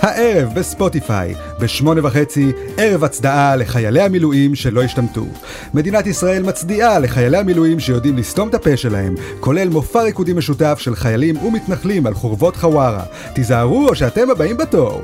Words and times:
הערב 0.00 0.54
בספוטיפיי, 0.54 1.34
בשמונה 1.60 2.06
וחצי, 2.06 2.52
ערב 2.76 3.04
הצדעה 3.04 3.56
לחיילי 3.56 4.00
המילואים 4.00 4.54
שלא 4.54 4.82
השתמטו. 4.82 5.26
מדינת 5.74 6.06
ישראל 6.06 6.42
מצדיעה 6.42 6.98
לחיילי 6.98 7.38
המילואים 7.38 7.80
שיודעים 7.80 8.16
לסתום 8.16 8.48
את 8.48 8.54
הפה 8.54 8.76
שלהם, 8.76 9.14
כולל 9.40 9.68
מופע 9.68 10.02
ריקודים 10.02 10.36
משותף 10.36 10.78
של 10.78 10.94
חיילים 10.94 11.36
ומתנחלים 11.36 12.06
על 12.06 12.14
חורבות 12.14 12.56
חווארה. 12.56 13.02
תיזהרו 13.34 13.88
או 13.88 13.94
שאתם 13.94 14.30
הבאים 14.30 14.56
בתור. 14.56 15.02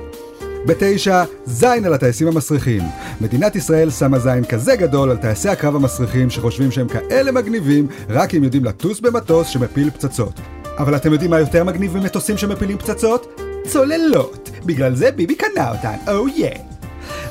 בתשע, 0.66 1.24
זין 1.46 1.84
על 1.84 1.94
הטייסים 1.94 2.28
המסריחים. 2.28 2.82
מדינת 3.20 3.56
ישראל 3.56 3.90
שמה 3.90 4.18
זין 4.18 4.44
כזה 4.44 4.76
גדול 4.76 5.10
על 5.10 5.16
טייסי 5.16 5.48
הקרב 5.48 5.76
המסריחים 5.76 6.30
שחושבים 6.30 6.70
שהם 6.70 6.88
כאלה 6.88 7.32
מגניבים 7.32 7.86
רק 8.08 8.34
אם 8.34 8.44
יודעים 8.44 8.64
לטוס 8.64 9.00
במטוס 9.00 9.48
שמפיל 9.48 9.90
פצצות. 9.90 10.40
אבל 10.78 10.96
אתם 10.96 11.12
יודעים 11.12 11.30
מה 11.30 11.40
יותר 11.40 11.64
מגניב 11.64 11.96
ממטוסים 11.96 12.36
שמפילים 12.36 12.78
פצצות? 12.78 13.45
צוללות. 13.66 14.50
בגלל 14.64 14.94
זה 14.94 15.10
ביבי 15.10 15.34
קנה 15.34 15.70
אותן, 15.70 16.12
או 16.12 16.26
oh 16.26 16.30
יא. 16.30 16.50
Yeah. 16.50 16.76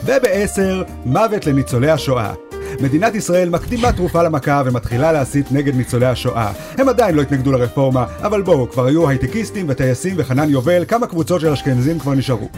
ובעשר, 0.05 0.84
מוות 1.05 1.45
לניצולי 1.45 1.91
השואה. 1.91 2.34
מדינת 2.81 3.16
ישראל 3.16 3.49
מקדימה 3.49 3.91
תרופה 3.91 4.23
למכה 4.23 4.62
ומתחילה 4.66 5.12
להסית 5.12 5.52
נגד 5.52 5.76
ניצולי 5.76 6.05
השואה. 6.05 6.52
הם 6.77 6.90
עדיין 6.90 7.16
לא 7.16 7.21
התנגדו 7.21 7.52
לרפורמה, 7.52 8.05
אבל 8.21 8.41
בואו, 8.41 8.70
כבר 8.70 8.85
היו 8.85 9.09
הייטקיסטים 9.09 9.66
וטייסים 9.70 10.16
וחנן 10.17 10.49
יובל, 10.49 10.85
כמה 10.88 11.07
קבוצות 11.07 11.41
של 11.41 11.52
אשכנזים 11.52 11.99
כבר 11.99 12.13
נשארו. 12.13 12.49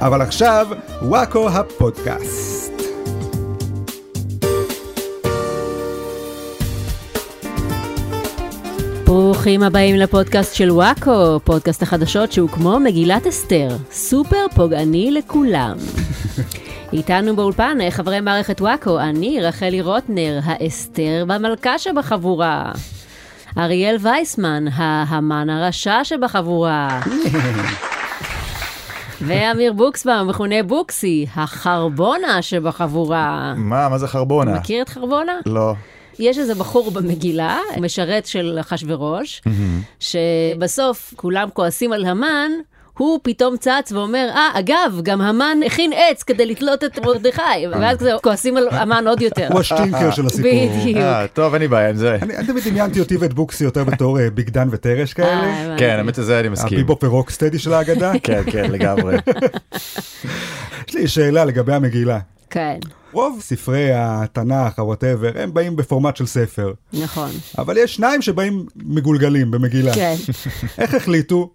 אבל 0.00 0.22
עכשיו, 0.22 0.66
וואקו 1.02 1.48
הפודקאסט. 1.48 2.87
ברוכים 9.48 9.62
הבאים 9.62 9.96
לפודקאסט 9.96 10.54
של 10.54 10.70
וואקו, 10.70 11.40
פודקאסט 11.44 11.82
החדשות 11.82 12.32
שהוא 12.32 12.48
כמו 12.48 12.80
מגילת 12.80 13.26
אסתר, 13.26 13.68
סופר 13.90 14.46
פוגעני 14.54 15.10
לכולם. 15.10 15.76
איתנו 16.92 17.36
באולפן 17.36 17.78
חברי 17.90 18.20
מערכת 18.20 18.60
וואקו, 18.60 19.00
אני 19.00 19.40
רחלי 19.40 19.80
רוטנר, 19.80 20.40
האסתר 20.44 21.24
במלכה 21.28 21.78
שבחבורה. 21.78 22.72
אריאל 23.58 23.96
וייסמן, 24.00 24.64
ההמן 24.72 25.50
הרשע 25.50 26.04
שבחבורה. 26.04 27.00
ואמיר 29.26 29.72
בוקסבאום, 29.72 30.28
מכונה 30.28 30.62
בוקסי, 30.62 31.26
החרבונה 31.36 32.42
שבחבורה. 32.42 33.54
מה? 33.56 33.88
מה 33.88 33.98
זה 33.98 34.08
חרבונה? 34.08 34.54
מכיר 34.54 34.82
את 34.82 34.88
חרבונה? 34.88 35.32
לא. 35.46 35.74
יש 36.18 36.38
איזה 36.38 36.54
בחור 36.54 36.90
במגילה, 36.90 37.58
משרת 37.80 38.26
של 38.26 38.56
אחשורוש, 38.60 39.42
שבסוף 40.00 41.14
כולם 41.16 41.48
כועסים 41.54 41.92
על 41.92 42.04
המן. 42.04 42.50
הוא 42.98 43.20
פתאום 43.22 43.56
צץ 43.56 43.92
ואומר, 43.92 44.28
אה, 44.34 44.50
אגב, 44.54 45.00
גם 45.02 45.20
המן 45.20 45.58
הכין 45.66 45.92
עץ 45.92 46.22
כדי 46.22 46.46
לתלות 46.46 46.84
את 46.84 46.98
מרדכי, 46.98 47.66
ואז 47.72 47.98
כזה 47.98 48.12
כועסים 48.22 48.56
על 48.56 48.68
המן 48.70 49.08
עוד 49.08 49.22
יותר. 49.22 49.48
הוא 49.50 49.60
השטינקר 49.60 50.10
של 50.10 50.26
הסיפור. 50.26 50.50
בדיוק. 50.50 50.96
אה, 50.96 51.26
טוב, 51.26 51.52
אין 51.52 51.62
לי 51.62 51.68
בעיה 51.68 51.88
עם 51.88 51.96
זה. 51.96 52.18
אני 52.22 52.46
תמיד 52.46 52.64
דמיינתי 52.68 53.00
אותי 53.00 53.16
ואת 53.16 53.34
בוקסי 53.34 53.64
יותר 53.64 53.84
בתור 53.84 54.20
אה, 54.20 54.30
ביג 54.30 54.50
דן 54.50 54.68
וטרש 54.70 55.12
כאלה. 55.12 55.44
אה, 55.44 55.74
כן, 55.78 55.94
האמת 55.98 56.14
שזה 56.14 56.40
אני 56.40 56.48
מסכים. 56.48 56.78
הביבופ 56.78 57.04
ורוקסטדי 57.04 57.58
של 57.58 57.72
האגדה. 57.72 58.12
כן, 58.22 58.42
כן, 58.46 58.70
לגמרי. 58.70 59.16
יש 60.88 60.94
לי 60.94 61.08
שאלה 61.08 61.44
לגבי 61.44 61.74
המגילה. 61.74 62.18
כן, 62.50 62.78
רוב 63.12 63.38
ספרי 63.40 63.90
התנ"ך, 63.94 64.78
או 64.78 64.88
whatever, 64.88 65.30
הם 65.34 65.54
באים 65.54 65.76
בפורמט 65.76 66.16
של 66.16 66.26
ספר. 66.26 66.72
נכון. 66.92 67.30
אבל 67.58 67.76
יש 67.76 67.94
שניים 67.94 68.22
שבאים 68.22 68.66
מגולגלים 68.76 69.50
במגילה. 69.50 69.94
כן. 69.94 70.14
איך 70.78 70.94
החליטו 70.94 71.50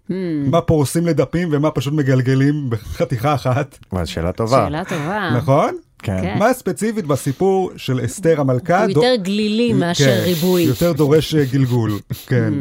מה 0.46 0.60
פורסים 0.60 1.06
לדפים 1.06 1.48
ומה 1.52 1.70
פשוט 1.70 1.92
מגלגלים 1.92 2.70
בחתיכה 2.70 3.34
אחת? 3.34 3.78
שאלה 4.04 4.32
טובה. 4.32 4.64
שאלה 4.66 4.84
טובה. 4.84 5.30
נכון? 5.36 5.76
כן. 6.04 6.18
כן. 6.22 6.38
מה 6.38 6.52
ספציפית 6.52 7.06
בסיפור 7.06 7.70
של 7.76 8.04
אסתר 8.04 8.40
המלכה? 8.40 8.82
הוא 8.82 8.90
יותר 8.90 9.14
גלילי 9.22 9.72
מאשר 9.72 10.04
כן, 10.04 10.20
ריבוי. 10.24 10.62
יותר 10.62 10.92
דורש 10.92 11.34
אה, 11.34 11.44
גלגול, 11.44 11.98
כן. 12.28 12.52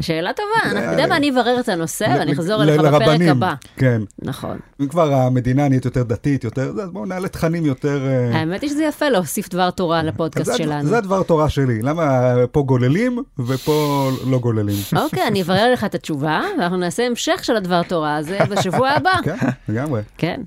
שאלה 0.00 0.30
טובה, 0.32 0.70
אתה 0.82 0.90
יודע 0.92 1.06
מה, 1.06 1.16
אני 1.16 1.30
אברר 1.30 1.60
את 1.60 1.68
הנושא 1.68 2.04
ואני 2.18 2.32
אחזור 2.32 2.62
אליך 2.62 2.80
בפרק 2.80 3.20
הבא. 3.28 3.54
כן. 3.76 4.02
נכון. 4.22 4.58
אם 4.80 4.88
כבר 4.88 5.12
המדינה 5.14 5.68
נהיית 5.68 5.84
יותר 5.84 6.02
דתית, 6.02 6.44
יותר, 6.44 6.72
זה, 6.72 6.82
אז 6.82 6.90
בואו 6.90 7.04
נעלה 7.04 7.28
תכנים 7.28 7.66
יותר... 7.66 8.06
אה, 8.06 8.38
האמת 8.38 8.62
היא 8.62 8.70
שזה 8.70 8.84
יפה 8.84 9.08
להוסיף 9.08 9.48
דבר 9.48 9.70
תורה 9.70 10.00
אז 10.00 10.06
לפודקאסט 10.06 10.56
שלנו. 10.56 10.88
זה 10.88 10.98
הדבר 10.98 11.22
תורה 11.22 11.48
שלי, 11.48 11.82
למה 11.82 12.34
פה 12.52 12.62
גוללים 12.62 13.18
ופה 13.38 14.08
לא 14.26 14.38
גוללים? 14.38 14.76
אוקיי, 15.02 15.26
אני 15.26 15.42
אברר 15.42 15.72
לך 15.72 15.84
את 15.84 15.94
התשובה, 15.94 16.40
ואנחנו 16.58 16.76
נעשה 16.76 17.06
המשך 17.06 17.44
של 17.44 17.56
הדבר 17.56 17.82
תורה 17.82 18.16
הזה 18.16 18.38
בשבוע 18.50 18.88
הבא. 18.88 19.12
כן, 19.24 19.36
לגמרי. 19.68 20.02
כן. 20.18 20.40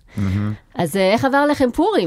אז 0.76 0.98
אה, 0.98 1.14
איך 1.14 1.26
עבר 1.26 1.46
לכם 1.46 1.70
פורים? 1.74 2.01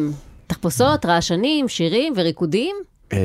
תחפושות, 0.46 1.06
רעשנים, 1.06 1.68
שירים 1.68 2.12
וריקודים? 2.16 2.76
אמ, 3.12 3.18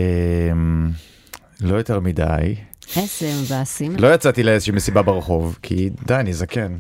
לא 1.62 1.76
יותר 1.76 2.00
מדי. 2.00 2.56
איזה 2.98 3.32
מבאסים. 3.42 3.96
לא 4.00 4.14
יצאתי 4.14 4.44
לאיזושהי 4.44 4.74
מסיבה 4.74 5.02
ברחוב, 5.02 5.60
כי 5.62 5.90
די, 6.06 6.16
אני 6.16 6.34
זקן. 6.34 6.78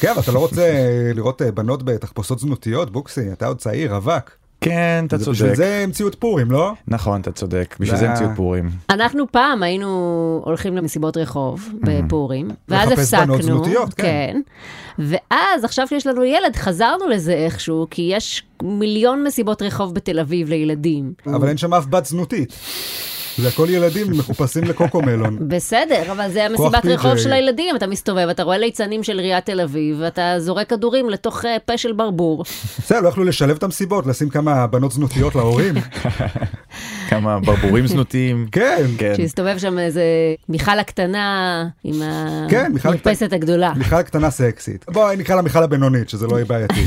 כן, 0.00 0.10
אבל 0.10 0.20
אתה 0.20 0.32
לא 0.32 0.38
רוצה 0.38 0.72
לראות 1.14 1.42
אה, 1.42 1.52
בנות 1.52 1.82
בתחפושות 1.82 2.38
זנותיות, 2.38 2.92
בוקסי, 2.92 3.32
אתה 3.32 3.46
עוד 3.46 3.58
צעיר, 3.58 3.94
רווק. 3.94 4.39
כן, 4.60 5.04
אתה 5.06 5.18
צודק. 5.18 5.30
בשביל 5.32 5.54
זה 5.54 5.80
המציאו 5.84 6.08
את 6.08 6.14
פורים, 6.14 6.50
לא? 6.50 6.72
נכון, 6.88 7.20
אתה 7.20 7.32
צודק. 7.32 7.76
בשביל 7.80 7.98
זה- 7.98 8.10
המציאו 8.10 8.28
פורים. 8.36 8.70
אנחנו 8.90 9.24
פעם 9.32 9.62
היינו 9.62 9.88
הולכים 10.44 10.76
למסיבות 10.76 11.16
רחוב 11.16 11.68
בפורים, 11.82 12.48
ואז 12.68 12.88
לחפש 12.88 12.98
הפסקנו. 12.98 13.24
בנות 13.26 13.42
זנותיות, 13.42 13.94
כן. 13.94 14.40
ואז 14.98 15.64
עכשיו 15.64 15.86
שיש 15.88 16.06
לנו 16.06 16.24
ילד, 16.24 16.56
חזרנו 16.56 17.08
לזה 17.08 17.32
איכשהו, 17.32 17.86
כי 17.90 18.08
יש 18.12 18.42
מיליון 18.62 19.24
מסיבות 19.24 19.62
רחוב 19.62 19.94
בתל 19.94 20.18
אביב 20.20 20.48
לילדים. 20.48 21.12
אבל 21.26 21.48
אין 21.48 21.56
שם 21.56 21.74
אף 21.74 21.86
בת 21.86 22.06
זנותית. 22.06 22.52
זה 23.40 23.48
הכל 23.48 23.66
ילדים 23.70 24.06
מחופשים 24.10 24.64
לקוקומלון. 24.64 25.38
בסדר, 25.48 26.12
אבל 26.12 26.30
זה 26.30 26.46
המסיבת 26.46 26.86
רחוב. 26.86 27.16
של 27.16 27.32
הילדים, 27.32 27.76
אתה 27.76 27.86
מסתובב, 27.86 28.28
אתה 28.28 28.42
רואה 28.42 28.58
ליצנים 28.58 29.02
של 29.02 29.18
עיריית 29.18 29.46
תל 29.46 29.60
אביב, 29.60 29.96
ואתה 30.00 30.34
זורק 30.38 30.70
כדורים 30.70 31.10
לתוך 31.10 31.44
אה, 31.44 31.56
פה 31.64 31.78
של 31.78 31.92
ברבור. 31.92 32.44
בסדר, 32.78 33.00
לא 33.00 33.08
יכלו 33.08 33.24
לשלב 33.24 33.56
את 33.56 33.62
המסיבות, 33.62 34.06
לשים 34.06 34.28
כמה 34.28 34.66
בנות 34.66 34.92
זנותיות 34.92 35.34
להורים. 35.34 35.74
כמה 37.10 37.40
ברבורים 37.40 37.86
זנותיים. 37.86 38.46
כן. 38.52 38.84
כן. 38.98 39.12
שהסתובב 39.16 39.58
שם 39.58 39.78
איזה 39.78 40.02
מיכל 40.48 40.78
הקטנה 40.78 41.66
עם 41.84 42.02
כן, 42.48 42.72
מיכל 42.72 42.88
המדפסת 42.88 43.32
הגדולה. 43.32 43.72
מיכל 43.76 44.02
קטנה 44.02 44.30
סקסית. 44.30 44.84
בואי 44.88 45.16
נקרא 45.16 45.36
לה 45.36 45.42
מיכל 45.42 45.62
הבינונית, 45.62 46.08
שזה 46.08 46.26
לא 46.26 46.36
יהיה 46.36 46.44
בעייתי. 46.44 46.86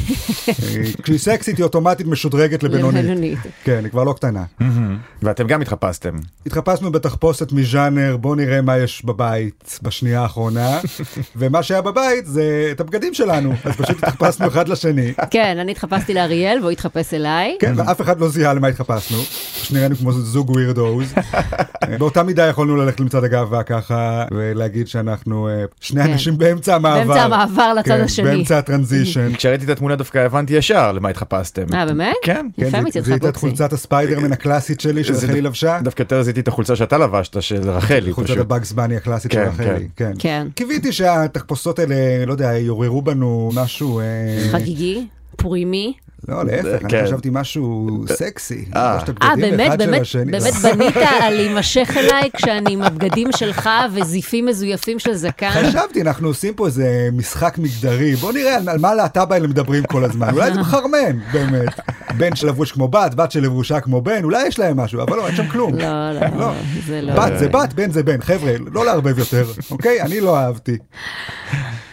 כשהיא 1.04 1.20
סקסית 1.20 1.58
היא 1.58 1.64
אוטומטית 1.64 2.08
משודרגת 2.08 2.64
לבינונית. 2.64 3.40
כן, 3.64 3.80
היא 3.84 3.92
כבר 3.92 4.04
לא 4.04 4.14
קטנה. 4.14 4.44
מהמם. 4.60 4.98
ואתם 5.24 5.48
גם 5.48 5.62
התחפשתם. 5.62 6.16
התחפשנו 6.46 6.92
בתחפושת 6.92 7.52
מז'אנר, 7.52 8.18
בוא 8.18 8.36
נראה 8.36 8.62
מה 8.62 8.78
יש 8.78 9.06
בבית 9.06 9.80
בשנייה 9.82 10.22
האחרונה, 10.22 10.80
ומה 11.36 11.64
שהיה 11.64 11.82
בבית 11.82 12.26
זה 12.26 12.70
את 12.72 12.80
הבגדים 12.80 13.14
שלנו, 13.14 13.54
אז 13.64 13.74
פשוט 13.76 14.04
התחפשנו 14.04 14.48
אחד 14.48 14.68
לשני. 14.68 15.14
כן, 15.32 15.58
אני 15.60 15.72
התחפשתי 15.72 16.14
לאריאל 16.14 16.60
והוא 16.60 16.72
התחפש 16.72 17.14
אליי. 17.14 17.58
כן, 17.60 17.74
ואף 17.78 18.02
אחד 18.02 18.20
לא 18.20 18.30
זיהה 18.30 18.54
למה 18.54 18.68
התחפשנו, 18.68 19.18
פשוט 19.18 19.72
נראינו 19.78 19.96
כמו 19.96 20.13
זוג 20.22 20.50
ווירדוז. 20.50 21.14
באותה 22.00 22.24
מידה 22.24 22.48
יכולנו 22.48 22.76
ללכת 22.76 23.00
למצעד 23.00 23.24
הגאווה 23.24 23.64
ככה, 23.64 24.26
ולהגיד 24.32 24.88
שאנחנו 24.88 25.48
אה, 25.50 25.64
שני 25.82 26.04
כן. 26.04 26.12
אנשים 26.12 26.38
באמצע 26.38 26.76
המעבר. 26.76 27.04
באמצע 27.08 27.22
המעבר 27.24 27.74
לצד 27.74 27.86
כן, 27.98 28.02
השני. 28.02 28.26
באמצע 28.26 28.58
הטרנזישן. 28.58 29.34
כשראיתי 29.38 29.66
את 29.66 29.70
התמונה 29.70 29.96
דווקא 29.96 30.18
הבנתי 30.18 30.54
ישר 30.54 30.92
למה 30.92 31.10
התחפשתם. 31.10 31.64
אה, 31.74 31.86
באמת? 31.86 32.16
כן. 32.24 32.48
כן, 32.58 32.64
יפה 32.68 32.78
זה- 32.78 32.82
מצדך, 32.82 33.04
זה 33.06 33.14
הייתה 33.14 33.30
את. 33.30 33.36
חולצת 33.36 33.74
הספיידרמן 33.74 34.32
הקלאסית 34.32 34.80
שלי 34.82 35.04
זה- 35.04 35.22
שרחלי 35.22 35.42
לבשה. 35.42 35.80
דווקא 35.84 36.02
יותר 36.02 36.22
זיהיתי 36.22 36.40
את 36.40 36.48
החולצה 36.48 36.76
שאתה 36.76 36.98
לבשת, 36.98 37.42
של 37.42 37.70
רחלי 37.70 38.14
חולצת. 38.14 38.38
הבאגס 38.38 38.72
בני 38.72 38.96
הקלאסית 38.98 39.32
של 39.32 39.40
כן, 39.46 39.50
רחלי, 39.64 39.88
כן. 39.96 40.12
כן. 40.20 40.48
קיוויתי 40.56 40.92
שהתחפושות 40.92 41.80
האלה, 41.80 41.96
לא 42.26 42.32
יודע, 42.32 42.46
יעוררו 42.54 43.02
בנו 43.02 43.50
משהו... 43.56 44.00
אה, 44.00 44.04
חגיגי, 44.52 45.08
פורימי. 45.38 45.94
לא, 46.28 46.46
להפך, 46.46 46.82
אני 46.82 46.90
כן. 46.90 47.06
חשבתי 47.06 47.30
משהו 47.32 47.90
סקסי. 48.10 48.66
אה. 48.76 49.00
אה, 49.22 49.36
באמת, 49.36 49.72
של 50.04 50.24
באמת. 50.24 50.44
באמת 50.44 50.54
בנית 50.76 50.98
על 51.22 51.34
להימשך 51.34 51.90
אליי 51.98 52.30
כשאני 52.38 52.74
עם 52.74 52.82
הבגדים 52.82 53.32
שלך 53.32 53.70
וזיפים 53.94 54.46
מזויפים 54.46 55.00
של 55.00 55.14
זקן? 55.14 55.50
חשבתי, 55.50 56.02
אנחנו 56.02 56.28
עושים 56.28 56.54
פה 56.54 56.66
איזה 56.66 57.10
משחק 57.14 57.58
מגדרי, 57.58 58.16
בוא 58.16 58.34
נראה 58.34 58.56
על, 58.68 58.78
מה 58.80 58.90
הלהט"ב 58.90 59.34
האלה 59.34 59.48
מדברים 59.48 59.84
כל 59.84 60.04
הזמן, 60.04 60.30
אולי 60.34 60.54
זה 60.54 60.60
מחרמן, 60.60 61.20
באמת. 61.34 61.80
בן 62.18 62.36
שלבוש 62.36 62.72
כמו 62.72 62.88
בת, 62.88 63.16
בת 63.16 63.32
שלבושה 63.32 63.80
כמו 63.80 64.02
בן, 64.02 64.24
אולי 64.24 64.48
יש 64.48 64.60
להם 64.60 64.78
משהו, 64.78 65.02
אבל 65.02 65.18
לא, 65.18 65.28
אין 65.28 65.36
שם 65.36 65.48
כלום. 65.48 65.76
לא, 65.76 66.12
לא, 66.12 66.22
לא. 66.38 66.54
זה 66.86 67.02
לא. 67.02 67.14
בת 67.14 67.40
זה 67.40 67.50
בת, 67.50 67.74
בן 67.74 67.92
זה 67.92 68.04
בן, 68.04 68.22
חבר'ה, 68.22 68.54
לא 68.72 68.86
לערבב 68.86 69.20
יותר, 69.20 69.46
אוקיי? 69.72 70.02
אני 70.02 70.22
לא 70.22 70.38
אהבתי. 70.38 70.78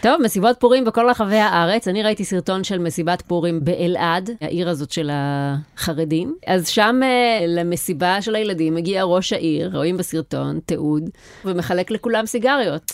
טוב, 0.01 0.21
מסיבות 0.21 0.59
פורים 0.59 0.85
בכל 0.85 1.09
רחבי 1.09 1.37
הארץ. 1.37 1.87
אני 1.87 2.03
ראיתי 2.03 2.25
סרטון 2.25 2.63
של 2.63 2.79
מסיבת 2.79 3.21
פורים 3.21 3.59
באלעד, 3.63 4.29
העיר 4.41 4.69
הזאת 4.69 4.91
של 4.91 5.09
החרדים. 5.13 6.35
אז 6.47 6.67
שם 6.67 6.99
אה, 7.03 7.45
למסיבה 7.47 8.21
של 8.21 8.35
הילדים 8.35 8.75
מגיע 8.75 9.03
ראש 9.03 9.33
העיר, 9.33 9.71
רואים 9.73 9.97
בסרטון, 9.97 10.59
תיעוד, 10.65 11.09
ומחלק 11.45 11.91
לכולם 11.91 12.25
סיגריות. 12.25 12.93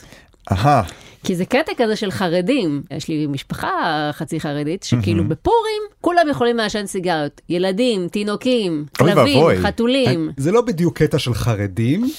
אהה, 0.51 0.83
כי 1.23 1.35
זה 1.35 1.45
קטע 1.45 1.71
כזה 1.77 1.95
של 1.95 2.11
חרדים. 2.11 2.81
יש 2.91 3.07
לי 3.07 3.27
משפחה 3.27 3.69
חצי 4.13 4.39
חרדית, 4.39 4.83
שכאילו 4.83 5.23
בפורים 5.27 5.81
כולם 6.01 6.27
יכולים 6.29 6.57
לעשן 6.57 6.85
סיגריות. 6.85 7.41
ילדים, 7.49 8.07
תינוקים, 8.07 8.85
כלבים. 8.97 9.45
חתולים. 9.61 10.29
זה 10.37 10.51
לא 10.51 10.61
בדיוק 10.61 10.97
קטע 10.97 11.19
של 11.19 11.33
חרדים, 11.33 12.09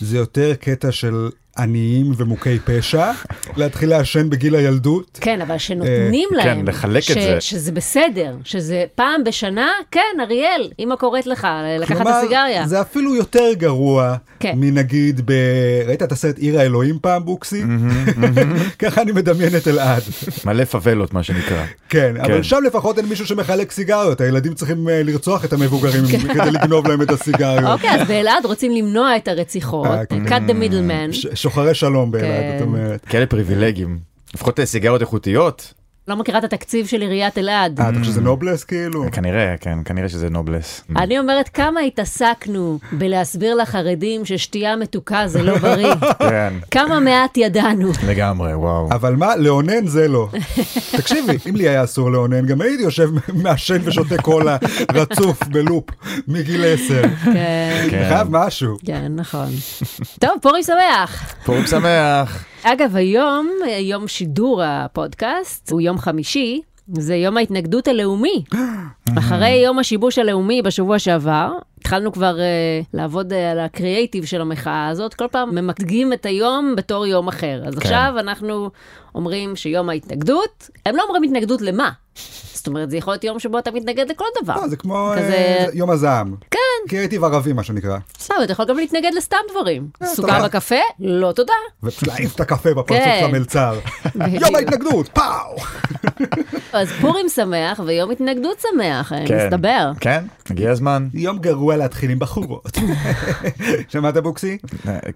זה 0.00 0.16
יותר 0.16 0.54
קטע 0.60 0.92
של 0.92 1.28
עניים 1.58 2.12
ומוכי 2.16 2.58
פשע, 2.58 3.10
להתחיל 3.56 3.88
לעשן 3.90 4.30
בגיל 4.30 4.54
הילדות. 4.54 5.18
כן, 5.20 5.40
אבל 5.40 5.58
שנותנים 5.58 6.28
כן, 6.30 6.36
להם. 6.36 6.68
לחלק 6.68 6.96
את 7.02 7.02
ש- 7.02 7.10
זה. 7.18 7.40
שזה 7.40 7.72
בסדר, 7.72 8.36
שזה 8.44 8.84
פעם 8.94 9.24
בשנה, 9.24 9.68
כן, 9.90 10.00
אריאל, 10.20 10.70
אמא 10.78 10.96
קוראת 10.96 11.26
לך 11.26 11.48
לקחת 11.80 11.92
את 11.92 11.96
כלומר, 11.96 12.10
הסיגריה. 12.16 12.66
זה 12.66 12.80
אפילו 12.80 13.14
יותר 13.14 13.48
גרוע 13.52 14.14
כן. 14.40 14.52
מנגיד 14.56 15.20
ב... 15.24 15.32
ראית 15.86 16.02
את 16.02 16.12
הסרט 16.12 16.38
עיר 16.38 16.60
האלוהים 16.60 16.98
פעם 17.02 17.24
בוקסי? 17.24 17.62
ככה 18.78 19.02
אני 19.02 19.12
מדמיין 19.12 19.56
את 19.56 19.68
אלעד. 19.68 20.02
מלא 20.44 20.64
פאבלות 20.64 21.14
מה 21.14 21.22
שנקרא. 21.22 21.64
כן, 21.88 22.14
אבל 22.20 22.36
כן. 22.36 22.42
שם 22.42 22.56
לפחות 22.66 22.98
אין 22.98 23.06
מישהו 23.06 23.26
שמחלק 23.26 23.70
סיגריות, 23.72 24.20
הילדים 24.20 24.54
צריכים 24.54 24.88
אה, 24.88 25.02
לרצוח 25.02 25.44
את 25.44 25.52
המבוגרים 25.52 26.04
כן. 26.10 26.34
כדי 26.34 26.50
לגנוב 26.50 26.88
להם 26.88 27.02
את 27.02 27.10
הסיגריות. 27.10 27.70
אוקיי, 27.72 27.90
אז 27.90 28.08
באלעד 28.08 28.44
רוצים 28.46 28.72
למנוע 28.72 29.16
את 29.16 29.28
הרציחות, 29.28 29.86
אה, 29.86 30.06
כן. 30.06 30.26
cut 30.26 30.50
the 30.50 30.52
middleman. 30.52 31.34
שוחרי 31.34 31.74
שלום 31.74 32.10
באלעד, 32.10 32.28
כן. 32.28 32.56
את 32.56 32.62
אומרת. 32.62 33.04
כאלה 33.04 33.26
פריבילגים. 33.26 33.98
לפחות 34.34 34.60
אה, 34.60 34.66
סיגריות 34.66 35.00
איכותיות. 35.00 35.74
לא 36.10 36.16
מכירה 36.16 36.38
את 36.38 36.44
התקציב 36.44 36.86
של 36.86 37.00
עיריית 37.00 37.38
אלעד. 37.38 37.80
אה, 37.80 37.88
אתה 37.88 37.98
חושב 37.98 38.10
שזה 38.12 38.20
נובלס 38.20 38.64
כאילו? 38.64 39.04
כנראה, 39.12 39.54
כן, 39.60 39.78
כנראה 39.84 40.08
שזה 40.08 40.30
נובלס. 40.30 40.84
אני 40.96 41.18
אומרת, 41.18 41.48
כמה 41.48 41.80
התעסקנו 41.80 42.78
בלהסביר 42.92 43.54
לחרדים 43.54 44.24
ששתייה 44.24 44.76
מתוקה 44.76 45.28
זה 45.28 45.42
לא 45.42 45.58
בריא. 45.58 45.94
כן, 46.30 46.54
כמה 46.70 47.00
מעט 47.00 47.36
ידענו. 47.36 47.92
לגמרי, 48.06 48.54
וואו. 48.54 48.88
אבל 48.92 49.16
מה, 49.16 49.36
לאונן 49.36 49.86
זה 49.86 50.08
לא. 50.08 50.28
תקשיבי, 50.96 51.36
אם 51.48 51.56
לי 51.56 51.68
היה 51.68 51.84
אסור 51.84 52.10
לאונן, 52.10 52.46
גם 52.46 52.60
הייתי 52.60 52.82
יושב 52.82 53.10
מעשן 53.42 53.78
ושותה 53.84 54.22
קולה 54.22 54.56
רצוף 54.92 55.46
בלופ 55.46 55.84
מגיל 56.28 56.64
10. 56.64 57.02
כן, 57.24 57.86
כן. 57.90 58.06
חייב 58.08 58.28
משהו. 58.30 58.76
כן, 58.86 59.12
נכון. 59.16 59.48
טוב, 60.18 60.30
פורים 60.42 60.62
שמח. 60.62 61.34
פורים 61.44 61.66
שמח. 61.66 62.44
אגב, 62.62 62.96
היום, 62.96 63.50
יום 63.80 64.08
שידור 64.08 64.62
הפודקאסט, 64.64 65.70
הוא 65.72 65.80
יום 65.80 65.98
חמישי, 65.98 66.60
זה 66.98 67.14
יום 67.16 67.36
ההתנגדות 67.36 67.88
הלאומי. 67.88 68.44
אחרי 69.18 69.48
יום 69.64 69.78
השיבוש 69.78 70.18
הלאומי 70.18 70.62
בשבוע 70.62 70.98
שעבר, 70.98 71.52
התחלנו 71.80 72.12
כבר 72.12 72.36
uh, 72.36 72.86
לעבוד 72.94 73.32
uh, 73.32 73.36
על 73.52 73.58
הקריאייטיב 73.60 74.24
של 74.24 74.40
המחאה 74.40 74.88
הזאת, 74.88 75.14
כל 75.14 75.26
פעם 75.30 75.54
ממקדים 75.54 76.12
את 76.12 76.26
היום 76.26 76.74
בתור 76.76 77.06
יום 77.06 77.28
אחר. 77.28 77.62
אז 77.66 77.74
כן. 77.74 77.80
עכשיו 77.80 78.12
אנחנו 78.18 78.70
אומרים 79.14 79.56
שיום 79.56 79.88
ההתנגדות, 79.88 80.70
הם 80.86 80.96
לא 80.96 81.02
אומרים 81.02 81.22
התנגדות 81.22 81.60
למה. 81.62 81.90
זאת 82.54 82.66
אומרת, 82.66 82.90
זה 82.90 82.96
יכול 82.96 83.12
להיות 83.12 83.24
יום 83.24 83.38
שבו 83.38 83.58
אתה 83.58 83.70
מתנגד 83.70 84.10
לכל 84.10 84.24
דבר. 84.42 84.54
לא, 84.56 84.68
זה 84.68 84.76
כמו 84.76 85.12
כזה- 85.16 85.34
אה, 85.34 85.66
יום 85.74 85.90
הזעם. 85.90 86.34
כן. 86.50 86.58
קריאיטיב 86.88 87.24
ערבי 87.24 87.52
מה 87.52 87.62
שנקרא. 87.62 87.98
סתם, 88.20 88.34
אתה 88.44 88.52
יכול 88.52 88.64
גם 88.64 88.76
להתנגד 88.76 89.10
לסתם 89.16 89.36
דברים. 89.50 89.88
אה, 90.02 90.06
סוכר 90.06 90.44
בקפה? 90.44 90.74
לא 91.00 91.32
תודה. 91.32 91.52
ופשוט 91.82 92.08
להעיף 92.08 92.34
את 92.34 92.40
הקפה 92.40 92.70
בפרצוף 92.74 93.04
כן. 93.04 93.16
של 93.20 93.24
המלצר. 93.24 93.78
יום 94.28 94.54
ההתנגדות, 94.56 95.08
פאו! 95.08 95.56
אז 96.72 96.88
פורים 97.00 97.28
שמח 97.28 97.80
ויום 97.86 98.10
התנגדות 98.10 98.56
שמח, 98.60 99.12
אה, 99.12 99.24
כן. 99.26 99.46
מסתבר. 99.46 99.90
כן, 100.00 100.24
הגיע 100.50 100.70
הזמן. 100.70 101.08
יום 101.14 101.38
גרוע 101.38 101.76
להתחיל 101.76 102.10
עם 102.10 102.18
בחורות. 102.18 102.78
שמעת 103.92 104.16
בוקסי? 104.16 104.58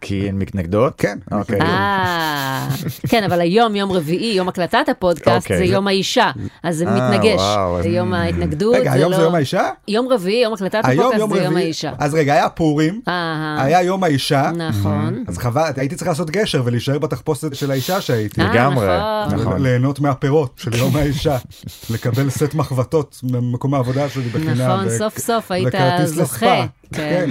כי 0.01 0.29
הן 0.29 0.35
מתנגדות? 0.39 0.93
כן. 0.99 1.19
אוקיי. 1.33 1.61
אה, 1.61 2.69
כן, 3.09 3.25
אבל 3.25 3.41
היום, 3.41 3.77
יום 3.77 3.93
רביעי, 3.93 4.33
יום 4.37 4.49
הקלטת 4.49 4.89
הפודקאסט, 4.91 5.45
אוקיי, 5.45 5.59
זה 5.59 5.67
זה- 5.67 5.73
יום 5.73 5.87
האישה, 5.87 6.31
אז 6.63 6.77
זה 6.77 6.85
מתנגש. 6.87 7.41
זה 7.83 7.89
יום 7.89 8.15
ההתנגדות, 8.15 8.75
רגע, 8.75 8.93
היום 8.93 9.11
לא... 9.13 9.17
זה 9.17 9.23
יום 9.23 9.35
האישה? 9.35 9.69
יום 9.89 10.09
רביעי, 10.09 10.43
יום 10.43 10.53
הקלטת 10.55 10.75
הפודקאסט, 10.85 11.29
זה 11.35 11.43
יום 11.43 11.54
רביעי. 11.55 11.67
האישה. 11.67 11.93
אז 11.99 12.15
רגע, 12.15 12.33
היה 12.33 12.49
פורים, 12.49 13.01
היה 13.59 13.83
יום 13.83 14.05
האישה. 14.05 14.51
נכון. 14.57 15.25
אז 15.27 15.39
חבל, 15.39 15.71
הייתי 15.77 15.97
צריך 15.97 16.09
לעשות 16.09 16.31
גשר 16.31 16.63
ולהישאר 16.65 16.99
בתחפושת 16.99 17.55
של 17.55 17.71
האישה 17.71 18.01
שהייתי. 18.01 18.41
אה, 18.41 18.51
לגמרי, 18.51 18.87
נכון. 19.27 19.41
נכון. 19.41 19.63
ליהנות 19.63 20.01
מהפירות 20.01 20.53
של 20.57 20.75
יום 20.75 20.97
האישה, 20.97 21.37
לקבל 21.95 22.31
סט 22.31 22.55
מחבטות 22.55 23.21
ממקום 23.23 23.75
העבודה 23.75 24.09
שלי 24.09 24.29
בחינם. 24.29 24.61
נכון, 24.61 24.91
סוף 24.99 25.19
סוף 25.19 25.51
היית 25.51 25.75
זוכה. 26.05 26.67
כן. 26.93 27.31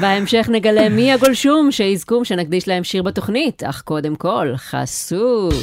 בהמשך 0.00 0.48
נגלה 0.52 0.88
מי 0.88 1.12
הגולשום 1.12 1.72
שיזכום 1.72 2.24
שנקדיש 2.24 2.68
להם 2.68 2.84
שיר 2.84 3.02
בתוכנית, 3.02 3.62
אך 3.62 3.82
קודם 3.82 4.16
כל, 4.16 4.52
חסות. 4.56 5.54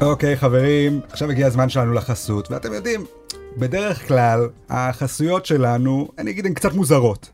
אוקיי 0.00 0.36
חברים, 0.36 1.00
עכשיו 1.10 1.30
הגיע 1.30 1.46
הזמן 1.46 1.68
שלנו 1.68 1.92
לחסות, 1.92 2.50
ואתם 2.50 2.72
יודעים, 2.72 3.04
בדרך 3.56 4.08
כלל 4.08 4.48
החסויות 4.70 5.46
שלנו, 5.46 6.08
אני 6.18 6.30
אגיד, 6.30 6.46
הן 6.46 6.54
קצת 6.54 6.72
מוזרות. 6.74 7.30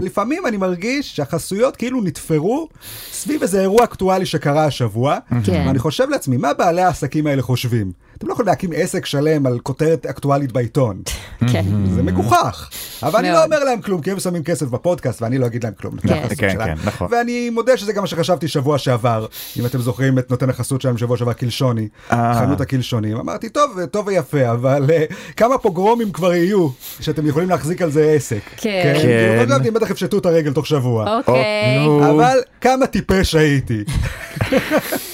לפעמים 0.00 0.46
אני 0.46 0.56
מרגיש 0.56 1.16
שהחסויות 1.16 1.76
כאילו 1.76 2.02
נתפרו 2.02 2.68
סביב 3.12 3.42
איזה 3.42 3.60
אירוע 3.60 3.84
אקטואלי 3.84 4.26
שקרה 4.26 4.64
השבוע, 4.64 5.18
כן. 5.44 5.64
ואני 5.66 5.78
חושב 5.78 6.08
לעצמי, 6.08 6.36
מה 6.36 6.54
בעלי 6.54 6.82
העסקים 6.82 7.26
האלה 7.26 7.42
חושבים? 7.42 7.92
אתם 8.18 8.26
לא 8.26 8.32
יכולים 8.32 8.48
להקים 8.48 8.70
עסק 8.76 9.06
שלם 9.06 9.46
על 9.46 9.58
כותרת 9.58 10.06
אקטואלית 10.06 10.52
בעיתון. 10.52 11.02
כן. 11.52 11.64
זה 11.94 12.02
מגוחך. 12.02 12.70
אבל 13.02 13.18
אני. 13.18 13.30
לא 13.30 13.44
אומר 13.44 13.64
להם 13.64 13.80
כלום, 13.80 14.00
כי 14.00 14.10
הם 14.10 14.20
שמים 14.20 14.42
כסף 14.42 14.66
בפודקאסט 14.66 15.22
ואני 15.22 15.38
לא 15.38 15.46
אגיד 15.46 15.64
להם 15.64 15.72
כלום. 15.80 15.96
כן. 15.96 16.22
כן. 16.36 16.64
כן, 16.64 16.74
נכון. 16.84 17.08
ואני 17.10 17.50
מודה 17.50 17.76
שזה 17.76 17.92
גם 17.92 18.02
מה 18.02 18.06
שחשבתי 18.06 18.48
שבוע 18.48 18.78
שעבר, 18.78 19.26
אם 19.56 19.66
אתם 19.66 19.78
זוכרים 19.78 20.18
את 20.18 20.30
נותן 20.30 20.50
החסות 20.50 20.80
שלהם 20.80 20.98
שבוע 20.98 21.16
שעבר 21.16 21.32
קלשוני, 21.32 21.88
אה. 22.12 22.34
חנות 22.34 22.60
הקלשונים. 22.60 23.16
אמרתי, 23.16 23.48
טוב, 23.48 23.84
טוב 23.90 24.06
ויפה, 24.06 24.52
אבל 24.52 24.90
אה, 24.90 25.04
כמה 25.36 25.58
פוגרומים 25.58 26.12
כבר 26.12 26.34
יהיו 26.34 26.68
שאתם 27.00 27.26
יכולים 27.26 27.48
להחזיק 27.48 27.82
על 27.82 27.90
זה 27.90 28.12
עסק. 28.16 28.42
כן. 28.56 28.92
כן. 28.94 28.98
כן. 29.02 29.48
לא 29.48 29.70
בטח 29.70 29.90
יפשטו 29.90 30.18
את 30.18 30.26
הרגל 30.26 30.52
תוך 30.52 30.66
שבוע. 30.66 31.16
אוקיי. 31.18 31.78
נו. 31.84 32.10
אבל 32.10 32.38
כמה 32.60 32.86
טיפש 32.86 33.34
הייתי. 33.34 33.84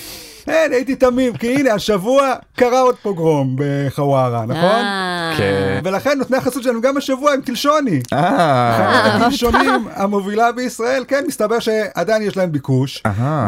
אין, 0.49 0.73
הייתי 0.73 0.97
תמים, 0.97 1.37
כי 1.37 1.55
הנה, 1.55 1.73
השבוע 1.75 2.35
קרה 2.57 2.81
עוד 2.81 2.95
פוגרום 3.03 3.57
בחווארה, 3.59 4.45
נכון? 4.45 4.63
אה, 4.65 5.35
כן. 5.39 5.81
ולכן 5.85 6.19
נותני 6.19 6.37
החסות 6.37 6.63
שלנו 6.63 6.81
גם 6.81 6.97
השבוע 6.97 7.33
הם 7.33 7.41
קלשוני. 7.41 8.01
אה, 8.13 8.77
חנות 8.77 9.23
הקלשונים 9.23 9.89
המובילה 9.95 10.53
בישראל, 10.53 11.05
כן, 11.09 11.25
מסתבר 11.29 11.59
שעדיין 11.59 12.23
יש 12.23 12.37
להם 12.37 12.53
ביקוש. 12.53 13.03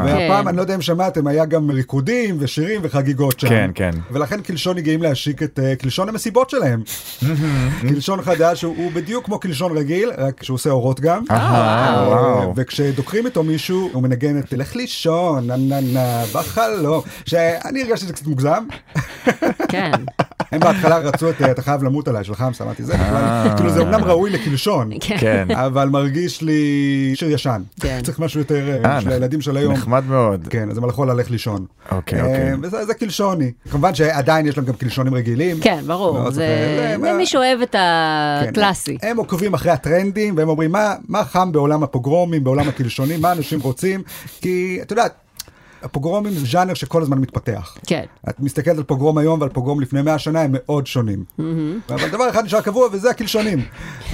והפעם, 0.04 0.42
כן. 0.42 0.48
אני 0.48 0.56
לא 0.56 0.62
יודע 0.62 0.74
אם 0.74 0.82
שמעתם, 0.82 1.26
היה 1.26 1.44
גם 1.44 1.70
ריקודים 1.70 2.36
ושירים 2.40 2.80
וחגיגות 2.84 3.40
שם. 3.40 3.48
כן, 3.48 3.70
כן. 3.74 3.90
ולכן 4.10 4.40
קלשוני 4.40 4.82
גאים 4.82 5.02
להשיק 5.02 5.42
את 5.42 5.58
אה, 5.62 5.76
קלשון 5.76 6.08
המסיבות 6.08 6.50
שלהם. 6.50 6.82
קלשון 7.88 8.22
חדש, 8.22 8.62
הוא 8.62 8.92
בדיוק 8.92 9.24
כמו 9.24 9.38
קלשון 9.38 9.78
רגיל, 9.78 10.10
רק 10.18 10.42
שהוא 10.42 10.54
עושה 10.54 10.70
אורות 10.70 11.00
גם. 11.00 11.22
אה. 11.30 12.46
וכשדוקרים 12.56 13.26
איתו 13.26 13.42
מישהו, 13.42 13.90
הוא 13.92 14.02
מנגן 14.02 14.38
את 14.38 14.52
לך 14.52 14.76
לישון, 14.76 15.46
נה 15.46 15.56
נה 15.56 15.80
נה, 15.80 16.22
בחלום, 16.84 17.00
שאני 17.26 17.82
הרגשתי 17.82 18.04
שזה 18.04 18.12
קצת 18.12 18.26
מוגזם. 18.26 18.64
כן. 19.68 19.90
הם 20.52 20.60
בהתחלה 20.60 20.98
רצו 20.98 21.30
את 21.30 21.42
אתה 21.42 21.62
חייב 21.62 21.82
למות 21.82 22.08
עליי 22.08 22.24
של 22.24 22.34
חמסה, 22.34 22.64
אמרתי 22.64 22.84
זה 22.84 22.94
בכלל, 22.94 23.14
אה. 23.16 23.54
כאילו 23.56 23.70
זה 23.70 23.82
אמנם 23.82 24.04
ראוי 24.04 24.30
לקלשון, 24.30 24.90
כן. 25.00 25.48
אבל 25.50 25.88
מרגיש 25.88 26.42
לי 26.42 26.62
שיר 27.14 27.30
ישן. 27.30 27.62
כן. 27.80 28.00
צריך 28.04 28.18
משהו 28.18 28.40
יותר 28.40 28.68
אה, 28.84 28.90
אה, 28.94 29.00
של 29.00 29.10
הילדים 29.12 29.40
של 29.40 29.56
היום. 29.56 29.72
נחמד 29.72 30.04
מאוד. 30.08 30.46
כן, 30.50 30.70
אז 30.70 30.78
הם 30.78 30.84
הלכו 30.84 31.04
ללך 31.04 31.30
לישון. 31.30 31.64
אוקיי, 31.92 32.20
אוקיי. 32.20 32.54
וזה 32.62 32.84
זה 32.86 32.94
קלשוני. 32.94 33.52
כמובן 33.70 33.94
שעדיין 33.94 34.46
יש 34.46 34.56
להם 34.56 34.66
גם 34.66 34.74
קלשונים 34.74 35.14
רגילים. 35.14 35.60
כן, 35.60 35.80
ברור, 35.86 36.18
לא, 36.18 36.30
זה 36.30 36.30
זה- 36.30 36.96
זה 37.00 37.12
מי 37.12 37.26
שאוהב 37.26 37.60
את 37.60 37.72
כן, 37.72 37.78
הקלאסי. 38.48 38.98
הם 39.02 39.16
עוקבים 39.16 39.54
אחרי 39.54 39.72
הטרנדים 39.72 40.36
והם 40.36 40.48
אומרים 40.48 40.72
מה, 40.72 40.94
מה 41.08 41.24
חם 41.24 41.52
בעולם 41.52 41.82
הפוגרומים, 41.82 42.44
בעולם 42.44 42.68
הקלשונים, 42.68 43.20
מה 43.22 43.32
אנשים 43.32 43.60
רוצים, 43.60 44.02
כי 44.40 44.78
את 44.82 44.90
יודעת, 44.90 45.12
הפוגרומים 45.84 46.32
זה 46.32 46.46
ז'אנר 46.46 46.74
שכל 46.74 47.02
הזמן 47.02 47.18
מתפתח. 47.18 47.76
כן. 47.86 48.04
את 48.28 48.40
מסתכלת 48.40 48.76
על 48.76 48.82
פוגרום 48.82 49.18
היום 49.18 49.40
ועל 49.40 49.50
פוגרום 49.50 49.80
לפני 49.80 50.02
100 50.02 50.18
שנה 50.18 50.42
הם 50.42 50.50
מאוד 50.52 50.86
שונים. 50.86 51.24
אבל 51.88 52.08
דבר 52.12 52.30
אחד 52.30 52.44
נשאר 52.44 52.60
קבוע 52.60 52.88
וזה 52.92 53.10
הקלשונים. 53.10 53.64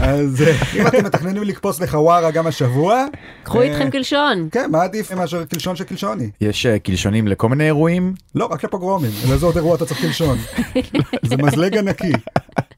אז 0.00 0.42
אה, 0.42 0.52
אם 0.80 0.86
אתם 0.86 1.04
מתכננים 1.04 1.42
לקפוץ 1.42 1.80
לחווארה 1.80 2.30
גם 2.30 2.46
השבוע, 2.46 3.04
קחו 3.42 3.60
אה, 3.60 3.64
איתכם 3.64 3.90
קלשון. 3.90 4.48
כן, 4.52 4.70
מה 4.70 4.82
עדיף 4.82 5.12
מאשר 5.12 5.44
קלשון 5.44 5.76
של 5.76 5.84
קלשוני? 5.84 6.30
יש 6.40 6.66
אה, 6.66 6.78
קלשונים 6.78 7.28
לכל 7.28 7.48
מיני 7.48 7.64
אירועים? 7.64 8.14
לא, 8.34 8.46
רק 8.46 8.64
לפוגרומים, 8.64 9.10
לאיזה 9.28 9.46
עוד 9.46 9.56
אירוע 9.56 9.76
אתה 9.76 9.86
צריך 9.86 10.00
קלשון. 10.00 10.38
זה 11.28 11.36
מזלג 11.36 11.76
ענקי. 11.76 12.12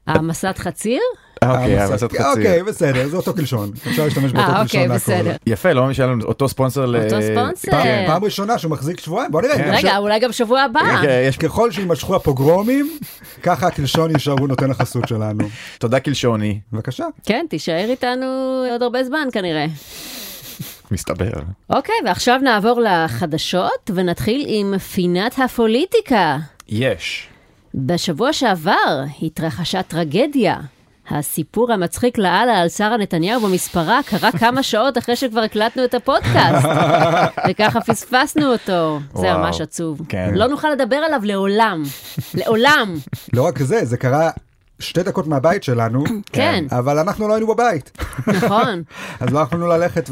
העמסת 0.07 0.55
חציר? 0.57 0.99
אוקיי, 1.51 1.75
לעשות 1.75 2.11
חצי. 2.13 2.23
אוקיי, 2.23 2.63
בסדר, 2.63 3.07
זה 3.09 3.17
אותו 3.17 3.33
קלשון. 3.33 3.71
אפשר 3.87 4.03
להשתמש 4.03 4.31
באותו 4.31 4.51
אה, 4.51 4.61
קלשון 4.61 4.63
אוקיי, 4.65 4.87
להכל. 4.87 4.95
בסדר. 4.95 5.35
יפה, 5.47 5.73
לא 5.73 5.87
משנה 5.87 6.05
לנו 6.05 6.23
אותו 6.25 6.49
ספונסר 6.49 6.85
ל... 6.85 6.95
אותו 6.95 7.15
ספונסר. 7.21 7.71
פעם- 7.71 7.87
אה. 8.09 8.17
ראשונה 8.17 8.57
שהוא 8.57 8.71
מחזיק 8.71 8.99
שבועיים, 8.99 9.31
בוא 9.31 9.41
נראה. 9.41 9.55
כן. 9.57 9.71
רגע, 9.73 9.97
אולי 9.97 10.19
גם 10.19 10.31
שבוע 10.31 10.61
הבא. 10.61 10.79
רגע, 10.99 11.11
יש 11.11 11.37
ככל 11.37 11.71
שיימשכו 11.71 12.15
הפוגרומים, 12.15 12.97
ככה 13.43 13.67
הקלשון 13.67 14.11
יישארו 14.11 14.47
נותן 14.47 14.71
החסות 14.71 15.07
שלנו. 15.07 15.43
תודה 15.79 15.99
קלשוני. 15.99 16.59
בבקשה. 16.73 17.05
כן, 17.25 17.45
תישאר 17.49 17.85
איתנו 17.89 18.25
עוד 18.71 18.83
הרבה 18.83 19.03
זמן 19.03 19.27
כנראה. 19.31 19.65
מסתבר. 20.91 21.31
אוקיי, 21.69 21.95
ועכשיו 22.05 22.39
נעבור 22.43 22.81
לחדשות 22.81 23.91
ונתחיל 23.93 24.43
עם 24.47 24.77
פינת 24.77 25.39
הפוליטיקה. 25.39 26.37
יש. 26.69 27.27
בשבוע 27.75 28.33
שעבר 28.33 28.71
התרחשה 29.21 29.83
טרגדיה. 29.83 30.57
הסיפור 31.09 31.71
המצחיק 31.71 32.17
לאללה 32.17 32.61
על 32.61 32.69
שרה 32.69 32.97
נתניהו 32.97 33.41
במספרה 33.41 33.99
קרה 34.05 34.31
כמה 34.31 34.63
שעות 34.63 34.97
אחרי 34.97 35.15
שכבר 35.15 35.41
הקלטנו 35.41 35.83
את 35.85 35.93
הפודקאסט, 35.93 36.67
וככה 37.49 37.81
פספסנו 37.81 38.51
אותו. 38.51 38.99
זה 39.13 39.33
ממש 39.33 39.61
עצוב. 39.61 40.01
כן. 40.09 40.31
לא 40.33 40.47
נוכל 40.47 40.69
לדבר 40.69 40.95
עליו 40.95 41.19
לעולם. 41.23 41.83
לעולם. 42.33 42.93
לא 43.33 43.41
רק 43.43 43.59
זה, 43.59 43.85
זה 43.85 43.97
קרה 43.97 44.29
שתי 44.79 45.03
דקות 45.03 45.27
מהבית 45.27 45.63
שלנו, 45.63 46.03
כן. 46.33 46.65
אבל 46.71 46.99
אנחנו 46.99 47.27
לא 47.27 47.33
היינו 47.33 47.47
בבית. 47.47 47.91
נכון. 48.27 48.83
אז 49.19 49.29
לא 49.29 49.39
יכולנו 49.39 49.67
ללכת 49.67 50.09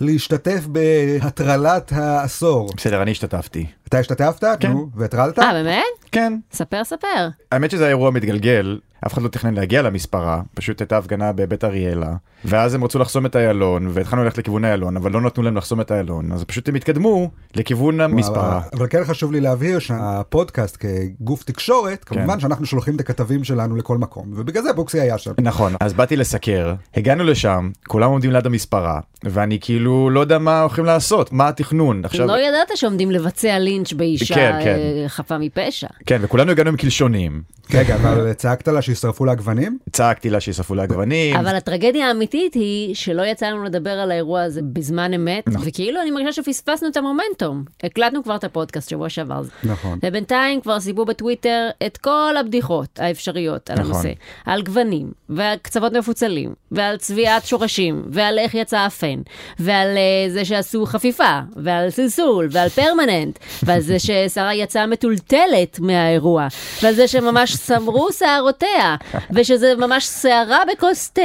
ולהשתתף 0.00 0.66
בהטרלת 0.66 1.92
העשור. 1.92 2.70
בסדר, 2.76 3.02
אני 3.02 3.10
השתתפתי. 3.10 3.66
אתה 3.88 3.98
השתתפת? 3.98 4.44
כן. 4.60 4.70
נו, 4.70 4.88
והטרלת? 4.94 5.38
אה, 5.38 5.52
באמת? 5.52 5.84
כן. 6.12 6.32
ספר, 6.52 6.84
ספר. 6.84 7.28
האמת 7.52 7.70
שזה 7.70 7.88
אירוע 7.88 8.10
מתגלגל, 8.10 8.78
אף 9.06 9.12
אחד 9.12 9.22
לא 9.22 9.28
תכנן 9.28 9.54
להגיע 9.54 9.82
למספרה, 9.82 10.42
פשוט 10.54 10.80
הייתה 10.80 10.98
הפגנה 10.98 11.32
בבית 11.32 11.64
אריאלה, 11.64 12.12
ואז 12.44 12.74
הם 12.74 12.84
רצו 12.84 12.98
לחסום 12.98 13.26
את 13.26 13.36
איילון, 13.36 13.88
והתחלנו 13.90 14.24
ללכת 14.24 14.38
לכיוון 14.38 14.64
איילון, 14.64 14.96
אבל 14.96 15.12
לא 15.12 15.20
נתנו 15.20 15.42
להם 15.42 15.56
לחסום 15.56 15.80
את 15.80 15.92
איילון, 15.92 16.32
אז 16.32 16.44
פשוט 16.44 16.68
הם 16.68 16.74
התקדמו 16.74 17.30
לכיוון 17.54 18.00
המספרה. 18.00 18.58
אבל, 18.58 18.68
אבל 18.72 18.86
כן 18.86 19.04
חשוב 19.04 19.32
לי 19.32 19.40
להבהיר 19.40 19.78
שהפודקאסט 19.78 20.76
כגוף 20.80 21.42
תקשורת, 21.42 22.04
כן. 22.04 22.16
כמובן 22.16 22.40
שאנחנו 22.40 22.66
שולחים 22.66 22.96
את 22.96 23.00
הכתבים 23.00 23.44
שלנו 23.44 23.76
לכל 23.76 23.98
מקום, 23.98 24.32
ובגלל 24.36 24.62
זה 24.62 24.72
בוקסי 24.72 25.00
היה 25.00 25.18
שם. 25.18 25.32
נכון, 25.40 25.74
אז 25.80 25.92
באתי 25.92 26.16
לסקר, 26.16 26.74
הגענו 26.96 27.24
לשם, 27.24 27.70
כולם 27.88 28.10
עומדים 28.10 28.30
ליד 28.30 28.46
המספרה, 28.46 29.00
ואני 29.24 29.58
כאילו 29.60 30.10
לא 30.10 30.20
יודע 30.20 30.38
מה 30.38 30.60
הולכים 30.60 30.84
לעשות, 30.84 31.32
מה 31.32 31.48
התכנון. 31.48 32.04
עכשיו, 32.04 32.26
לא 32.26 32.38
ידעת 32.38 32.68
שעומדים 32.74 33.10
לבצע 33.10 33.58
לינץ' 33.58 33.92
באישה 33.92 34.34
כן, 34.34 34.58
כן. 34.64 34.76
אה, 34.76 35.08
חפה 35.08 35.38
מפשע. 35.38 35.86
כן, 36.06 36.18
וכולנו 36.22 36.50
הגענו 36.50 36.70
עם 36.70 36.76
קלשונים. 36.76 37.42
רגע, 37.74 37.96
אבל 37.96 38.32
צעקת 38.32 38.68
לה 38.68 38.82
שישרפו 38.94 39.24
לה 39.24 39.34
גוונים? 39.34 39.78
צעקתי 39.92 40.30
לה 40.30 40.40
שישרפו 40.40 40.74
לה 40.74 40.86
גוונים. 40.86 41.36
אבל 41.36 41.56
הטרגדיה 41.56 42.08
האמיתית 42.08 42.54
היא 42.54 42.94
שלא 42.94 43.22
יצא 43.22 43.46
לנו 43.46 43.64
לדבר 43.64 43.90
על 43.90 44.10
האירוע 44.10 44.42
הזה 44.42 44.60
בזמן 44.62 45.14
אמת, 45.14 45.48
נכון. 45.48 45.68
וכאילו 45.68 46.02
אני 46.02 46.10
מרגישה 46.10 46.32
שפספסנו 46.32 46.88
את 46.88 46.96
המומנטום. 46.96 47.64
הקלטנו 47.82 48.24
כבר 48.24 48.36
את 48.36 48.44
הפודקאסט 48.44 48.88
שבוע 48.88 49.08
שעבר. 49.08 49.42
נכון. 49.64 49.98
ובינתיים 50.02 50.60
כבר 50.60 50.80
סיפרו 50.80 51.04
בטוויטר 51.04 51.68
את 51.86 51.96
כל 51.96 52.34
הבדיחות 52.40 52.98
האפשריות 52.98 53.70
על 53.70 53.78
נכון. 53.78 53.92
הנושא. 53.92 54.12
על 54.46 54.62
גוונים, 54.62 55.12
ועל 55.28 55.56
קצוות 55.62 55.92
מפוצלים, 55.92 56.54
ועל 56.72 56.96
צביעת 56.96 57.46
שורשים, 57.46 58.02
ועל 58.10 58.38
איך 58.38 58.54
יצא 58.54 58.78
הפן, 58.78 59.20
ועל 59.58 59.88
uh, 59.96 60.32
זה 60.32 60.44
שעשו 60.44 60.86
חפיפה, 60.86 61.40
ועל 61.56 61.90
סלסול, 61.90 62.48
ועל 62.50 62.68
פרמננט, 62.68 63.38
ועל 63.62 63.80
זה 63.80 63.96
ששרה 63.98 64.54
יצאה 64.54 64.86
מטולטלת 64.86 65.80
מהאירוע, 65.80 66.46
ועל 66.82 66.94
זה 66.94 67.08
שממש 67.08 67.56
סמרו 67.56 68.12
שערותיה, 68.12 68.83
ושזה 69.30 69.74
ממש 69.74 70.06
שערה 70.22 70.58
בכוס 70.72 71.10
תה, 71.10 71.22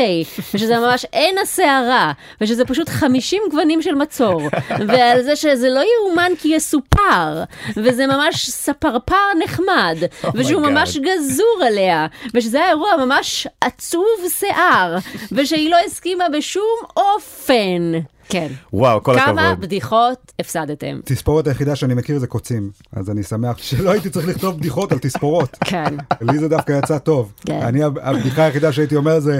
ושזה 0.53 0.79
ממש 0.79 1.05
עין 1.11 1.37
השערה, 1.37 2.11
ושזה 2.41 2.65
פשוט 2.65 2.89
50 2.89 3.41
גוונים 3.51 3.81
של 3.81 3.95
מצור, 3.95 4.41
ועל 4.87 5.21
זה 5.21 5.35
שזה 5.35 5.69
לא 5.69 5.81
יאומן 5.81 6.31
כי 6.39 6.47
יסופר, 6.47 7.43
וזה 7.77 8.07
ממש 8.07 8.49
ספרפר 8.49 9.15
נחמד, 9.43 9.97
ושהוא 10.35 10.65
God. 10.65 10.69
ממש 10.69 10.97
גזור 10.97 11.59
עליה, 11.67 12.07
ושזה 12.33 12.57
היה 12.57 12.69
אירוע 12.69 12.91
ממש 13.05 13.47
עצוב 13.61 14.07
שיער, 14.39 14.97
ושהיא 15.31 15.71
לא 15.71 15.77
הסכימה 15.85 16.29
בשום 16.29 16.77
אופן. 16.97 17.91
כן. 18.29 18.48
וואו, 18.74 19.03
כל 19.03 19.19
כמה 19.25 19.50
הכבוד. 19.50 19.65
בדיחות 19.65 20.31
הפסדתם. 20.39 21.00
תספורת 21.05 21.48
היחידה 21.48 21.75
שאני 21.75 21.93
מכיר 21.93 22.19
זה 22.19 22.27
קוצים, 22.27 22.71
אז 22.93 23.09
אני 23.09 23.24
שמח 23.24 23.57
שלא 23.57 23.91
הייתי 23.91 24.09
צריך 24.09 24.27
לכתוב 24.27 24.57
בדיחות 24.57 24.91
על 24.91 25.00
תספורות. 25.00 25.57
כן. 25.65 25.95
לי 26.21 26.39
זה 26.39 26.48
דווקא 26.48 26.79
יצא 26.83 26.98
טוב. 26.98 27.33
כן. 27.45 27.62
אני, 27.62 27.83
הבדיחה 27.83 28.43
היחידה 28.43 28.71
שהייתי 28.71 28.95
אומר 28.95 29.19
זה, 29.19 29.39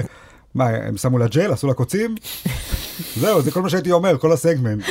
מה, 0.54 0.68
הם 0.68 0.96
שמו 0.96 1.18
לה 1.18 1.26
ג'ל, 1.26 1.52
עשו 1.52 1.66
לה 1.66 1.74
קוצים? 1.74 2.14
זהו, 3.16 3.42
זה 3.42 3.50
כל 3.50 3.62
מה 3.62 3.70
שהייתי 3.70 3.92
אומר, 3.92 4.18
כל 4.18 4.32
הסגמנט. 4.32 4.84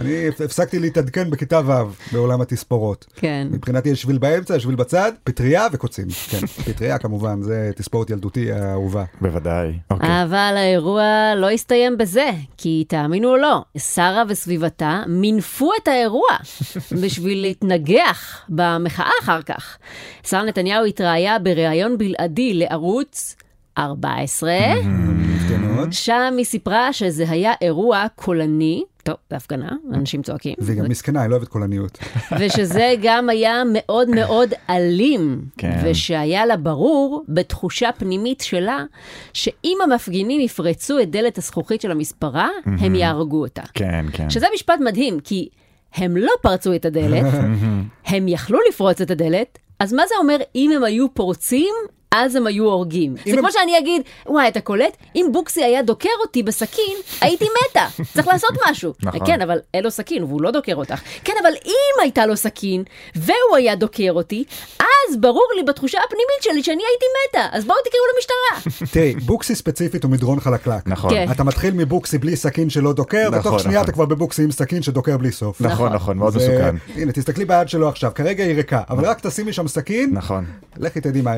אני 0.00 0.28
הפסקתי 0.28 0.78
להתעדכן 0.78 1.30
בכיתה 1.30 1.60
ו' 1.66 1.72
בעולם 2.12 2.40
התספורות. 2.40 3.06
כן. 3.14 3.48
מבחינתי 3.50 3.88
יש 3.88 4.02
שביל 4.02 4.18
באמצע, 4.18 4.56
יש 4.56 4.62
שביל 4.62 4.74
בצד, 4.74 5.12
פטריה 5.24 5.66
וקוצים. 5.72 6.06
כן, 6.30 6.46
פטריה 6.46 6.98
כמובן, 6.98 7.42
זה 7.42 7.70
תספורת 7.76 8.10
ילדותי 8.10 8.52
האהובה. 8.52 9.04
בוודאי. 9.20 9.72
אוקיי. 9.90 10.22
אבל 10.22 10.54
האירוע 10.56 11.34
לא 11.36 11.50
הסתיים 11.50 11.98
בזה, 11.98 12.30
כי 12.56 12.84
תאמינו 12.88 13.28
או 13.28 13.36
לא, 13.36 13.62
שרה 13.78 14.22
וסביבתה 14.28 15.02
מינפו 15.06 15.70
את 15.82 15.88
האירוע 15.88 16.28
בשביל 17.02 17.40
להתנגח 17.40 18.40
במחאה 18.48 19.10
אחר 19.22 19.42
כך. 19.42 19.76
שרה 20.26 20.42
נתניהו 20.42 20.84
התראיה 20.84 21.38
בריאיון 21.38 21.98
בלעדי 21.98 22.54
לערוץ 22.54 23.36
14, 23.78 24.52
יפה 25.36 25.56
מאוד. 25.56 25.92
שם 25.92 26.34
היא 26.36 26.44
סיפרה 26.44 26.92
שזה 26.92 27.30
היה 27.30 27.52
אירוע 27.60 28.06
קולני, 28.14 28.84
טוב, 29.02 29.16
זה 29.30 29.36
הפגנה, 29.36 29.72
אנשים 29.94 30.22
צועקים, 30.22 30.54
והיא 30.58 30.78
גם 30.78 30.88
מסכנה, 30.88 31.22
היא 31.22 31.30
לא 31.30 31.34
אוהבת 31.34 31.48
קולניות. 31.48 31.98
ושזה 32.40 32.94
גם 33.02 33.28
היה 33.28 33.62
מאוד 33.72 34.08
מאוד 34.08 34.52
אלים, 34.70 35.44
כן. 35.58 35.80
ושהיה 35.84 36.46
לה 36.46 36.56
ברור 36.56 37.24
בתחושה 37.28 37.90
פנימית 37.98 38.40
שלה, 38.40 38.84
שאם 39.32 39.78
המפגינים 39.84 40.40
יפרצו 40.40 40.98
את 40.98 41.10
דלת 41.10 41.38
הזכוכית 41.38 41.80
של 41.80 41.90
המספרה, 41.90 42.48
הם 42.66 42.94
יהרגו 42.94 43.40
אותה. 43.40 43.62
כן, 43.74 44.04
כן. 44.12 44.30
שזה 44.30 44.46
משפט 44.54 44.80
מדהים, 44.80 45.20
כי 45.20 45.48
הם 45.94 46.16
לא 46.16 46.32
פרצו 46.42 46.74
את 46.74 46.84
הדלת, 46.84 47.34
הם 48.06 48.28
יכלו 48.28 48.58
לפרוץ 48.68 49.00
את 49.00 49.10
הדלת, 49.10 49.58
אז 49.80 49.92
מה 49.92 50.02
זה 50.08 50.14
אומר 50.20 50.36
אם 50.54 50.70
הם 50.76 50.84
היו 50.84 51.14
פורצים? 51.14 51.74
אז 52.16 52.36
הם 52.36 52.46
היו 52.46 52.64
הורגים. 52.64 53.14
זה 53.24 53.32
הם- 53.32 53.38
כמו 53.38 53.52
שאני 53.52 53.78
אגיד, 53.78 54.02
וואי, 54.26 54.48
אתה 54.48 54.60
קולט? 54.60 54.96
אם 55.16 55.26
בוקסי 55.32 55.64
היה 55.64 55.82
דוקר 55.82 56.08
אותי 56.20 56.42
בסכין, 56.42 56.96
הייתי 57.20 57.44
מתה. 57.44 57.86
צריך 58.14 58.28
לעשות 58.28 58.50
משהו. 58.70 58.92
נכון. 59.02 59.26
כן, 59.26 59.42
אבל 59.42 59.58
אין 59.74 59.84
לו 59.84 59.90
סכין, 59.90 60.22
והוא 60.24 60.42
לא 60.42 60.50
דוקר 60.50 60.74
אותך. 60.74 61.00
כן, 61.24 61.32
אבל 61.42 61.52
אם 61.66 62.00
הייתה 62.02 62.26
לו 62.26 62.36
סכין, 62.36 62.82
והוא 63.16 63.34
היה 63.56 63.74
דוקר 63.74 64.12
אותי, 64.14 64.44
אז 64.78 65.16
ברור 65.20 65.48
לי 65.56 65.62
בתחושה 65.62 65.98
הפנימית 66.06 66.42
שלי 66.42 66.62
שאני 66.62 66.82
הייתי 66.90 67.04
מתה. 67.28 67.56
אז 67.56 67.64
בואו 67.64 67.76
תקראו 67.84 68.02
למשטרה. 68.16 68.72
תראי, 68.94 69.14
בוקסי 69.14 69.54
ספציפית 69.54 70.04
הוא 70.04 70.10
מדרון 70.10 70.40
חלקלק. 70.40 70.82
נכון. 70.86 71.10
כן. 71.10 71.26
אתה 71.30 71.44
מתחיל 71.44 71.74
מבוקסי 71.74 72.18
בלי 72.18 72.36
סכין 72.36 72.70
שלא 72.70 72.92
דוקר, 72.92 73.28
נכון, 73.30 73.38
ותוך 73.40 73.60
שנייה 73.60 73.78
נכון. 73.80 73.84
אתה 73.84 73.92
כבר 73.92 74.04
בבוקסי 74.04 74.42
עם 74.42 74.50
סכין 74.52 74.82
שדוקר 74.82 75.16
בלי 75.16 75.32
סוף. 75.32 75.60
נכון, 75.60 75.92
נכון, 75.92 76.16
מאוד 76.18 76.32
זה- 76.32 76.38
מסוכן. 76.38 76.76
הנה, 77.00 77.12
תסתכלי 77.12 77.44
ביד 77.44 77.68
שלו 77.68 77.88
עכשיו, 77.88 78.10
כרגע 78.14 78.44
היא 78.44 78.54
ריקה, 78.54 78.80
אבל 78.90 79.04
רק 79.06 79.20
תשימי 79.26 79.52
שם 79.52 79.68
סכין, 79.68 80.10
נכון. 80.12 80.44
לכי 80.76 81.00
תדעי 81.00 81.22
מה, 81.22 81.32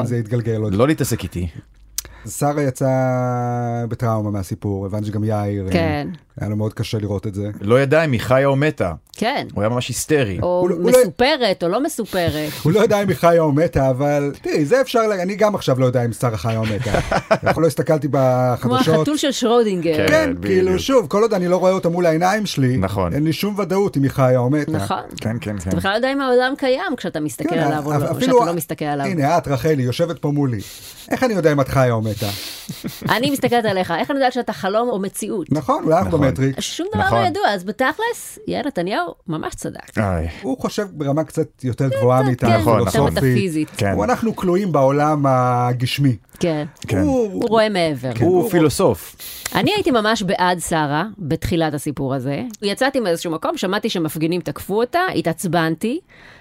נכון. 0.00 0.08
זה 0.10 0.16
יתגלגל 0.18 0.60
עוד. 0.62 0.74
לא 0.74 0.88
להתעסק 0.88 1.22
איתי. 1.22 1.46
שרה 2.28 2.62
יצאה 2.62 2.90
בטראומה 3.88 4.30
מהסיפור, 4.30 4.86
הבנתי 4.86 5.06
שגם 5.06 5.24
יאיר, 5.24 5.66
אה, 5.66 5.72
כן. 5.72 6.08
היה 6.40 6.50
לו 6.50 6.56
מאוד 6.56 6.74
קשה 6.74 6.98
לראות 6.98 7.26
את 7.26 7.34
זה. 7.34 7.50
לא 7.60 7.80
ידע 7.82 8.04
אם 8.04 8.12
היא 8.12 8.20
חיה 8.20 8.46
או 8.46 8.56
מתה. 8.56 8.92
כן. 9.16 9.46
הוא 9.54 9.62
היה 9.62 9.68
ממש 9.68 9.88
היסטרי. 9.88 10.38
או 10.42 10.60
הוא 10.60 10.70
לא- 10.70 10.74
הוא 10.74 10.90
לא- 10.90 10.98
מסופרת 11.02 11.62
או 11.62 11.68
לא 11.68 11.82
מסופרת. 11.82 12.50
הוא 12.62 12.72
לא 12.72 12.80
יודע 12.80 13.02
אם 13.02 13.08
היא 13.08 13.16
חיה 13.16 13.40
או 13.40 13.52
מתה, 13.52 13.90
אבל 13.90 14.32
תראי, 14.42 14.64
זה 14.64 14.80
אפשר, 14.80 15.06
לה- 15.06 15.22
אני 15.22 15.36
גם 15.36 15.54
עכשיו 15.54 15.80
לא 15.80 15.86
יודע 15.86 16.04
אם 16.04 16.12
שרה 16.12 16.36
חיה 16.36 16.58
או 16.58 16.64
מתה. 16.64 16.90
אנחנו 17.44 17.62
לא 17.62 17.66
הסתכלתי 17.66 18.08
כמו 18.08 18.18
בחדשות. 18.74 18.94
החתול 18.94 19.16
של 19.16 19.32
שרודינגר. 19.32 19.96
כן. 19.96 20.06
כן. 20.08 20.32
כאילו 20.42 20.78
שוב, 20.78 21.06
כל 21.06 21.22
עוד 21.22 21.34
אני 21.34 21.48
לא 21.48 21.56
רואה 21.56 21.72
אותה 21.72 21.88
מול 21.88 22.06
העיניים 22.06 22.46
שלי, 22.46 22.76
נכון. 22.76 23.12
אין 23.12 23.24
לי 23.24 23.32
שום 23.32 23.58
ודאות 23.58 23.96
אם 23.96 24.02
היא 24.02 24.10
חיה 24.10 24.38
או 24.38 24.50
מתה. 24.50 24.70
נכון. 24.72 25.00
כן, 25.20 25.36
כן, 25.40 25.58
כן. 25.58 25.68
אתה 25.68 25.76
בכלל 25.76 25.90
לא 25.90 25.96
יודע 25.96 26.12
אם 26.12 26.20
העולם 26.20 26.54
קיים 26.58 26.96
כשאתה 26.96 27.20
מסתכל 27.20 27.48
כן, 27.50 27.58
עליו 27.58 27.86
או 27.86 27.92
לא, 27.92 28.20
שאתה 28.20 28.32
לא 28.46 28.52
מסתכל 28.54 28.84
עליו. 28.84 29.06
הנה, 29.06 29.38
את, 29.38 29.48
רחלי, 29.48 29.82
יושבת 29.82 30.18
פה 30.18 30.30
מולי. 30.30 30.58
איך 31.10 31.24
אני 31.24 31.34
יודע 31.34 31.52
אם 31.52 31.60
את 31.60 31.68
חיה 31.68 31.92
או 31.92 32.02
מתה? 32.02 32.09
אני 33.08 33.30
מסתכלת 33.30 33.64
עליך, 33.64 33.90
איך 33.90 34.10
אני 34.10 34.18
יודעת 34.18 34.32
שאתה 34.32 34.52
חלום 34.52 34.88
או 34.88 34.98
מציאות? 34.98 35.52
נכון, 35.52 35.84
אולי 35.84 35.98
אנחנו 35.98 36.08
נכון. 36.08 36.20
במטריקס. 36.20 36.62
שום 36.62 36.86
דבר 36.94 37.04
נכון. 37.04 37.22
לא 37.22 37.26
ידוע, 37.26 37.48
אז 37.48 37.64
בתכלס, 37.64 38.38
יאיר 38.46 38.66
נתניהו 38.66 39.14
ממש 39.28 39.54
צדק. 39.54 39.98
הוא 40.42 40.58
חושב 40.58 40.86
ברמה 40.92 41.24
קצת 41.24 41.64
יותר 41.64 41.88
גבוהה 41.88 42.22
מאיתנו, 42.22 42.50
כן, 42.50 42.60
נכון, 42.60 42.78
יותר 42.78 42.90
פילוסופית. 42.90 43.18
מטאפיזית. 43.18 43.68
כן. 43.76 43.92
הוא 43.92 44.04
אנחנו 44.04 44.36
כלואים 44.36 44.72
בעולם 44.72 45.24
הגשמי. 45.28 46.16
כן. 46.40 46.64
כן. 46.86 46.98
הוא 46.98 47.48
רואה 47.48 47.68
מעבר. 47.68 48.10
הוא 48.20 48.50
פילוסוף. 48.50 49.16
אני 49.54 49.70
הייתי 49.74 49.90
ממש 49.90 50.22
בעד 50.22 50.58
שרה 50.58 51.04
בתחילת 51.18 51.74
הסיפור 51.74 52.14
הזה. 52.14 52.42
יצאתי 52.62 53.00
מאיזשהו 53.00 53.32
מקום, 53.32 53.56
שמעתי 53.56 53.90
שמפגינים 53.90 54.40
תקפו 54.40 54.80
אותה, 54.80 55.00
התעצבנתי. 55.16 56.00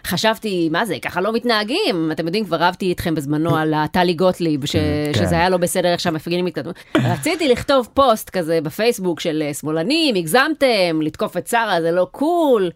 חשבתי, 0.09 0.69
מה 0.71 0.85
זה, 0.85 0.95
ככה 1.01 1.21
לא 1.21 1.33
מתנהגים. 1.33 2.11
אתם 2.11 2.25
יודעים, 2.25 2.45
כבר 2.45 2.57
רבתי 2.57 2.85
איתכם 2.85 3.15
בזמנו 3.15 3.57
על 3.57 3.73
הטלי 3.73 4.13
גוטליב, 4.13 4.65
ש... 4.65 4.71
כן. 4.71 5.13
שזה 5.13 5.35
היה 5.35 5.49
לא 5.49 5.57
בסדר 5.57 5.91
איך 5.91 5.99
שהמפגינים 5.99 6.45
התקדמו. 6.45 6.71
רציתי 6.95 7.47
לכתוב 7.47 7.89
פוסט 7.93 8.29
כזה 8.29 8.59
בפייסבוק 8.63 9.19
של 9.19 9.43
אה, 9.45 9.53
שמאלנים, 9.53 10.15
הגזמתם, 10.15 11.01
לתקוף 11.01 11.37
את 11.37 11.47
שרה 11.47 11.81
זה 11.81 11.91
לא 11.91 12.07
cool. 12.12 12.71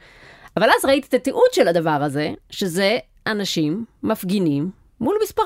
אבל 0.58 0.70
אז 0.78 0.86
ראיתי 0.86 1.08
את 1.08 1.14
התיעוד 1.14 1.54
של 1.54 1.68
הדבר 1.68 1.90
הזה, 1.90 2.32
שזה 2.50 2.98
אנשים 3.28 3.86
מפגינים 4.04 4.83
מול 5.04 5.16
מספרה. 5.24 5.46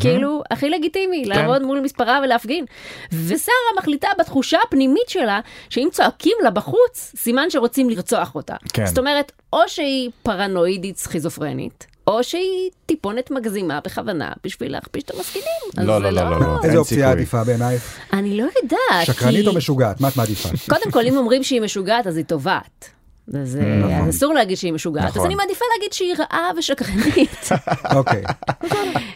כאילו, 0.00 0.42
הכי 0.50 0.70
לגיטימי, 0.70 1.24
לעמוד 1.24 1.62
מול 1.62 1.80
מספרה 1.80 2.20
ולהפגין. 2.24 2.64
ושרה 3.26 3.54
מחליטה 3.78 4.08
בתחושה 4.18 4.58
הפנימית 4.68 5.08
שלה, 5.08 5.40
שאם 5.68 5.88
צועקים 5.92 6.36
לה 6.42 6.50
בחוץ, 6.50 7.12
סימן 7.16 7.50
שרוצים 7.50 7.90
לרצוח 7.90 8.34
אותה. 8.34 8.54
כן. 8.72 8.86
זאת 8.86 8.98
אומרת, 8.98 9.32
או 9.52 9.58
שהיא 9.66 10.10
פרנואידית 10.22 10.98
סכיזופרנית, 10.98 11.86
או 12.06 12.24
שהיא 12.24 12.70
טיפונת 12.86 13.30
מגזימה 13.30 13.80
בכוונה 13.84 14.32
בשביל 14.44 14.72
להכפיש 14.72 15.02
את 15.02 15.10
המפגינים. 15.14 15.48
אז 15.78 15.86
לא, 15.86 15.94
זה 15.98 16.00
לא, 16.00 16.10
לא, 16.10 16.30
לא, 16.30 16.40
לא. 16.40 16.58
איזה 16.64 16.78
אופציה. 16.78 17.10
עדיפה 17.10 17.44
בעינייך? 17.44 17.98
אני 18.12 18.36
לא 18.36 18.46
יודעת. 18.62 19.06
שקרנית 19.06 19.40
כי- 19.42 19.48
או 19.48 19.54
משוגעת? 19.54 20.00
מה 20.00 20.08
את 20.08 20.16
מעדיפה? 20.16 20.48
קודם 20.68 20.90
כל, 20.90 21.06
אם 21.06 21.16
אומרים 21.16 21.42
שהיא 21.42 21.60
משוגעת, 21.60 22.06
אז 22.06 22.16
היא 22.16 22.24
טובעת. 22.24 22.90
אז 23.28 23.56
אה, 23.56 23.76
נכון. 23.76 24.08
אז 24.08 24.16
אסור 24.16 24.34
להגיד 24.34 24.56
שהיא 24.56 24.72
משוגעת, 24.72 25.04
אז 25.04 25.10
נכון. 25.10 25.26
אני 25.26 25.34
מעדיפה 25.34 25.64
להגיד 25.76 25.92
שהיא 25.92 26.14
רעה 26.18 26.50
ושקרנית. 26.58 27.48
אוקיי. 27.96 28.22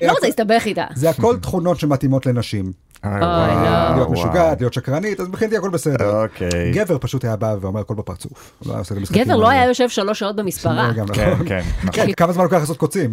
לא 0.03 0.13
רוצה 0.13 0.27
להסתבך 0.27 0.63
איתה. 0.67 0.85
זה 0.95 1.11
הכל 1.11 1.37
תכונות 1.37 1.81
שמתאימות 1.81 2.27
לנשים. 2.27 2.73
וואו, 3.05 3.21
לא. 3.21 3.95
להיות. 3.95 4.11
משוגעת, 4.11 4.61
להיות 4.61 4.73
שקרנית, 4.73 5.21
אז 5.21 5.29
מבחינתי 5.29 5.57
הכל 5.57 5.71
בסדר. 5.71 6.23
אוקיי. 6.23 6.73
גבר 6.73 6.99
פשוט 6.99 7.25
היה 7.25 7.37
בא 7.37 7.57
ואומר 7.61 7.81
הכל 7.81 7.95
בפרצוף. 7.95 8.53
לא 8.67 8.75
גבר 9.13 9.37
לא. 9.37 9.49
היה 9.49 9.65
יושב 9.65 9.89
שלוש 9.89 10.19
שעות 10.19 10.37
במספרה. 10.37 10.91
כן. 11.15 11.35
כן, 11.47 11.61
נכון. 11.85 11.93
כן, 11.93 12.13
כמה 12.13 12.33
זמן 12.33 12.45
לוקח 12.45 12.57
לעשות 12.57 12.77
קוצים? 12.77 13.11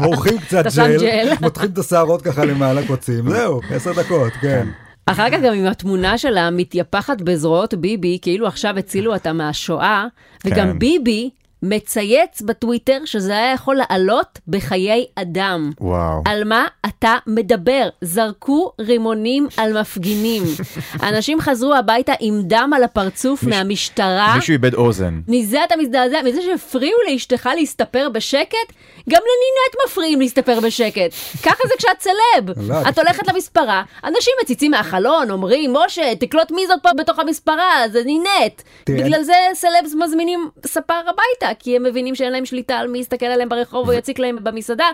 מורחים 0.00 0.38
קצת 0.38 0.64
ג'ל. 0.76 1.32
מותחים 1.40 1.70
את 1.72 1.78
השערות 1.78 2.22
ככה 2.22 2.44
למעלה 2.44 2.86
קוצים, 2.86 3.30
זהו, 3.30 3.60
עשר 3.70 3.92
דקות, 3.92 4.32
כן. 4.40 4.68
אחר 5.12 5.30
כך 5.30 5.38
גם 5.42 5.54
עם 5.54 5.66
התמונה 5.66 6.18
שלה 6.18 6.50
מתייפחת 6.50 7.22
בזרועות 7.22 7.74
ביבי, 7.74 8.18
כאילו 8.22 8.46
עכשיו 8.46 8.78
הצילו 8.78 9.14
אותה 9.14 9.32
מהשואה, 9.32 10.06
כן. 10.40 10.48
וגם 10.50 10.78
ביבי 10.78 11.30
מצייץ 11.62 12.42
בטוויטר 12.42 12.98
שזה 13.04 13.32
היה 13.32 13.52
יכול 13.52 13.76
לעלות 13.76 14.38
בחיי 14.48 15.06
אדם. 15.14 15.70
וואו. 15.80 16.22
על 16.24 16.44
מה 16.44 16.66
אתה 16.86 17.16
מדבר? 17.26 17.88
זרקו 18.00 18.72
רימונים 18.80 19.46
על 19.56 19.80
מפגינים. 19.80 20.42
אנשים 21.08 21.40
חזרו 21.40 21.74
הביתה 21.74 22.12
עם 22.20 22.40
דם 22.42 22.70
על 22.76 22.84
הפרצוף 22.84 23.44
מהמשטרה. 23.44 24.34
מישהו 24.36 24.52
איבד 24.52 24.74
אוזן. 24.74 25.20
מזה 25.28 25.64
אתה 25.64 25.74
מזדעזע, 25.76 26.22
מזה 26.24 26.42
שהפריעו 26.42 26.98
לאשתך 27.10 27.48
להסתפר 27.56 28.08
בשקט, 28.12 28.72
גם 29.10 29.22
לנינט 29.22 29.86
מפריעים 29.86 30.20
להסתפר 30.20 30.60
בשקט. 30.60 31.14
ככה 31.42 31.68
זה 31.68 31.74
כשאת 31.78 32.00
סלב. 32.00 32.50
לא, 32.68 32.88
את 32.88 32.98
הולכת 32.98 33.28
למספרה, 33.28 33.82
אנשים 34.04 34.32
מציצים 34.42 34.70
מהחלון, 34.70 35.30
אומרים, 35.30 35.72
משה, 35.72 36.14
תקלוט 36.14 36.50
מי 36.50 36.66
זאת 36.66 36.78
פה 36.82 36.88
בתוך 36.98 37.18
המספרה, 37.18 37.82
זה 37.92 38.02
נינט. 38.04 38.62
תראה, 38.84 38.98
בגלל 38.98 39.22
זה 39.22 39.34
סלבס 39.54 39.94
מזמינים 39.94 40.48
ספר 40.66 40.94
הביתה, 40.94 41.47
כי 41.58 41.76
הם 41.76 41.82
מבינים 41.82 42.14
שאין 42.14 42.32
להם 42.32 42.44
שליטה 42.44 42.74
על 42.74 42.88
מי 42.88 42.98
יסתכל 42.98 43.26
עליהם 43.26 43.48
ברחוב 43.48 43.88
או 43.88 43.92
יציק 43.92 44.18
להם 44.18 44.36
במסעדה. 44.42 44.88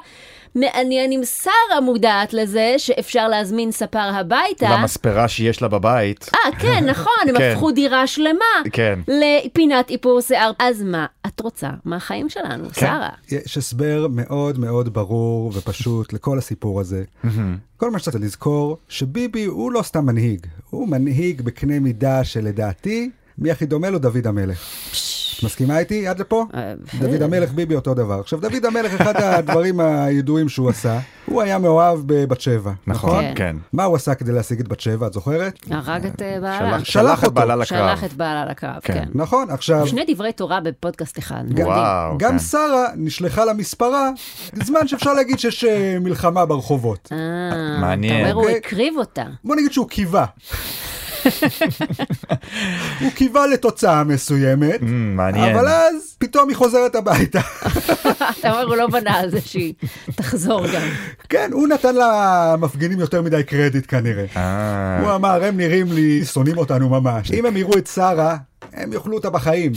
מעניין 0.54 1.12
אם 1.12 1.20
שרה 1.24 1.80
מודעת 1.82 2.32
לזה 2.32 2.74
שאפשר 2.78 3.28
להזמין 3.28 3.72
ספר 3.72 3.98
הביתה. 3.98 4.70
למספרה 4.70 5.28
שיש 5.28 5.62
לה 5.62 5.68
בבית. 5.68 6.30
אה, 6.34 6.58
כן, 6.58 6.84
נכון, 6.90 7.28
הם 7.28 7.38
כן. 7.38 7.52
הפכו 7.52 7.70
דירה 7.70 8.06
שלמה 8.06 8.44
כן. 8.72 8.98
לפינת 9.08 9.90
איפור 9.90 10.20
שיער. 10.20 10.52
אז 10.58 10.82
מה 10.82 11.06
את 11.26 11.40
רוצה 11.40 11.68
מהחיים 11.84 12.28
שלנו, 12.28 12.64
כן. 12.64 12.80
שרה? 12.80 13.10
יש 13.30 13.58
הסבר 13.58 14.06
מאוד 14.10 14.58
מאוד 14.58 14.94
ברור 14.94 15.52
ופשוט 15.54 16.12
לכל 16.12 16.38
הסיפור 16.38 16.80
הזה. 16.80 17.04
כל 17.76 17.90
מה 17.90 17.98
שצריך 17.98 18.16
לזכור, 18.20 18.78
שביבי 18.88 19.44
הוא 19.44 19.72
לא 19.72 19.82
סתם 19.82 20.06
מנהיג, 20.06 20.46
הוא 20.70 20.88
מנהיג 20.88 21.42
בקנה 21.42 21.80
מידה 21.80 22.24
שלדעתי, 22.24 23.10
מי 23.38 23.50
הכי 23.50 23.66
דומה 23.66 23.90
לו? 23.90 23.98
דוד 23.98 24.26
המלך. 24.26 24.58
את 25.38 25.44
מסכימה 25.44 25.78
איתי 25.78 26.08
עד 26.08 26.18
לפה? 26.20 26.44
אה, 26.54 26.72
דוד 27.00 27.22
המלך 27.22 27.52
ביבי 27.52 27.74
אותו 27.74 27.94
דבר. 27.94 28.20
עכשיו 28.20 28.40
דוד 28.40 28.64
המלך 28.64 29.00
אחד 29.00 29.16
הדברים 29.16 29.80
הידועים 29.80 30.48
שהוא 30.48 30.70
עשה, 30.70 30.98
הוא 31.26 31.42
היה 31.42 31.58
מאוהב 31.58 31.98
בבת 32.06 32.40
שבע, 32.40 32.72
נכון? 32.86 33.20
כן. 33.22 33.32
כן. 33.36 33.56
מה 33.72 33.84
הוא 33.84 33.96
עשה 33.96 34.14
כדי 34.14 34.32
להשיג 34.32 34.60
את 34.60 34.68
בת 34.68 34.80
שבע, 34.80 35.06
את 35.06 35.12
זוכרת? 35.12 35.58
הרג 35.70 36.06
את 36.06 36.22
אה, 36.22 36.38
בעלה. 36.40 36.84
שלח- 36.84 37.24
את. 37.24 37.32
בעלה 37.32 37.56
לקרב. 37.56 37.78
שלח 37.78 38.04
את 38.04 38.12
בעלה 38.12 38.44
לקרב, 38.44 38.78
כן. 38.82 38.94
כן. 38.94 39.08
נכון, 39.14 39.50
עכשיו, 39.50 39.86
שני 39.86 40.04
דברי 40.14 40.32
תורה 40.32 40.60
בפודקאסט 40.60 41.18
אחד. 41.18 41.44
גם 41.52 42.18
כן. 42.18 42.38
שרה 42.38 42.86
נשלחה 42.96 43.44
למספרה, 43.44 44.10
זמן 44.64 44.88
שאפשר 44.88 45.12
להגיד 45.14 45.38
שיש 45.38 45.64
אה, 45.64 45.96
מלחמה 46.00 46.46
ברחובות. 46.46 47.08
אה, 47.12 47.18
מעניין. 47.80 48.12
אתה 48.14 48.22
אומר, 48.22 48.34
הוא 48.34 48.42
אוקיי. 48.42 48.56
הקריב 48.56 48.94
אותה. 48.96 49.24
בוא 49.44 49.56
נגיד 49.56 49.72
שהוא 49.72 49.88
קיווה. 49.88 50.24
הוא 53.00 53.10
קיווה 53.14 53.46
לתוצאה 53.46 54.04
מסוימת, 54.04 54.80
Mm, 54.80 54.84
מעניין. 55.16 55.56
אבל 55.56 55.68
אז 55.68 56.16
פתאום 56.18 56.48
היא 56.48 56.56
חוזרת 56.56 56.94
הביתה. 56.94 57.40
אתה 58.40 58.50
אומר, 58.52 58.66
הוא 58.66 58.76
לא 58.76 58.86
בנה 58.86 59.14
על 59.14 59.30
זה 59.30 59.40
שהיא 59.40 59.74
תחזור 60.14 60.66
גם. 60.66 60.82
כן, 61.28 61.50
הוא 61.52 61.68
נתן 61.68 61.94
למפגינים 61.94 63.00
יותר 63.00 63.22
מדי 63.22 63.42
קרדיט 63.42 63.84
כנראה. 63.88 64.24
אה, 64.36 65.00
הוא 65.00 65.14
אמר, 65.14 65.44
הם 65.44 65.56
נראים 65.56 65.92
לי, 65.92 66.24
שונאים 66.24 66.58
אותנו 66.58 66.88
ממש. 66.88 67.30
אם 67.32 67.46
הם 67.46 67.56
יראו 67.56 67.78
את 67.78 67.86
שרה, 67.86 68.36
הם 68.72 68.92
יאכלו 68.92 69.14
אותה 69.16 69.30
בחיים. 69.30 69.72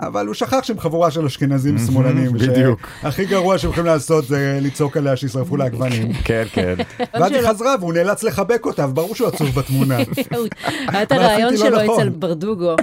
אבל 0.00 0.26
הוא 0.26 0.34
שכח 0.34 0.60
שהם 0.62 0.80
חבורה 0.80 1.10
של 1.10 1.24
אשכנזים 1.24 1.78
שמאלנים. 1.86 2.32
בדיוק. 2.32 2.88
שהכי 3.02 3.24
גרוע 3.24 3.58
שהם 3.58 3.70
יכולים 3.70 3.86
לעשות 3.86 4.26
זה 4.26 4.58
לצעוק 4.62 4.96
עליה 4.96 5.16
שישרפו 5.16 5.56
לה 5.56 5.64
עגבנים. 5.64 6.12
כן, 6.24 6.44
כן. 6.52 6.74
ואז 7.14 7.32
היא. 7.32 7.48
חזרה 7.48 7.74
והוא 7.80 7.92
נאלץ 7.92 8.22
לחבק 8.22 8.66
אותה, 8.66 8.86
וברור 8.86 9.14
שהוא 9.14 9.28
עצוב 9.28 9.48
בתמונה. 9.48 9.96
היה 10.88 11.02
את 11.02 11.12
מה 11.12 11.24
הרעיון 11.24 11.52
לא 11.52 11.58
שלו 11.58 11.82
נכון? 11.82 12.00
אצל 12.00 12.08
ברדוגו, 12.08 12.74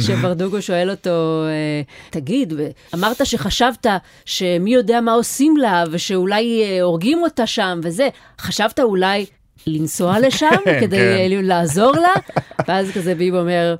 שברדוגו 0.00 0.62
שואל 0.62 0.90
אותו, 0.90 1.44
אה, 1.48 1.82
תגיד, 2.10 2.52
אמרת 2.94 3.26
שחשבת 3.26 3.86
שמי 4.24 4.74
יודע 4.74 5.00
מה 5.00 5.12
עושים 5.12 5.56
לה, 5.56 5.84
ושאולי 5.90 6.62
אה, 6.64 6.82
הורגים 6.82 7.22
אותה 7.22 7.46
שם 7.46 7.80
וזה, 7.82 8.08
חשבת 8.40 8.80
אולי 8.80 9.26
לנסוע 9.66 10.18
לשם 10.18 10.46
כן, 10.64 10.80
כדי 10.80 10.96
כן. 10.96 11.36
אה, 11.36 11.42
לעזור 11.42 11.92
לה? 11.92 12.42
ואז 12.68 12.90
כזה 12.90 13.14
ביב 13.14 13.34
אומר, 13.34 13.76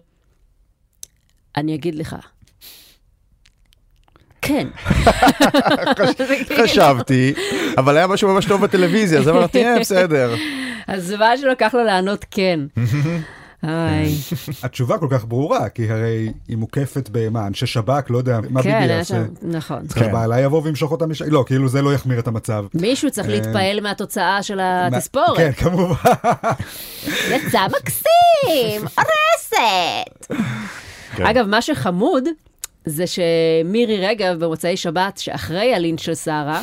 אני 1.56 1.74
אגיד 1.74 1.94
לך. 1.94 2.16
כן. 4.50 4.68
חשבתי, 6.62 7.34
אבל 7.78 7.96
היה 7.96 8.06
משהו 8.06 8.28
ממש 8.28 8.44
טוב 8.44 8.60
בטלוויזיה, 8.60 9.18
אז 9.20 9.28
אמרתי, 9.28 9.64
אה, 9.64 9.78
בסדר. 9.80 10.34
אז 10.86 11.14
מה 11.18 11.36
שלקח 11.36 11.74
לו 11.74 11.84
לענות 11.84 12.24
כן. 12.30 12.60
התשובה 14.62 14.98
כל 14.98 15.06
כך 15.10 15.24
ברורה, 15.24 15.68
כי 15.68 15.90
הרי 15.90 16.32
היא 16.48 16.56
מוקפת 16.56 17.08
במה, 17.12 17.46
אנשי 17.46 17.66
שב"כ, 17.66 18.10
לא 18.10 18.18
יודע, 18.18 18.40
מה 18.50 18.62
כן, 18.62 18.70
ביבי 18.70 18.84
היה 18.84 18.96
יעשה? 18.96 19.14
שם, 19.14 19.48
נכון. 19.48 19.86
צריך 19.86 20.04
כן. 20.04 20.12
בעלה 20.12 20.40
יבוא 20.40 20.62
וימשוך 20.64 20.92
אותה 20.92 21.06
משם? 21.06 21.24
לא, 21.28 21.44
כאילו 21.46 21.68
זה 21.68 21.82
לא 21.82 21.94
יחמיר 21.94 22.18
את 22.18 22.28
המצב. 22.28 22.64
מישהו 22.74 23.10
צריך 23.10 23.28
להתפעל 23.28 23.80
מהתוצאה 23.80 24.42
של 24.42 24.58
התספורת. 24.62 25.36
כן, 25.36 25.52
כמובן. 25.52 25.94
יצא 27.30 27.66
מקסים, 27.66 28.80
הורסת. 28.96 30.42
כן. 31.16 31.26
אגב, 31.26 31.46
מה 31.46 31.62
שחמוד 31.62 32.24
זה 32.88 33.04
שמירי 33.06 34.06
רגב 34.06 34.44
במוצאי 34.44 34.76
שבת, 34.76 35.18
שאחרי 35.18 35.74
הלינץ' 35.74 36.00
של 36.00 36.14
שרה, 36.14 36.62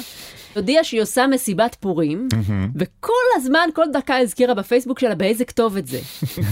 הודיעה 0.55 0.83
שהיא 0.83 1.01
עושה 1.01 1.27
מסיבת 1.27 1.75
פורים, 1.79 2.27
וכל 2.75 3.11
הזמן, 3.35 3.69
כל 3.73 3.85
דקה 3.93 4.17
הזכירה 4.17 4.53
בפייסבוק 4.53 4.99
שלה 4.99 5.15
באיזה 5.15 5.45
כתובת 5.45 5.87
זה. 5.87 5.99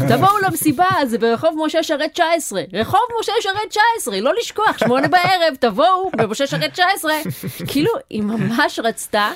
תבואו 0.10 0.38
למסיבה, 0.48 0.86
זה 1.06 1.18
ברחוב 1.18 1.56
משה 1.66 1.84
שרת 1.84 2.12
19. 2.14 2.62
רחוב 2.74 3.02
משה 3.20 3.32
שרת 3.42 3.70
19, 4.00 4.22
לא 4.22 4.32
לשכוח, 4.40 4.78
שמונה 4.78 5.08
בערב, 5.08 5.56
תבואו 5.60 6.12
במשה 6.18 6.48
שרת 6.48 6.72
19. 6.72 7.14
כאילו, 7.68 7.92
היא 8.10 8.22
ממש 8.22 8.80
רצתה 8.84 9.32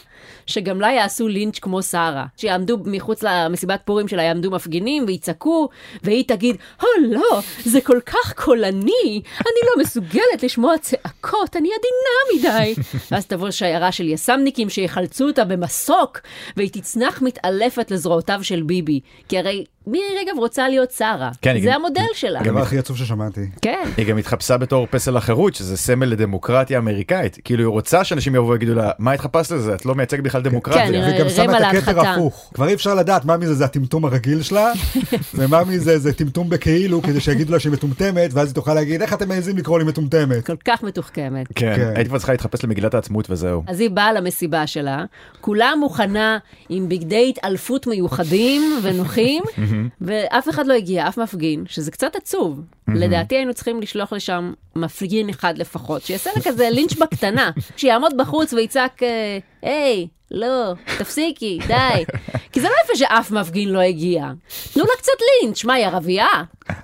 שגם 0.47 0.81
לה 0.81 0.91
יעשו 0.91 1.27
לינץ' 1.27 1.59
כמו 1.59 1.83
שרה. 1.83 2.25
שיעמדו 2.37 2.77
מחוץ 2.85 3.23
למסיבת 3.23 3.81
פורים 3.85 4.07
שלה, 4.07 4.23
יעמדו 4.23 4.51
מפגינים 4.51 5.03
ויצעקו, 5.07 5.69
והיא 6.03 6.23
תגיד, 6.27 6.55
או 6.81 6.87
לא, 7.01 7.41
זה 7.63 7.81
כל 7.81 7.99
כך 8.05 8.33
קולני, 8.33 9.21
אני 9.39 9.61
לא 9.63 9.81
מסוגלת 9.83 10.43
לשמוע 10.43 10.77
צעקות, 10.77 11.55
אני 11.55 11.69
עדינה 11.69 12.49
מדי. 12.49 12.75
ואז 13.11 13.25
תבוא 13.25 13.51
שיירה 13.51 13.91
של 13.91 14.07
יס"מניקים 14.07 14.69
שיחלצו 14.69 15.27
אותה 15.27 15.45
במסוק, 15.45 16.19
והיא 16.57 16.69
תצנח 16.71 17.21
מתעלפת 17.21 17.91
לזרועותיו 17.91 18.39
של 18.43 18.63
ביבי. 18.63 18.99
כי 19.29 19.37
הרי 19.37 19.65
מירי 19.87 20.05
רגב 20.21 20.37
רוצה 20.39 20.69
להיות 20.69 20.91
שרה. 20.91 21.31
כן, 21.41 21.53
היא 21.55 21.63
זה 21.63 21.69
גם- 21.69 21.75
המודל 21.75 22.01
שלה. 22.13 22.39
הדבר 22.39 22.61
הכי 22.61 22.77
עצוב 22.77 22.97
ששמעתי. 22.97 23.41
כן. 23.61 23.89
היא 23.97 24.05
גם 24.05 24.17
התחפשה 24.17 24.57
בתור 24.57 24.87
פסל 24.91 25.17
החירות, 25.17 25.55
שזה 25.55 25.77
סמל 25.77 26.05
לדמוקרטיה 26.05 26.77
אמריקאית. 26.77 27.37
כאילו 27.43 27.61
היא 27.63 27.67
רוצה 27.67 28.03
שאנשים 28.03 28.35
יבואו 28.35 28.49
ויגידו 28.51 28.73
לה, 28.75 28.91
מה 28.99 29.11
התחפשת 29.11 29.51
לזה? 29.51 29.75
את 29.75 29.85
לא 29.85 29.95
מייצג 29.95 30.21
בכלל 30.21 30.43
כן, 30.43 30.49
דמוקרטיה. 30.49 30.89
נראה- 30.89 31.15
וגם 31.15 31.29
שמה 31.29 31.43
רמע 31.57 31.71
את 31.71 31.75
הכתר. 31.77 31.99
הפוך. 32.07 32.51
כבר 32.53 32.67
אי 32.67 32.73
אפשר 32.73 32.95
לדעת 32.95 33.25
מה 33.25 33.37
מזה 33.37 33.53
זה 33.53 33.65
הטמטום 33.65 34.05
הרגיל 34.05 34.41
שלה, 34.41 34.71
ומה 35.35 35.63
מזה 35.63 35.99
זה 35.99 36.13
טמטום 36.13 36.49
בכאילו, 36.49 37.01
כדי 37.01 37.19
שיגידו 37.19 37.53
לה 37.53 37.59
שהיא 37.59 37.73
מטומטמת, 37.73 38.29
ואז 38.33 38.47
היא 38.47 38.55
תוכל 38.55 38.73
להגיד, 38.73 39.01
איך 39.01 39.13
אתם 39.13 39.27
מעזים 39.29 39.57
לקרוא 39.57 39.79
לי 39.79 39.85
מטומטמת? 39.85 40.45
כל 40.45 40.55
כך 40.65 40.83
מתוחכמת. 40.83 41.45
כן, 41.55 41.73
כן. 41.75 41.91
הייתי 41.95 42.09
כבר 42.09 42.17
צריכה 42.17 42.33
להתחפש 42.33 42.63
למגילת 42.63 42.93
העצמאות 42.93 43.29
וזהו. 43.29 43.63
אז 43.67 43.79
היא 43.79 43.89
באה 43.89 44.13
למסיבה 44.13 44.67
שלה, 44.67 45.05
כולה 45.41 45.71
מוכנה 45.79 46.37
עם 46.69 46.89
בגדי 46.89 47.33
התעלפות 47.37 47.87
מיוחדים 47.87 48.61
ונוחים, 48.83 49.43
ואף 50.01 50.49
אחד 50.49 50.67
לא 50.67 50.73
הגיע, 50.73 51.07
אף 51.07 51.17
מפגין, 51.17 51.63
שזה 51.67 51.91
קצת 51.91 52.15
עצוב. 52.15 52.61
לדעתי 52.87 53.35
היינו 53.35 53.53
צריכים 53.53 53.81
לשלוח 53.81 54.13
לשם 54.13 54.53
מפגין 54.75 55.29
אחד 55.29 55.57
לפחות, 55.57 56.01
שיעשה 56.01 56.29
לה 56.35 56.41
כזה 56.41 56.69
לינץ' 56.71 56.93
בקטנה, 56.93 57.51
שיעמוד 57.77 58.17
בחוץ 58.17 58.53
ויצעק, 58.53 59.03
אה, 59.03 59.37
היי, 59.61 60.07
לא, 60.31 60.73
תפסיקי, 60.97 61.59
די. 61.67 62.05
כי 62.51 62.61
זה 62.61 62.67
לא 62.67 62.73
יפה 62.83 62.95
שאף 62.95 63.31
מפגין 63.31 63.69
לא 63.69 63.79
הגיע. 63.79 64.31
תנו 64.73 64.83
לה 64.83 64.97
קצת 64.97 65.11
לינץ', 65.41 65.63
מה, 65.63 65.73
היא 65.73 65.85
ערבייה? 65.85 66.27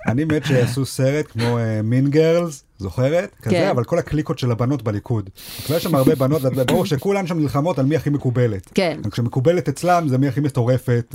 אני 0.08 0.24
מת 0.24 0.44
שיעשו 0.44 0.86
סרט 0.86 1.26
כמו 1.26 1.58
מין 1.84 2.06
uh, 2.06 2.10
גרלס, 2.10 2.64
זוכרת? 2.78 3.34
כזה, 3.42 3.54
כן. 3.54 3.68
אבל 3.70 3.84
כל 3.84 3.98
הקליקות 3.98 4.38
של 4.38 4.50
הבנות 4.50 4.82
בליכוד. 4.82 5.30
ויש 5.70 5.82
שם 5.82 5.94
הרבה 5.94 6.14
בנות, 6.14 6.42
וברור 6.44 6.86
שכולן 6.86 7.26
שם 7.26 7.38
נלחמות 7.38 7.78
על 7.78 7.86
מי 7.86 7.96
הכי 7.96 8.10
מקובלת. 8.10 8.70
כן. 8.74 9.00
כשמקובלת 9.10 9.68
אצלם 9.68 10.08
זה 10.08 10.18
מי 10.18 10.28
הכי 10.28 10.40
מטורפת, 10.40 11.14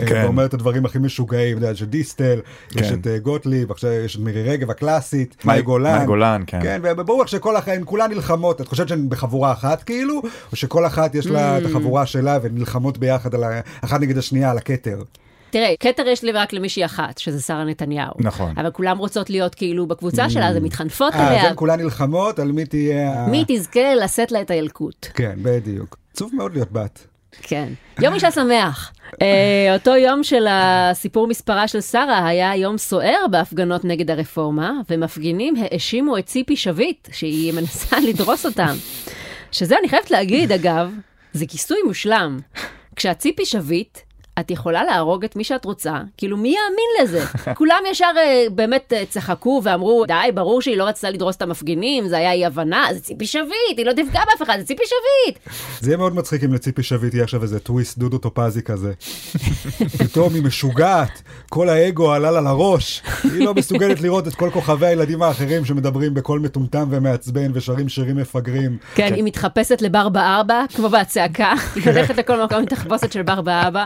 אה, 0.00 0.06
כן. 0.06 0.22
ואומרת 0.24 0.48
את 0.48 0.54
הדברים 0.54 0.84
הכי 0.84 0.98
משוגעים, 0.98 1.56
אתה 1.58 1.66
יודע, 1.66 1.72
יש 1.72 1.82
את 1.82 1.90
דיסטל, 1.90 2.40
יש 2.76 2.88
כן. 2.88 2.98
את 3.00 3.06
אה, 3.06 3.18
גוטליב, 3.18 3.70
עכשיו 3.70 3.90
יש 3.92 4.16
את 4.16 4.20
מירי 4.20 4.42
רגב 4.42 4.70
הקלאסית, 4.70 5.36
מאי- 5.44 5.62
גולן. 5.62 5.98
מאי 5.98 6.06
גולן, 6.06 6.42
כן. 6.46 6.60
כן, 6.62 6.80
וברור 6.84 7.26
שכל 7.26 7.56
החיים, 7.56 7.84
כולן 7.84 8.10
נלחמות, 8.10 8.60
את 8.60 8.68
חושבת 8.68 8.88
שהן 8.88 9.06
בחבורה 9.08 9.52
אחת 9.52 9.82
כאילו, 9.82 10.22
או 10.52 10.56
שכל 10.56 10.86
אחת 10.86 11.14
יש 11.14 11.26
לה 11.26 11.56
Mm. 11.56 11.60
את 11.60 11.66
החבורה 11.66 12.06
שלה 12.06 12.38
והן 12.42 12.54
נלחמות 12.54 12.98
ביחד, 12.98 13.34
על 13.34 13.44
ה- 13.44 13.60
אחת 13.84 14.00
נגד 14.00 14.18
השנייה 14.18 14.50
על 14.50 14.58
הכתר. 14.58 15.02
תראה, 15.50 15.74
כתר 15.80 16.08
יש 16.08 16.22
לי 16.22 16.32
רק 16.32 16.52
למישהי 16.52 16.84
אחת, 16.84 17.18
שזה 17.18 17.40
שרה 17.40 17.64
נתניהו. 17.64 18.12
נכון. 18.18 18.54
אבל 18.56 18.70
כולם 18.70 18.98
רוצות 18.98 19.30
להיות 19.30 19.54
כאילו 19.54 19.86
בקבוצה 19.86 20.30
שלה, 20.30 20.48
אז 20.48 20.56
הן 20.56 20.62
מתחנפות 20.62 21.14
אה, 21.14 21.40
אז. 21.40 21.46
הן 21.46 21.52
כולן 21.54 21.80
נלחמות 21.80 22.38
על 22.38 22.52
מי 22.52 22.66
תהיה... 22.66 23.26
מי 23.26 23.44
תזכה 23.48 23.94
לשאת 23.94 24.32
לה 24.32 24.40
את 24.40 24.50
הילקוט. 24.50 25.06
כן, 25.14 25.38
בדיוק. 25.42 25.98
עצוב 26.12 26.30
מאוד 26.34 26.52
להיות 26.54 26.72
בת. 26.72 27.06
כן. 27.42 27.72
יום 28.00 28.14
אישה 28.14 28.30
שמח. 28.30 28.92
אה, 29.22 29.74
אותו 29.74 29.96
יום 29.96 30.24
של 30.24 30.46
הסיפור 30.50 31.26
מספרה 31.26 31.68
של 31.68 31.80
שרה 31.80 32.26
היה 32.26 32.56
יום 32.56 32.78
סוער 32.78 33.26
בהפגנות 33.30 33.84
נגד 33.84 34.10
הרפורמה, 34.10 34.72
ומפגינים 34.90 35.54
האשימו 35.60 36.18
את 36.18 36.26
ציפי 36.26 36.56
שביט, 36.56 37.08
שהיא 37.12 37.52
מנסה 37.52 38.00
לדרוס 38.08 38.46
אותם. 38.46 38.74
שזה, 39.52 39.78
אני 39.78 39.88
חייבת 39.88 40.10
להגיד, 40.10 40.52
אגב, 40.52 40.92
זה 41.32 41.46
כיסוי 41.46 41.78
מושלם. 41.86 42.38
כשהציפי 42.96 43.44
שביט, 43.44 43.98
את 44.40 44.50
יכולה 44.50 44.84
להרוג 44.84 45.24
את 45.24 45.36
מי 45.36 45.44
שאת 45.44 45.64
רוצה, 45.64 45.94
כאילו 46.16 46.36
מי 46.36 46.48
יאמין 46.48 47.02
לזה? 47.02 47.26
כולם 47.58 47.82
ישר 47.90 48.10
אה, 48.16 48.44
באמת 48.50 48.92
אה, 48.92 49.04
צחקו 49.08 49.60
ואמרו, 49.64 50.04
די, 50.06 50.32
ברור 50.34 50.62
שהיא 50.62 50.76
לא 50.76 50.84
רצתה 50.84 51.10
לדרוס 51.10 51.36
את 51.36 51.42
המפגינים, 51.42 52.08
זה 52.08 52.16
היה 52.16 52.32
אי 52.32 52.44
הבנה, 52.44 52.86
זה 52.92 53.00
ציפי 53.00 53.26
שביט, 53.26 53.76
היא 53.76 53.86
לא 53.86 53.92
תפגע 53.92 54.20
באף 54.30 54.42
אחד, 54.42 54.56
זה 54.58 54.64
ציפי 54.64 54.82
שביט. 54.86 55.38
זה 55.80 55.90
יהיה 55.90 55.96
מאוד 55.96 56.14
מצחיק 56.14 56.44
אם 56.44 56.54
לציפי 56.54 56.82
שביט 56.82 57.14
יהיה 57.14 57.24
עכשיו 57.24 57.42
איזה 57.42 57.60
טוויסט 57.60 57.98
דודו 57.98 58.18
טופזי 58.18 58.62
כזה. 58.62 58.92
פתאום 59.98 60.34
היא 60.34 60.42
משוגעת, 60.42 61.22
כל 61.48 61.68
האגו 61.68 62.12
עלה 62.12 62.30
לה 62.30 62.40
לראש, 62.40 63.02
היא 63.24 63.44
לא 63.44 63.54
מסוגלת 63.54 64.00
לראות 64.00 64.28
את 64.28 64.34
כל 64.34 64.50
כוכבי 64.52 64.86
הילדים 64.86 65.22
האחרים 65.22 65.64
שמדברים 65.64 66.14
בקול 66.14 66.40
מטומטם 66.40 66.88
ומעצבן 66.90 67.50
ושרים 67.54 67.88
שירים 67.88 68.16
מפגרים. 68.16 68.76
כן, 68.94 69.14
היא 69.14 69.24
מתחפשת 69.24 69.82
לבר 69.82 70.08
באבא, 70.08 70.64
כמו 70.76 70.88
בהצעקה, 70.88 71.52
היא 71.74 71.84
הולכת 71.84 72.16
לכל 72.16 72.44
מקום 72.44 72.58
עם 72.58 72.66
תחפושת 72.66 73.12
של 73.12 73.22
בר 73.22 73.40
באבא. 73.40 73.84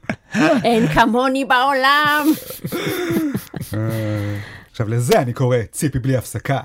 אין 0.64 0.86
כמוני 0.88 1.44
בעולם. 1.44 2.26
אה, 3.74 4.38
עכשיו 4.70 4.88
לזה 4.88 5.18
אני 5.18 5.32
קורא 5.32 5.56
ציפי 5.70 5.98
בלי 5.98 6.16
הפסקה. 6.16 6.60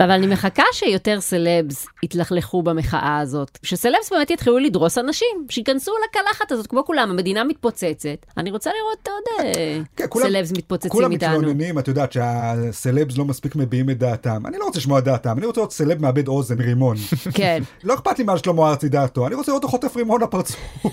אבל 0.00 0.10
אני 0.10 0.26
מחכה 0.26 0.62
שיותר 0.72 1.20
סלבס 1.20 1.86
יתלכלכו 2.02 2.62
במחאה 2.62 3.18
הזאת. 3.18 3.58
שסלבס 3.62 4.12
באמת 4.12 4.30
יתחילו 4.30 4.58
לדרוס 4.58 4.98
אנשים, 4.98 5.46
שייכנסו 5.48 5.92
לקלחת 6.08 6.52
הזאת 6.52 6.66
כמו 6.66 6.84
כולם, 6.84 7.10
המדינה 7.10 7.44
מתפוצצת. 7.44 8.08
אני 8.36 8.50
רוצה 8.50 8.70
לראות, 8.70 8.98
אתה 9.02 9.10
יודע, 9.10 9.52
כן, 9.96 10.04
כולם- 10.08 10.26
סלבס 10.28 10.52
מתפוצצים 10.52 10.90
כולם 10.90 11.12
איתנו. 11.12 11.38
מתלוננים, 11.38 11.78
את 11.78 11.88
יודעת 11.88 12.12
שהסלבס 12.12 13.18
לא 13.18 13.24
מספיק 13.24 13.56
מביעים 13.56 13.90
את 13.90 13.98
דעתם. 13.98 14.46
אני 14.46 14.58
לא 14.58 14.64
רוצה 14.64 14.78
לשמוע 14.78 14.98
את 14.98 15.04
דעתם, 15.04 15.38
אני 15.38 15.46
רוצה 15.46 15.60
לראות 15.60 15.72
סלב 15.72 16.02
מאבד 16.02 16.28
אוזן, 16.28 16.60
רימון. 16.60 16.96
כן. 17.34 17.62
לא 17.84 17.94
אכפת 17.94 18.18
לי 18.18 18.24
מה 18.24 18.38
שלמה 18.38 18.70
ארצי 18.70 18.88
דעתו, 18.88 19.26
אני 19.26 19.34
רוצה 19.34 19.50
לראות 19.52 19.64
אותו 19.64 19.70
חוטף 19.70 19.96
רימון 19.96 20.20
לפרצוף. 20.22 20.56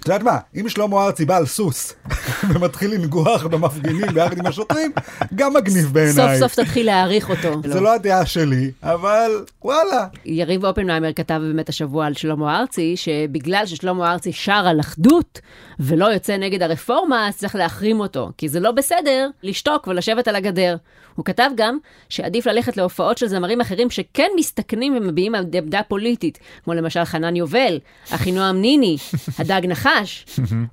את 0.00 0.08
יודעת 0.08 0.22
מה, 0.22 0.38
אם 0.60 0.68
שלמה 0.68 1.04
ארצי 1.06 1.24
בא 1.24 1.36
על 1.36 1.46
סוס 1.46 1.92
ומתחיל 2.54 2.94
לנגוח 2.94 3.46
במפגינים 3.46 4.06
ביחד 4.14 4.38
עם 4.38 4.46
השוטרים, 4.46 4.92
גם 5.34 5.54
מגניב 5.54 5.82
סוף 5.84 5.92
בעיניי. 5.92 6.38
סוף 6.38 6.54
תתחיל 6.54 6.86
להעריך 6.86 7.30
אותו. 7.30 7.60
זה 7.64 7.80
לא 7.80 7.94
הדעה 7.94 8.15
שלי, 8.24 8.70
אבל 8.82 9.44
וואלה. 9.62 10.06
יריב 10.24 10.64
אופנהיימר 10.64 11.12
כתב 11.12 11.40
באמת 11.42 11.68
השבוע 11.68 12.06
על 12.06 12.14
שלמה 12.14 12.60
ארצי, 12.60 12.96
שבגלל 12.96 13.66
ששלמה 13.66 14.12
ארצי 14.12 14.32
שר 14.32 14.64
על 14.66 14.80
אחדות 14.80 15.40
ולא 15.80 16.06
יוצא 16.06 16.36
נגד 16.36 16.62
הרפורמה, 16.62 17.28
אז 17.28 17.36
צריך 17.36 17.54
להחרים 17.54 18.00
אותו, 18.00 18.30
כי 18.38 18.48
זה 18.48 18.60
לא 18.60 18.70
בסדר 18.70 19.28
לשתוק 19.42 19.86
ולשבת 19.86 20.28
על 20.28 20.36
הגדר. 20.36 20.76
הוא 21.14 21.24
כתב 21.24 21.50
גם 21.54 21.78
שעדיף 22.08 22.46
ללכת 22.46 22.76
להופעות 22.76 23.18
של 23.18 23.26
זמרים 23.26 23.60
אחרים 23.60 23.90
שכן 23.90 24.28
מסתכנים 24.36 24.96
ומביעים 24.96 25.34
עמדה 25.34 25.82
פוליטית, 25.82 26.38
כמו 26.64 26.74
למשל 26.74 27.04
חנן 27.04 27.36
יובל, 27.36 27.78
אחינועם 28.10 28.60
ניני, 28.60 28.96
הדג 29.38 29.60
נחש. 29.68 30.26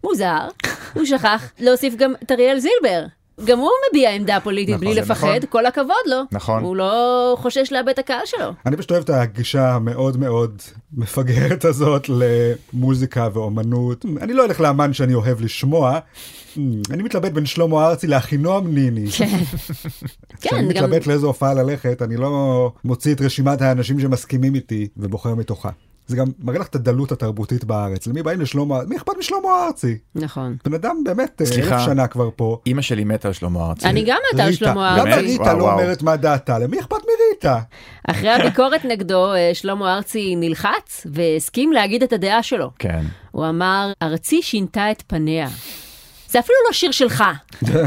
מוזר, 0.03 0.47
הוא 0.93 1.05
שכח 1.05 1.51
להוסיף 1.59 1.95
גם 1.95 2.13
את 2.23 2.31
אריאל 2.31 2.59
זילבר. 2.59 3.05
גם 3.45 3.59
הוא 3.59 3.69
מביע 3.89 4.09
עמדה 4.09 4.39
פוליטית 4.43 4.75
נכון, 4.75 4.87
בלי 4.87 4.95
לפחד, 4.95 5.27
נכון. 5.27 5.49
כל 5.49 5.65
הכבוד 5.65 6.05
לו. 6.05 6.17
נכון. 6.31 6.63
הוא 6.63 6.75
לא 6.75 7.35
חושש 7.39 7.71
לאבד 7.71 7.89
את 7.89 7.99
הקהל 7.99 8.25
שלו. 8.25 8.53
אני 8.65 8.77
פשוט 8.77 8.91
אוהב 8.91 9.03
את 9.03 9.09
הגישה 9.09 9.73
המאוד 9.73 10.17
מאוד 10.17 10.61
מפגרת 10.93 11.65
הזאת 11.65 12.09
למוזיקה 12.09 13.27
ואומנות. 13.33 14.05
אני 14.21 14.33
לא 14.33 14.45
אלך 14.45 14.61
לאמן 14.61 14.93
שאני 14.93 15.13
אוהב 15.13 15.41
לשמוע. 15.41 15.99
אני 16.91 17.03
מתלבט 17.03 17.31
בין 17.31 17.45
שלמה 17.45 17.87
ארצי 17.87 18.07
לאחינועם 18.07 18.75
ניני. 18.75 19.11
כן. 19.11 19.25
כשאני 20.41 20.49
כן, 20.49 20.57
גם... 20.57 20.67
מתלבט 20.67 21.07
לאיזו 21.07 21.27
הופעה 21.27 21.53
ללכת, 21.53 22.01
אני 22.01 22.17
לא 22.17 22.71
מוציא 22.83 23.13
את 23.13 23.21
רשימת 23.21 23.61
האנשים 23.61 23.99
שמסכימים 23.99 24.55
איתי 24.55 24.87
ובוחר 24.97 25.35
מתוכה. 25.35 25.69
זה 26.07 26.17
גם 26.17 26.27
מראה 26.39 26.59
לך 26.59 26.67
את 26.67 26.75
הדלות 26.75 27.11
התרבותית 27.11 27.63
בארץ. 27.63 28.07
למי 28.07 28.23
באים 28.23 28.41
לשלמה, 28.41 28.79
מי 28.87 28.97
אכפת 28.97 29.13
משלמה 29.19 29.65
ארצי? 29.67 29.97
נכון. 30.15 30.57
בן 30.65 30.73
אדם 30.73 30.95
באמת 31.05 31.41
אה, 31.41 31.45
סליחה. 31.45 31.75
אלף 31.75 31.85
שנה 31.85 32.07
כבר 32.07 32.29
פה. 32.35 32.57
אימא 32.65 32.81
שלי 32.81 33.03
מתה 33.03 33.27
על 33.27 33.33
שלמה 33.33 33.69
ארצי. 33.69 33.87
אני 33.87 34.03
גם 34.03 34.17
מתה 34.33 34.43
על 34.43 34.49
ריטה, 34.49 34.65
שלמה 34.65 34.97
למה 34.97 35.15
ארצי. 35.15 35.25
ריטה 35.27 35.43
וואו, 35.43 35.57
לא. 35.57 35.71
אומרת 35.71 36.01
מה 36.01 36.15
דעתה? 36.15 36.59
למי 36.59 36.79
אכפת 36.79 36.95
מריטה? 36.95 37.59
אחרי 38.07 38.29
הביקורת 38.29 38.85
נגדו, 38.85 39.33
אה, 39.33 39.51
שלמה 39.53 39.95
ארצי 39.95 40.35
נלחץ 40.35 41.07
והסכים 41.11 41.71
להגיד 41.71 42.03
את 42.03 42.13
הדעה 42.13 42.43
שלו. 42.43 42.71
כן. 42.79 43.05
הוא 43.31 43.49
אמר, 43.49 43.91
ארצי 44.01 44.41
שינתה 44.41 44.91
את 44.91 45.03
פניה. 45.07 45.47
זה 46.29 46.39
אפילו 46.39 46.57
לא 46.67 46.73
שיר 46.73 46.91
שלך. 46.91 47.23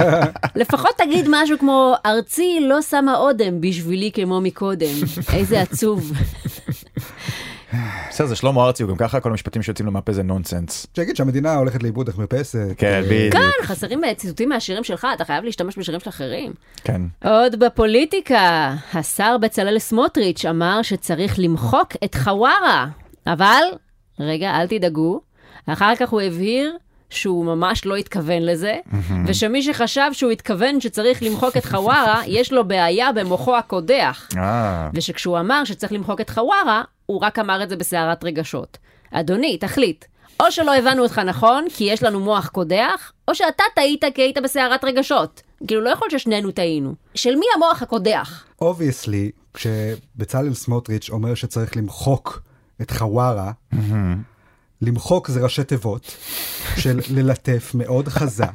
לפחות 0.57 0.91
תגיד 0.99 1.27
משהו 1.31 1.59
כמו, 1.59 1.95
ארצי 2.07 2.59
לא 2.69 2.83
שמה 2.83 3.17
אודם 3.17 3.61
בשבילי 3.61 4.11
כמו 4.15 4.41
מקודם. 4.41 4.95
איזה 5.33 5.61
עצוב. 5.61 6.13
בסדר, 8.09 8.27
זה 8.27 8.37
שלמה 8.37 8.65
ארצי, 8.65 8.83
הוא 8.83 8.91
גם 8.91 8.97
ככה 8.97 9.21
כל 9.21 9.31
המשפטים 9.31 9.63
שיוצאים 9.63 9.87
לו 9.87 9.93
מהפה 9.93 10.13
זה 10.13 10.23
נונסנס. 10.23 10.87
שיגיד 10.97 11.17
שהמדינה 11.17 11.55
הולכת 11.55 11.83
לאיבוד 11.83 12.09
איך 12.09 12.19
מרפסת. 12.19 12.75
כן, 12.77 12.87
אה, 12.87 13.03
בדיוק. 13.03 13.33
כאן 13.33 13.51
חסרים 13.63 14.05
אה, 14.05 14.15
ציטוטים 14.15 14.49
מהשירים 14.49 14.85
שלך, 14.85 15.07
אתה 15.15 15.25
חייב 15.25 15.45
להשתמש 15.45 15.79
בשירים 15.79 16.01
של 16.01 16.09
אחרים. 16.11 16.53
כן. 16.85 17.03
עוד 17.25 17.59
בפוליטיקה, 17.59 18.75
השר 18.95 19.37
בצלאל 19.39 19.79
סמוטריץ' 19.79 20.45
אמר 20.45 20.83
שצריך 20.83 21.35
למחוק 21.39 21.93
את 22.05 22.15
חווארה. 22.15 22.87
אבל, 23.27 23.63
רגע, 24.21 24.51
אל 24.51 24.67
תדאגו, 24.67 25.21
אחר 25.67 25.97
כך 25.97 26.09
הוא 26.09 26.21
הבהיר 26.21 26.77
שהוא 27.11 27.45
ממש 27.45 27.87
לא 27.87 27.97
התכוון 27.97 28.43
לזה, 28.43 28.77
ושמי 29.27 29.63
שחשב 29.63 30.11
שהוא 30.13 30.31
התכוון 30.31 30.81
שצריך 30.81 31.23
למחוק 31.23 31.57
את 31.57 31.65
חווארה, 31.65 32.23
יש 32.27 32.53
לו 32.53 32.69
בעיה 32.69 33.13
במוחו 33.13 33.57
הקודח. 33.57 34.29
אה, 34.37 34.89
ושכשהוא 34.95 35.39
אמר 35.39 35.65
שצריך 35.65 35.93
למחוק 35.93 36.21
את 36.21 36.31
חווארה, 36.31 36.83
הוא 37.07 37.21
רק 37.21 37.39
אמר 37.39 37.63
את 37.63 37.69
זה 37.69 37.77
בסערת 37.77 38.25
רגשות. 38.25 38.79
אדוני, 39.11 39.59
תחליט. 39.59 40.05
או 40.41 40.53
שלא 40.53 40.77
הבנו 40.77 41.03
אותך 41.03 41.19
נכון, 41.19 41.67
כי 41.75 41.85
יש 41.85 42.03
לנו 42.03 42.21
מוח 42.21 42.49
קודח, 42.49 43.13
או 43.29 43.35
שאתה 43.35 43.65
טעית 43.75 44.05
כי 44.15 44.23
היית 44.23 44.39
בסערת 44.39 44.85
רגשות. 44.85 45.43
כאילו, 45.67 45.81
לא 45.81 45.91
יכול 45.91 46.09
ששנינו 46.11 46.51
טעינו. 46.51 46.95
של 47.15 47.37
מי 47.37 47.47
המוח 47.55 47.83
הקודח? 47.83 48.45
obviously, 48.61 49.31
כשבצלאל 49.55 50.55
סמוטריץ' 50.55 51.11
אומר 51.11 51.35
שצריך 51.35 51.77
למחוק 51.77 52.43
את 52.83 52.91
חווארה, 52.91 53.53
למחוק 54.83 55.29
זה 55.29 55.41
ראשי 55.41 55.65
תיבות 55.65 56.17
של 56.77 57.01
ללטף 57.17 57.73
מאוד 57.75 58.09
חזק, 58.09 58.53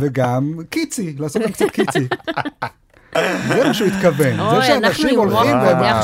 וגם 0.00 0.54
קיצי, 0.70 1.14
לעשות 1.18 1.42
גם 1.42 1.52
קצת 1.52 1.70
קיצי. 1.70 2.08
זה 3.48 3.64
מה 3.66 3.74
שהוא 3.74 3.88
התכוון. 3.88 4.36
זה 4.60 4.66
שאנשים 4.66 5.18
הולכים. 5.18 5.56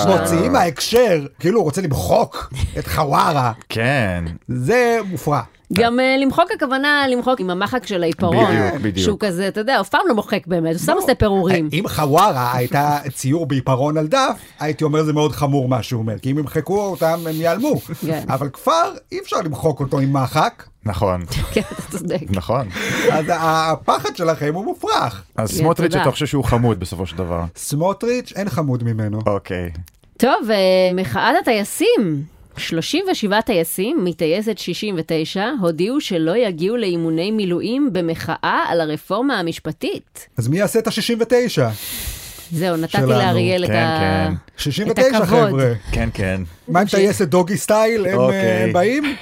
ומוציאים 0.06 0.52
מההקשר, 0.52 1.26
כאילו 1.40 1.58
הוא 1.58 1.64
רוצה 1.64 1.82
למחוק 1.82 2.52
את 2.78 2.86
חווארה, 2.86 3.52
כן. 3.68 4.24
זה 4.48 4.98
מופרע. 5.10 5.40
גם 5.74 6.00
אה, 6.00 6.16
למחוק 6.20 6.50
הכוונה 6.54 7.04
למחוק 7.08 7.40
עם 7.40 7.50
המחק 7.50 7.86
של 7.86 8.02
העיפרון. 8.02 8.46
בדיוק, 8.46 8.74
בדיוק. 8.82 8.98
שהוא 9.04 9.18
כזה, 9.20 9.48
אתה 9.48 9.60
יודע, 9.60 9.80
אף 9.80 9.88
פעם 9.88 10.00
לא 10.08 10.14
מוחק 10.14 10.46
באמת, 10.46 10.70
הוא 10.70 10.78
סתם 10.78 10.92
עושה 10.92 11.14
פירורים. 11.14 11.68
אם 11.72 11.84
חווארה 11.88 12.56
הייתה 12.56 12.98
ציור 13.14 13.46
בעיפרון 13.46 13.96
על 13.96 14.06
דף, 14.06 14.38
הייתי 14.60 14.84
אומר 14.84 15.02
זה 15.02 15.12
מאוד 15.12 15.32
חמור 15.32 15.68
מה 15.68 15.82
שהוא 15.82 16.00
אומר, 16.00 16.18
כי 16.18 16.30
אם 16.30 16.38
ימחקו 16.38 16.80
אותם 16.80 17.18
הם 17.28 17.34
ייעלמו. 17.34 17.80
כן. 18.06 18.22
אבל 18.28 18.48
כפר, 18.48 18.92
אי 19.12 19.18
אפשר 19.20 19.36
למחוק 19.44 19.80
אותו 19.80 19.98
עם 19.98 20.12
מחק, 20.12 20.64
נכון, 20.86 21.24
כן, 21.52 21.60
אתה 21.60 21.98
צודק. 21.98 22.20
נכון. 22.30 22.68
אז 23.12 23.24
הפחד 23.28 24.16
שלכם 24.16 24.54
הוא 24.54 24.64
מופרך. 24.64 25.22
אז 25.36 25.50
כן, 25.50 25.56
סמוטריץ'. 25.56 25.94
אתה 25.94 26.10
חושב 26.10 26.26
שהוא 26.26 26.44
חמוד 26.44 26.80
בסופו 26.80 27.06
של 27.06 27.16
דבר. 27.16 27.44
סמוטריץ', 27.56 28.32
אין 28.36 28.48
חמוד 28.48 28.84
ממנו. 28.84 29.18
אוקיי. 29.26 29.70
טוב, 30.16 30.50
אה, 30.50 30.56
מחאת 30.94 31.34
הטייסים. 31.42 32.33
37 32.56 33.40
טייסים 33.40 34.04
מטייסת 34.04 34.58
69 34.58 35.44
הודיעו 35.60 36.00
שלא 36.00 36.36
יגיעו 36.36 36.76
לאימוני 36.76 37.30
מילואים 37.30 37.88
במחאה 37.92 38.64
על 38.68 38.80
הרפורמה 38.80 39.40
המשפטית. 39.40 40.28
אז 40.38 40.48
מי 40.48 40.58
יעשה 40.58 40.78
את 40.78 40.86
ה-69? 40.86 41.62
זהו, 42.52 42.76
נתתי. 42.76 43.02
לאריאל 43.06 43.64
את 43.64 43.68
כן, 43.70 43.74
ה- 43.76 44.26
כן. 44.28 44.32
את 44.54 44.58
69 44.60 45.16
הכבוד. 45.18 45.28
חבר'ה. 45.48 45.72
כן, 45.92 46.08
כן. 46.14 46.40
מה 46.68 46.80
עם 46.80 46.86
טייסת 46.86 47.28
דוגי 47.28 47.56
סטייל? 47.56 48.06
הם 48.06 48.14
אוקיי. 48.18 48.64
אה, 48.66 48.72
באים? 48.72 49.16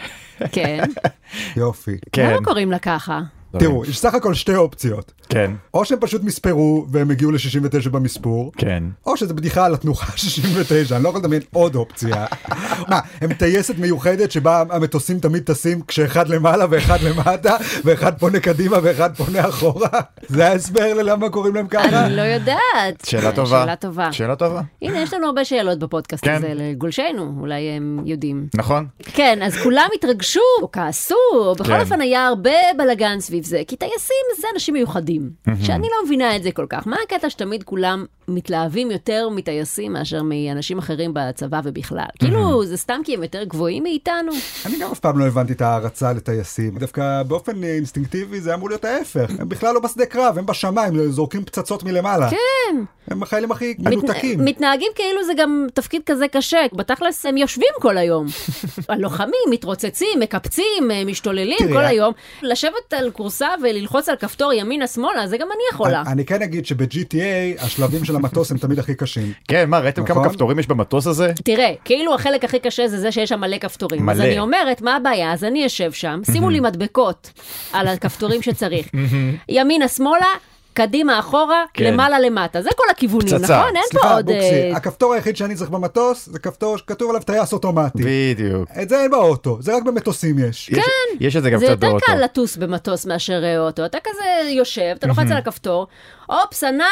כן. 0.52 0.78
יופי. 1.56 1.96
כן. 2.12 2.30
למה 2.34 2.44
קוראים 2.44 2.70
לה 2.70 2.78
ככה? 2.78 3.20
תראו, 3.58 3.84
יש 3.84 3.98
סך 3.98 4.14
הכל 4.14 4.34
שתי 4.34 4.54
אופציות. 4.54 5.12
כן, 5.28 5.50
או 5.74 5.84
שהם 5.84 5.98
פשוט 6.00 6.24
מספרו 6.24 6.86
והם 6.90 7.10
הגיעו 7.10 7.30
ל-69 7.30 7.88
במספור, 7.88 8.52
כן. 8.56 8.82
או 9.06 9.16
שזה 9.16 9.34
בדיחה 9.34 9.64
על 9.64 9.74
התנוחה 9.74 10.16
69, 10.16 10.96
אני 10.96 11.04
לא 11.04 11.08
יכול 11.08 11.20
לדמיין 11.20 11.42
עוד 11.52 11.74
אופציה. 11.74 12.26
מה, 12.90 13.00
הם 13.20 13.32
טייסת 13.32 13.78
מיוחדת 13.78 14.32
שבה 14.32 14.62
המטוסים 14.70 15.18
תמיד 15.18 15.42
טסים 15.42 15.82
כשאחד 15.88 16.28
למעלה 16.28 16.66
ואחד 16.70 16.98
למטה, 17.02 17.56
ואחד 17.84 18.18
פונה 18.18 18.40
קדימה 18.40 18.76
ואחד 18.82 19.16
פונה 19.16 19.48
אחורה? 19.48 19.88
זה 20.28 20.48
ההסבר 20.48 20.94
ללמה 20.94 21.30
קוראים 21.30 21.54
להם 21.54 21.66
ככה? 21.66 22.06
אני 22.06 22.16
לא 22.16 22.22
יודעת. 22.22 23.04
שאלה 23.06 23.32
טובה. 23.32 23.62
שאלה 23.62 23.76
טובה. 23.76 24.12
שאלה 24.12 24.36
טובה. 24.36 24.60
הנה, 24.82 25.02
יש 25.02 25.14
לנו 25.14 25.26
הרבה 25.26 25.44
שאלות 25.44 25.78
בפודקאסט 25.78 26.24
כן. 26.24 26.34
הזה 26.34 26.52
לגולשנו, 26.54 27.34
אולי 27.40 27.60
הם 27.60 27.98
יודעים. 28.04 28.46
נכון? 28.54 28.86
כן, 29.02 29.38
אז 29.42 29.56
כולם 29.56 29.88
התרגשו, 29.94 30.40
או 30.62 30.72
כעסו, 30.72 31.14
או 31.34 31.54
בכל 31.54 31.64
כן. 31.64 31.80
אופן 31.80 32.00
היה 32.00 32.26
הרבה 32.26 32.50
בלאגן 32.78 33.20
סביב 33.20 33.41
זה, 33.44 33.62
כי 33.68 33.76
טייסים 33.76 34.16
זה 34.40 34.46
אנשים 34.54 34.74
מיוחדים, 34.74 35.30
שאני 35.64 35.88
לא 35.90 35.96
מבינה 36.06 36.36
את 36.36 36.42
זה 36.42 36.52
כל 36.52 36.66
כך. 36.68 36.86
מה 36.86 36.96
הקטע 37.06 37.30
שתמיד 37.30 37.62
כולם 37.62 38.04
מתלהבים 38.28 38.90
יותר 38.90 39.28
מטייסים 39.28 39.92
מאשר 39.92 40.22
מאנשים 40.22 40.78
אחרים 40.78 41.10
בצבא 41.14 41.60
ובכלל? 41.64 42.04
כאילו, 42.18 42.64
זה 42.66 42.76
סתם 42.76 43.00
כי 43.04 43.14
הם 43.14 43.22
יותר 43.22 43.44
גבוהים 43.44 43.82
מאיתנו? 43.82 44.32
אני 44.66 44.78
גם 44.78 44.90
אף 44.92 44.98
פעם 44.98 45.18
לא 45.18 45.26
הבנתי 45.26 45.52
את 45.52 45.60
ההערצה 45.62 46.12
לטייסים, 46.12 46.78
דווקא 46.78 47.22
באופן 47.22 47.64
אה, 47.64 47.74
אינסטינקטיבי 47.74 48.40
זה 48.40 48.54
אמור 48.54 48.68
להיות 48.68 48.84
ההפך. 48.84 49.30
הם 49.38 49.48
בכלל 49.48 49.74
לא 49.74 49.80
בשדה 49.80 50.06
קרב, 50.06 50.38
הם 50.38 50.46
בשמיים, 50.46 51.10
זורקים 51.10 51.44
פצצות 51.44 51.82
מלמעלה. 51.82 52.30
כן. 52.30 52.76
הם 53.08 53.22
החיילים 53.22 53.52
הכי 53.52 53.74
מנותקים. 53.78 54.44
מתנהגים 54.44 54.92
כאילו 54.94 55.24
זה 55.24 55.32
גם 55.36 55.66
תפקיד 55.74 56.02
כזה 56.06 56.28
קשה, 56.28 56.58
בתכלס 56.72 57.26
הם 57.26 57.36
יושבים 57.36 57.68
כל 57.80 57.98
היום. 57.98 58.26
הלוחמים 58.88 59.32
מתרוצצים, 59.50 60.20
מקפצים, 60.20 60.90
אה, 60.90 61.04
משתוללים 61.04 61.58
כל 61.72 61.84
היום. 61.84 62.12
לשבת 62.42 62.92
על 62.92 63.10
כורסה 63.10 63.48
וללחוץ 63.62 64.08
על 64.08 64.16
כפתור 64.16 64.52
ימינה-שמאלה, 64.52 65.26
זה 65.28 65.36
גם 65.36 65.46
אני 65.52 65.62
יכולה. 65.72 66.00
אני- 66.02 66.12
אני 66.12 66.24
כן 66.24 66.42
אגיד 66.42 66.66
שב-GTA 66.66 67.16
השלבים 67.62 68.04
של 68.04 68.11
המטוס 68.16 68.50
הם 68.50 68.58
תמיד 68.58 68.78
הכי 68.78 68.94
קשים. 68.94 69.32
כן, 69.48 69.70
מה, 69.70 69.78
ראיתם 69.78 70.04
כמה 70.04 70.16
נכון. 70.20 70.28
כפתורים 70.32 70.58
יש 70.58 70.66
במטוס 70.66 71.06
הזה? 71.06 71.32
תראה, 71.44 71.72
כאילו 71.84 72.14
החלק 72.14 72.44
הכי 72.44 72.58
קשה 72.58 72.88
זה 72.88 72.98
זה 73.00 73.12
שיש 73.12 73.28
שם 73.28 73.40
מלא 73.40 73.58
כפתורים. 73.58 74.08
אז 74.08 74.18
מלא. 74.18 74.24
אני 74.26 74.38
אומרת, 74.38 74.82
מה 74.82 74.96
הבעיה? 74.96 75.32
אז 75.32 75.44
אני 75.44 75.66
אשב 75.66 75.92
שם, 75.92 76.20
שימו 76.32 76.50
לי 76.50 76.60
מדבקות 76.60 77.30
על 77.72 77.88
הכפתורים 77.88 78.42
שצריך. 78.42 78.86
ימינה, 79.48 79.88
שמאלה, 79.88 80.26
קדימה, 80.74 81.18
אחורה, 81.18 81.64
כן. 81.74 81.84
למעלה, 81.84 82.20
למטה. 82.20 82.62
זה 82.62 82.70
כל 82.76 82.84
הכיוונים, 82.90 83.28
פצצה. 83.38 83.58
נכון? 83.58 83.76
אין 83.76 83.82
פה 83.92 83.98
סליחה, 83.98 84.14
עוד... 84.14 84.26
בוקסי, 84.26 84.40
אה, 84.70 84.76
הכפתור 84.76 85.12
היחיד 85.14 85.36
שאני 85.36 85.54
צריך 85.54 85.70
במטוס 85.70 86.28
זה 86.32 86.38
כפתור 86.38 86.78
שכתוב 86.78 87.10
עליו 87.10 87.22
טייס 87.22 87.52
אוטומטי. 87.52 88.02
בדיוק. 88.04 88.68
את 88.82 88.88
זה 88.88 89.02
אין 89.02 89.10
באוטו, 89.10 89.56
זה 89.60 89.76
רק 89.76 89.82
במטוסים 89.82 90.38
יש. 90.38 90.68
יש- 90.68 90.78
יש 91.20 91.36
את 91.36 91.42
זה 91.42 91.50
גם 91.50 91.58
זה 91.58 91.64
קצת 91.66 91.72
יותר 91.74 91.90
באוטו. 91.90 92.06
קל 92.06 92.24
לטוס 92.24 92.56
במטוס 92.56 93.06
מאשר 93.06 93.44
אה, 93.44 93.58
אוטו. 93.58 93.84
אתה 93.86 93.98
כזה 94.04 94.22
יושב, 94.50 94.94
אתה 94.98 95.06
לוחץ 95.06 95.30
על 95.30 95.36
הכפתור, 95.36 95.86
אופס, 96.32 96.64
ענן, 96.64 96.84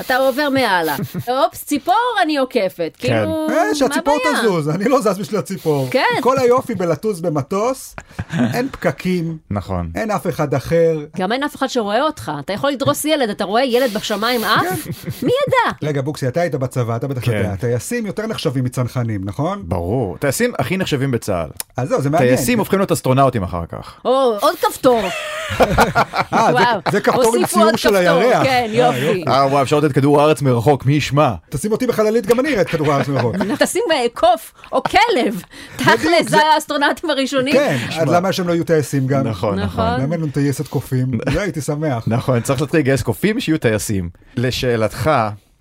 אתה 0.00 0.16
עובר 0.16 0.48
מעלה. 0.50 0.96
אופס, 1.28 1.64
ציפור, 1.64 1.94
אני 2.22 2.36
עוקפת. 2.36 2.96
כאילו, 2.98 3.14
אה, 3.50 3.68
מה 3.68 3.74
שהציפור 3.74 4.16
הבעיה? 4.26 4.40
תזוז, 4.42 4.68
אני 4.68 4.84
לא 4.84 5.00
זז 5.00 5.18
בשביל 5.18 5.38
הציפור. 5.40 5.88
כן. 5.90 6.00
כל 6.20 6.38
היופי 6.38 6.74
בלטוס 6.74 7.20
במטוס, 7.20 7.96
אין 8.54 8.68
פקקים, 8.68 9.36
נכון. 9.50 9.90
אין 9.94 10.10
אף 10.10 10.26
אחד 10.26 10.54
אחר. 10.54 10.98
גם 11.16 11.32
אין 11.32 11.42
אף 11.42 11.56
אחד 11.56 11.66
שרואה 11.66 12.02
אותך. 12.02 12.32
אתה 12.40 12.52
יכול 12.52 12.70
לדרוס 12.70 13.04
ילד, 13.04 13.28
אתה 13.30 13.44
רואה 13.44 13.64
ילד 13.64 13.94
בשמיים 13.94 14.44
עף? 14.44 14.86
מי 15.22 15.32
ידע? 15.46 15.76
רגע, 15.82 16.02
בוקסי, 16.02 16.28
אתה 16.28 16.40
היית 16.40 16.54
בצבא, 16.54 16.96
אתה 16.96 17.08
בטח 17.08 17.24
כן. 17.24 17.32
יודע, 17.36 17.56
טייסים 17.56 18.06
יותר 18.06 18.26
נחשבים 18.26 18.64
מצנחנים, 18.64 19.20
נכון? 19.24 19.62
ברור. 19.64 20.16
טייסים 20.18 20.52
הכי 20.58 20.76
נחשבים 20.76 21.10
בצה"ל. 21.10 21.48
אז 21.76 21.88
זהו, 21.88 22.00
זה 22.02 22.10
מעניין. 22.10 22.36
טייסים 22.36 22.58
הופכים 22.58 22.78
להיות 22.78 22.92
אסטרונאוטים 22.92 23.42
אחר 23.42 23.62
כך. 23.68 23.94
או, 24.04 24.10
עוד 24.40 24.54
כפתור. 24.56 25.00
אה, 26.32 26.50
זה- 26.92 27.00
כפתור 27.00 27.36
עם 27.36 27.46
ציור 27.46 27.76
של 27.76 27.96
הירח. 27.96 28.42
כן, 28.44 28.66
אה, 28.74 28.83
יופי. 28.86 29.24
אה, 29.28 29.46
וואו, 29.46 29.62
אפשר 29.62 29.78
לתת 29.80 29.92
כדור 29.92 30.20
הארץ 30.20 30.42
מרחוק, 30.42 30.86
מי 30.86 30.92
ישמע? 30.92 31.32
תשים 31.50 31.72
אותי 31.72 31.86
בחללית, 31.86 32.26
גם 32.26 32.40
אני 32.40 32.48
אראה 32.48 32.60
את 32.60 32.68
כדור 32.68 32.92
הארץ 32.92 33.08
מרחוק. 33.08 33.36
תשים 33.64 33.82
אה, 33.92 34.06
קוף 34.14 34.52
או 34.72 34.82
כלב. 34.82 35.42
תכל'ס, 35.76 36.28
זה- 36.28 36.36
האסטרונאוטים 36.54 37.10
הראשונים. 37.10 37.52
כן, 37.54 37.76
אז 38.00 38.08
למה 38.08 38.32
שהם 38.32 38.48
לא 38.48 38.52
יהיו 38.52 38.64
טייסים 38.64 39.06
גם? 39.06 39.26
נכון, 39.26 39.58
נכון. 39.60 39.84
נכון. 39.84 40.00
למה 40.00 40.14
אין 40.14 40.22
לנו 40.22 40.32
טייסת 40.32 40.68
קופים? 40.68 41.10
זה 41.32 41.40
הייתי 41.42 41.60
שמח. 41.60 42.04
נכון, 42.06 42.40
צריך 42.40 42.60
להתחיל 42.60 42.80
לגייס 42.80 43.02
קופים 43.02 43.40
שיהיו 43.40 43.58
טייסים. 43.58 44.08
לשאלתך, 44.36 45.10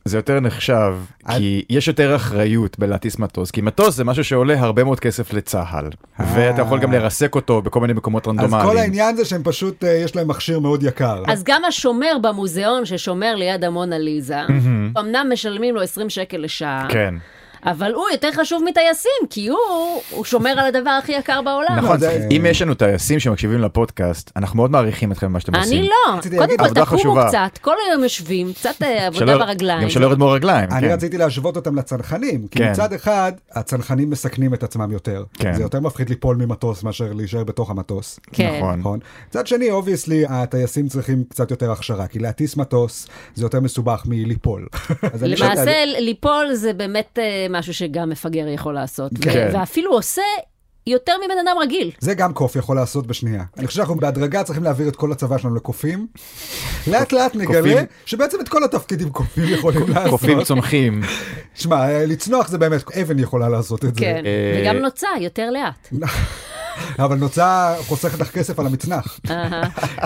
זה 0.06 0.18
יותר 0.18 0.40
נחשב, 0.40 0.96
כי 1.36 1.66
יש 1.70 1.88
יותר 1.88 2.16
אחריות 2.16 2.80
בלהטיס 2.80 3.20
מטוס, 3.20 3.52
כי 3.52 3.62
מטוס 3.62 3.96
זה 3.96 4.04
משהו 4.04 4.24
שעולה 4.24 4.60
הרבה 4.60 4.84
מאוד 4.84 5.00
כסף 5.00 5.34
לצה"ל, 5.34 5.90
ואתה 6.20 6.62
יכול 6.62 6.80
גם 6.80 6.92
לרסק 6.92 7.36
אותו 7.36 7.62
בכל 7.62 7.80
מיני 7.80 7.94
מקומות 7.94 8.28
אז 8.28 8.30
רנדומליים. 8.30 8.70
כל 8.70 8.78
העניין 8.78 9.16
זה 9.16 9.26
שהם 9.26 9.42
פשוט, 9.44 9.84
אה, 9.84 9.90
יש 9.90 10.16
להם 10.16 10.28
מכשיר 10.28 10.60
מאוד 10.60 10.84
יקר. 10.84 11.24
אז 11.28 11.44
גם 11.44 11.66
השומר 11.66 12.18
במוזיאון 12.22 12.86
ששומר 12.86 13.36
ליד 13.36 13.64
המונה-ליזה, 13.64 14.40
אמנם 15.00 15.28
משלמים 15.34 15.76
לו 15.76 15.82
20 15.82 16.10
שקל 16.10 16.38
לשעה, 16.38 16.88
כן, 16.90 17.16
אבל 17.66 17.94
הוא 17.94 18.06
יותר 18.12 18.32
חשוב 18.32 18.64
מטייסים, 18.66 19.12
כי 19.30 19.48
הוא, 19.48 19.58
הוא 20.10 20.26
שומר 20.26 20.50
על 20.50 20.76
הדבר 20.76 20.90
הכי 20.90 21.12
יקר 21.12 21.42
בעולם. 21.42 21.78
נכון, 21.78 21.98
אם 22.38 22.46
יש 22.50 22.62
לנו 22.62 22.74
טייסים 22.74 23.20
שמקשיבים 23.20 23.62
לפודקאסט, 23.62 24.32
אנחנו 24.36 24.58
מאוד 24.58 24.72
מעריכים 24.72 25.12
אתכם 25.12 25.28
במה 25.28 25.40
שאתם 25.40 25.56
עושים. 25.56 25.80
אני 25.80 25.90
לא, 25.90 26.38
קודם 26.38 26.58
כל 26.58 26.86
תקומו. 26.86 27.16
קצת, 27.28 27.58
כל 27.62 27.76
היום 27.88 28.04
יושבים, 28.04 28.54
קצת 28.54 28.82
אה, 28.82 29.08
עבודה 29.08 29.38
ברגליים. 29.38 29.84
גם 29.84 29.90
שלא 29.90 30.06
ירדמו 30.06 30.30
רגליים, 30.30 30.70
אני 30.72 30.88
כן. 30.88 30.94
רציתי 30.94 31.18
להשוות 31.18 31.56
אותם 31.56 31.76
לצנחנים, 31.76 32.48
כי 32.48 32.60
כן. 32.60 32.72
מצד 32.72 32.94
אחד, 32.94 33.32
הצנחנים 33.52 34.10
מסכנים 34.10 34.54
את 34.54 34.64
עצמם 34.64 34.92
יותר. 34.92 35.24
כן. 35.34 35.54
זה 35.54 35.62
יותר 35.62 35.80
מפחיד 35.80 36.10
ליפול 36.10 36.36
ממטוס 36.36 36.84
מאשר 36.84 37.14
להישאר 37.14 37.44
בתוך 37.44 37.70
המטוס. 37.70 38.20
נכון. 38.32 38.80
נכון. 38.80 39.00
מצד 39.30 39.48
שני, 39.48 39.72
obviously, 39.72 40.26
הטייסים 40.30 40.88
צריכים 40.88 41.24
קצת 41.30 41.52
יותר 41.52 41.72
הכשרה, 41.72 42.08
כי 42.08 42.20
להטיס 42.20 42.58
מטוס 42.58 43.08
זה 43.36 43.46
יותר 43.46 43.60
מסובך 43.60 44.04
מליפול. 44.06 44.68
למעשה, 45.22 45.86
ליפול 45.86 46.54
זה 46.54 46.74
באמת 46.74 47.20
אה, 47.22 47.48
משהו 47.54 47.74
שגם 47.74 48.10
מפגר 48.10 48.48
יכול 48.48 48.74
לעשות, 48.74 49.12
ו- 49.18 49.22
כן. 49.22 49.50
ואפילו 49.54 49.92
עושה 49.92 50.22
יותר 50.88 51.14
מבן 51.26 51.48
אדם 51.48 51.58
רגיל. 51.62 51.92
זה 52.00 52.14
גם 52.14 52.34
קוף 52.34 52.56
יכול 52.56 52.76
לעשות 52.76 53.08
בשנייה. 53.08 53.44
אני 53.58 53.68
חושב 53.68 53.78
שאנחנו 53.78 53.96
בהדרגה 53.96 54.44
צריכים 54.44 54.64
להעביר 54.64 54.88
את 54.88 54.96
כל 54.96 55.12
הצבא 55.12 55.38
שלנו 55.38 55.56
לקופים. 55.56 56.08
לאט 56.88 57.12
לאט 57.12 57.36
נגלה. 57.36 57.84
שבעצם 58.06 58.38
את 58.42 58.50
כל 58.50 58.64
התפקידים 58.64 59.10
קופים 59.10 59.44
יכולים 59.48 59.90
לעשות. 59.90 60.10
קופים 60.10 60.44
צומחים. 60.44 61.02
שמע, 61.56 61.90
אה, 61.90 62.06
לצנוח 62.06 62.48
זה 62.48 62.58
באמת, 62.58 62.92
אבן 62.98 63.20
יכולה 63.20 63.50
לעשות 63.50 63.86
את 63.86 63.96
זה. 63.96 64.02
כן, 64.02 64.24
אה, 64.26 64.62
וגם 64.62 64.76
נוצה 64.76 65.08
יותר 65.20 65.50
לאט. 65.50 65.90
אבל 67.00 67.16
נוצה 67.16 67.74
חוסכת 67.88 68.20
לך 68.20 68.32
כסף 68.32 68.60
על 68.60 68.66
המצנח. 68.66 69.20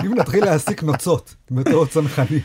אם 0.04 0.14
נתחיל 0.14 0.44
להעסיק 0.44 0.82
נוצות 0.82 1.34
בתור 1.50 1.86
צנחנים. 1.86 2.40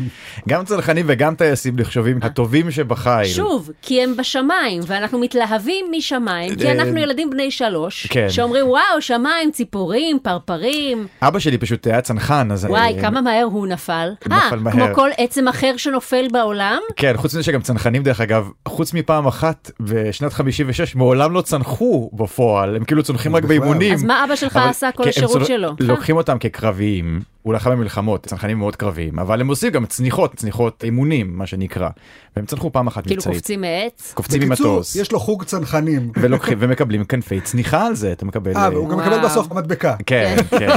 גם 0.50 0.66
צנחנים 0.66 1.06
וגם 1.10 1.36
טייסים 1.36 1.80
נחשבים 1.80 2.20
הטובים 2.22 2.72
שבחיל. 2.72 3.26
שוב, 3.26 3.70
כי 3.82 4.04
הם 4.04 4.18
בשמיים, 4.18 4.82
ואנחנו 4.88 5.20
מתלהבים 5.20 5.86
משמיים, 5.98 6.56
כי 6.56 6.68
אה, 6.68 6.72
אנחנו 6.72 6.98
ילדים 6.98 7.30
בני 7.30 7.52
שלוש, 7.52 8.08
כן. 8.08 8.30
שאומרים, 8.30 8.68
וואו, 8.68 9.02
שמיים, 9.02 9.52
ציפורים, 9.52 10.20
פרפרים. 10.24 11.08
אבא 11.22 11.40
שלי 11.40 11.58
פשוט 11.58 11.88
היה 11.88 12.02
צנחן, 12.02 12.52
אז... 12.52 12.66
וואי, 12.66 12.96
כמה 13.02 13.22
מהר 13.22 13.44
הוא 13.44 13.68
נפל. 13.68 14.10
הוא 14.26 14.34
אה, 14.34 14.48
נפל 14.48 14.60
מהר. 14.60 14.74
כמו 14.74 14.86
כל 14.96 15.10
עצם 15.18 15.48
אחר 15.48 15.78
שנופל 15.78 16.28
בעולם? 16.32 16.80
כן, 16.96 17.14
חוץ 17.18 17.34
מזה 17.34 17.44
שגם 17.44 17.62
צנחנים 17.62 18.04
דרך 18.04 18.22
אגב, 18.22 18.50
חוץ 18.68 18.94
מפעם 18.94 19.28
אחת 19.28 19.72
בשנת 19.80 20.34
56, 20.34 20.96
מעולם 20.96 21.34
לא 21.34 21.42
צנחו 21.42 22.10
בפועל, 22.14 22.76
הם 22.76 22.84
כאילו 22.84 23.04
צונחים 23.04 23.36
רק. 23.36 23.44
באימונים. 23.44 23.94
אז 23.94 24.04
מה 24.04 24.13
מה 24.14 24.24
אבא 24.26 24.36
שלך 24.36 24.56
אבל- 24.58 24.70
עשה 24.70 24.90
כל 24.92 25.04
הם 25.04 25.10
השירות 25.10 25.46
שלו? 25.46 25.70
לוקחים 25.80 26.16
אותם 26.18 26.38
כקרביים, 26.40 27.20
הוא 27.42 27.54
לחם 27.54 27.72
במלחמות, 27.72 28.26
צנחנים 28.26 28.58
מאוד 28.58 28.76
קרביים, 28.76 29.20
אבל 29.20 29.42
הם 29.42 29.48
עושים 29.48 29.72
גם 29.72 29.86
צניחות, 29.86 30.36
צניחות 30.36 30.84
אימונים, 30.84 31.38
מה 31.38 31.48
שנקרא. 31.48 31.90
והם 32.38 32.46
צנחו 32.46 32.72
פעם 32.72 32.88
אחת 32.88 33.04
כאילו 33.04 33.16
מבצעית. 33.18 33.36
קופצים 33.36 33.62
מעץ? 33.62 34.12
קופצים 34.14 34.42
ממטוס, 34.50 34.96
יש 34.96 35.12
לו 35.12 35.20
חוג 35.20 35.44
צנחנים. 35.44 36.12
ולוקחים 36.22 36.58
ומקבלים 36.62 37.04
כנפי 37.06 37.42
צניחה 37.42 37.86
על 37.88 37.96
זה, 37.96 38.12
אתה 38.12 38.26
מקבל... 38.26 38.52
אה, 38.56 38.64
אה, 38.64 38.70
והוא 38.72 38.90
גם. 38.90 38.98
מקבל 39.00 39.26
בסוף 39.26 39.52
מדבקה. 39.52 39.96
כן, 40.06 40.36
כן. 40.50 40.70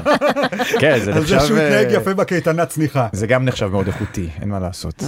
כן, 0.81 0.99
זה 1.05 1.12
על 1.14 1.27
זה 1.27 1.35
נחשב... 1.37 1.47
שהוא 1.49 1.59
התנהג 1.59 1.87
אה, 1.87 1.92
יפה 2.01 2.14
בקייטנת 2.14 2.69
צניחה. 2.69 3.07
זה 3.12 3.27
גם 3.27 3.45
נחשב 3.45 3.66
מאוד 3.66 3.87
איכותי, 3.87 4.29
אין 4.40 4.49
מה 4.49 4.59
לעשות. 4.61 5.03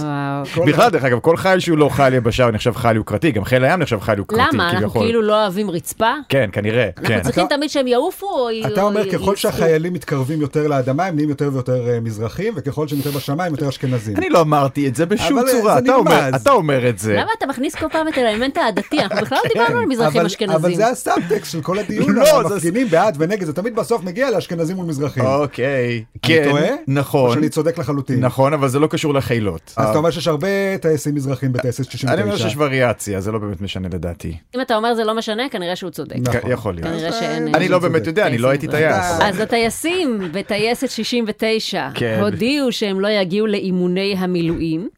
בכלל, 0.67 0.89
דרך 0.89 1.03
אגב, 1.03 1.19
כל 1.19 1.37
חייל 1.37 1.59
שהוא 1.59 1.77
לא 1.77 1.89
חייל 1.89 2.13
יבשה 2.13 2.43
הוא 2.43 2.51
נחשב 2.51 2.73
חייל 2.75 2.95
יוקרתי, 2.95 3.31
גם 3.31 3.43
חיל 3.43 3.63
הים 3.65 3.79
נחשב 3.79 3.99
חייל 3.99 4.17
יוקרתי, 4.17 4.41
למה? 4.55 4.71
אנחנו. 4.71 4.99
כאילו 4.99 5.21
לא 5.21 5.41
אוהבים 5.43 5.69
רצפה? 5.69 6.11
כן, 6.29 6.49
כנראה, 6.53 6.89
כן. 6.95 7.13
אנחנו 7.13 7.23
צריכים 7.23 7.45
אתה- 7.45 7.55
תמיד 7.55 7.69
שהם 7.69 7.87
יעופו 7.87 8.25
או 8.25 8.49
אתה 8.73 8.81
או 8.81 8.87
אומר 8.87 9.11
ככל? 9.11 9.35
שהחיילים 9.35 9.93
מתקרבים 9.93 10.41
יותר 10.41 10.67
לאדמה 10.67 11.05
הם 11.05 11.15
נהיים 11.15 11.29
יותר 11.29 11.49
ויותר 11.53 11.99
מזרחים 12.01 12.53
וככל 12.57 12.87
שהם 12.87 12.97
יותר 12.97 13.11
בשמיים 13.11 13.51
יותר 13.51 13.69
אשכנזים. 13.69 14.17
אני 14.17 14.29
לא 14.29 14.41
אמרתי 14.41 14.87
את 14.87 14.95
זה 14.95 15.05
בשום 15.05 15.39
אבל, 15.39 15.47
צורה, 15.51 15.73
זה 15.73 15.79
אתה 15.79 15.95
אומר- 15.95 16.21
נרמז. 16.29 16.38
אתה 16.43 16.51
אומר 16.51 16.89
את 16.89 16.99
זה. 16.99 17.13
למה 17.13 17.29
אתה 17.37 17.45
מכניס 17.47 17.75
כל 17.75 17.85
פעם 17.91 18.07
את 18.07 18.17
האלמנט 18.17 18.57
העדתי? 18.57 18.99
אנחנו 18.99 19.21
בכלל 19.21 19.37
לא 19.43 19.49
דיברנו 19.53 19.79
על 19.79 19.85
מזרחים 19.85 20.11
כן, 20.11 20.17
אבל- 20.19 20.25
אשכנזים. 20.25 20.55
אבל 20.55 20.75
זה 20.75 20.87
הסאבטקסט 20.87 21.51
של 21.51 21.61
כל 21.61 21.79
הדיון, 21.79 22.11
לא, 22.15 22.39
המפגינים 22.41 22.89
בעד 22.89 23.15
ונגד, 23.19 23.45
זה 23.45 23.53
תמיד 23.53 23.75
בסוף 23.75 24.03
מגיע 24.03 24.31
לאשכנזים 24.31 24.75
מול 24.75 24.85
מזרחים. 24.85 25.25
אוקיי, 25.25 25.87
אני 25.87 26.03
כן, 26.21 26.45
טועה? 26.49 26.69
או 26.69 26.75
נכון, 26.87 27.33
שאני 27.33 27.49
צודק 27.49 27.77
לחלוטין. 27.77 28.19
נכון, 28.19 28.53
אבל 28.53 28.67
זה 28.67 28.79
לא 28.79 28.87
קשור 28.87 29.13
לחילות. 29.13 29.73
אז 29.77 29.85
אה, 29.85 29.89
אתה 29.89 29.97
אומר 29.97 30.11
שיש 30.11 30.27
הרבה 30.27 30.47
טייסים 30.81 31.15
מזרחים 31.15 31.53
בטייסת 31.53 31.83
69. 31.91 32.13
אני 32.13 32.23
אומר 32.23 32.37
שיש 32.37 32.53
וריאציה, 32.57 33.21
זה 33.21 33.31
לא 33.31 33.39
באמת 33.39 33.61
משנה 33.61 33.87
לדעתי. 33.93 34.33
אם 34.55 34.61
אתה 34.61 34.75
אומר 34.75 34.93
זה 34.95 35.03
לא 35.03 35.15
משנה, 35.15 35.43
כנראה 35.51 35.75
שהוא 35.75 35.89
צודק. 35.89 36.15
נכון. 36.19 36.51
יכול 36.51 36.73
להיות. 36.73 36.87
כנראה 36.87 37.07
אז, 37.09 37.15
שאין- 37.19 37.47
אה, 37.47 37.53
אני 37.53 37.67
לא. 37.67 37.79
באמת 37.79 38.07
יודע, 38.07 38.27
אני 38.27 38.37
לא 38.37 38.49
הייתי 38.49 38.67
טייס. 38.67 38.93
אה, 38.95 39.29
אז 39.29 39.39
הטייסים 39.39 40.19
בטייסת 40.33 40.89
69 40.89 41.87
כן. 41.95 42.19
הודיעו 42.21 42.71
שהם 42.71 42.99
לא 42.99 43.07
יגיעו 43.07 43.47
לאימוני 43.47 44.15
המילואים, 44.17 44.89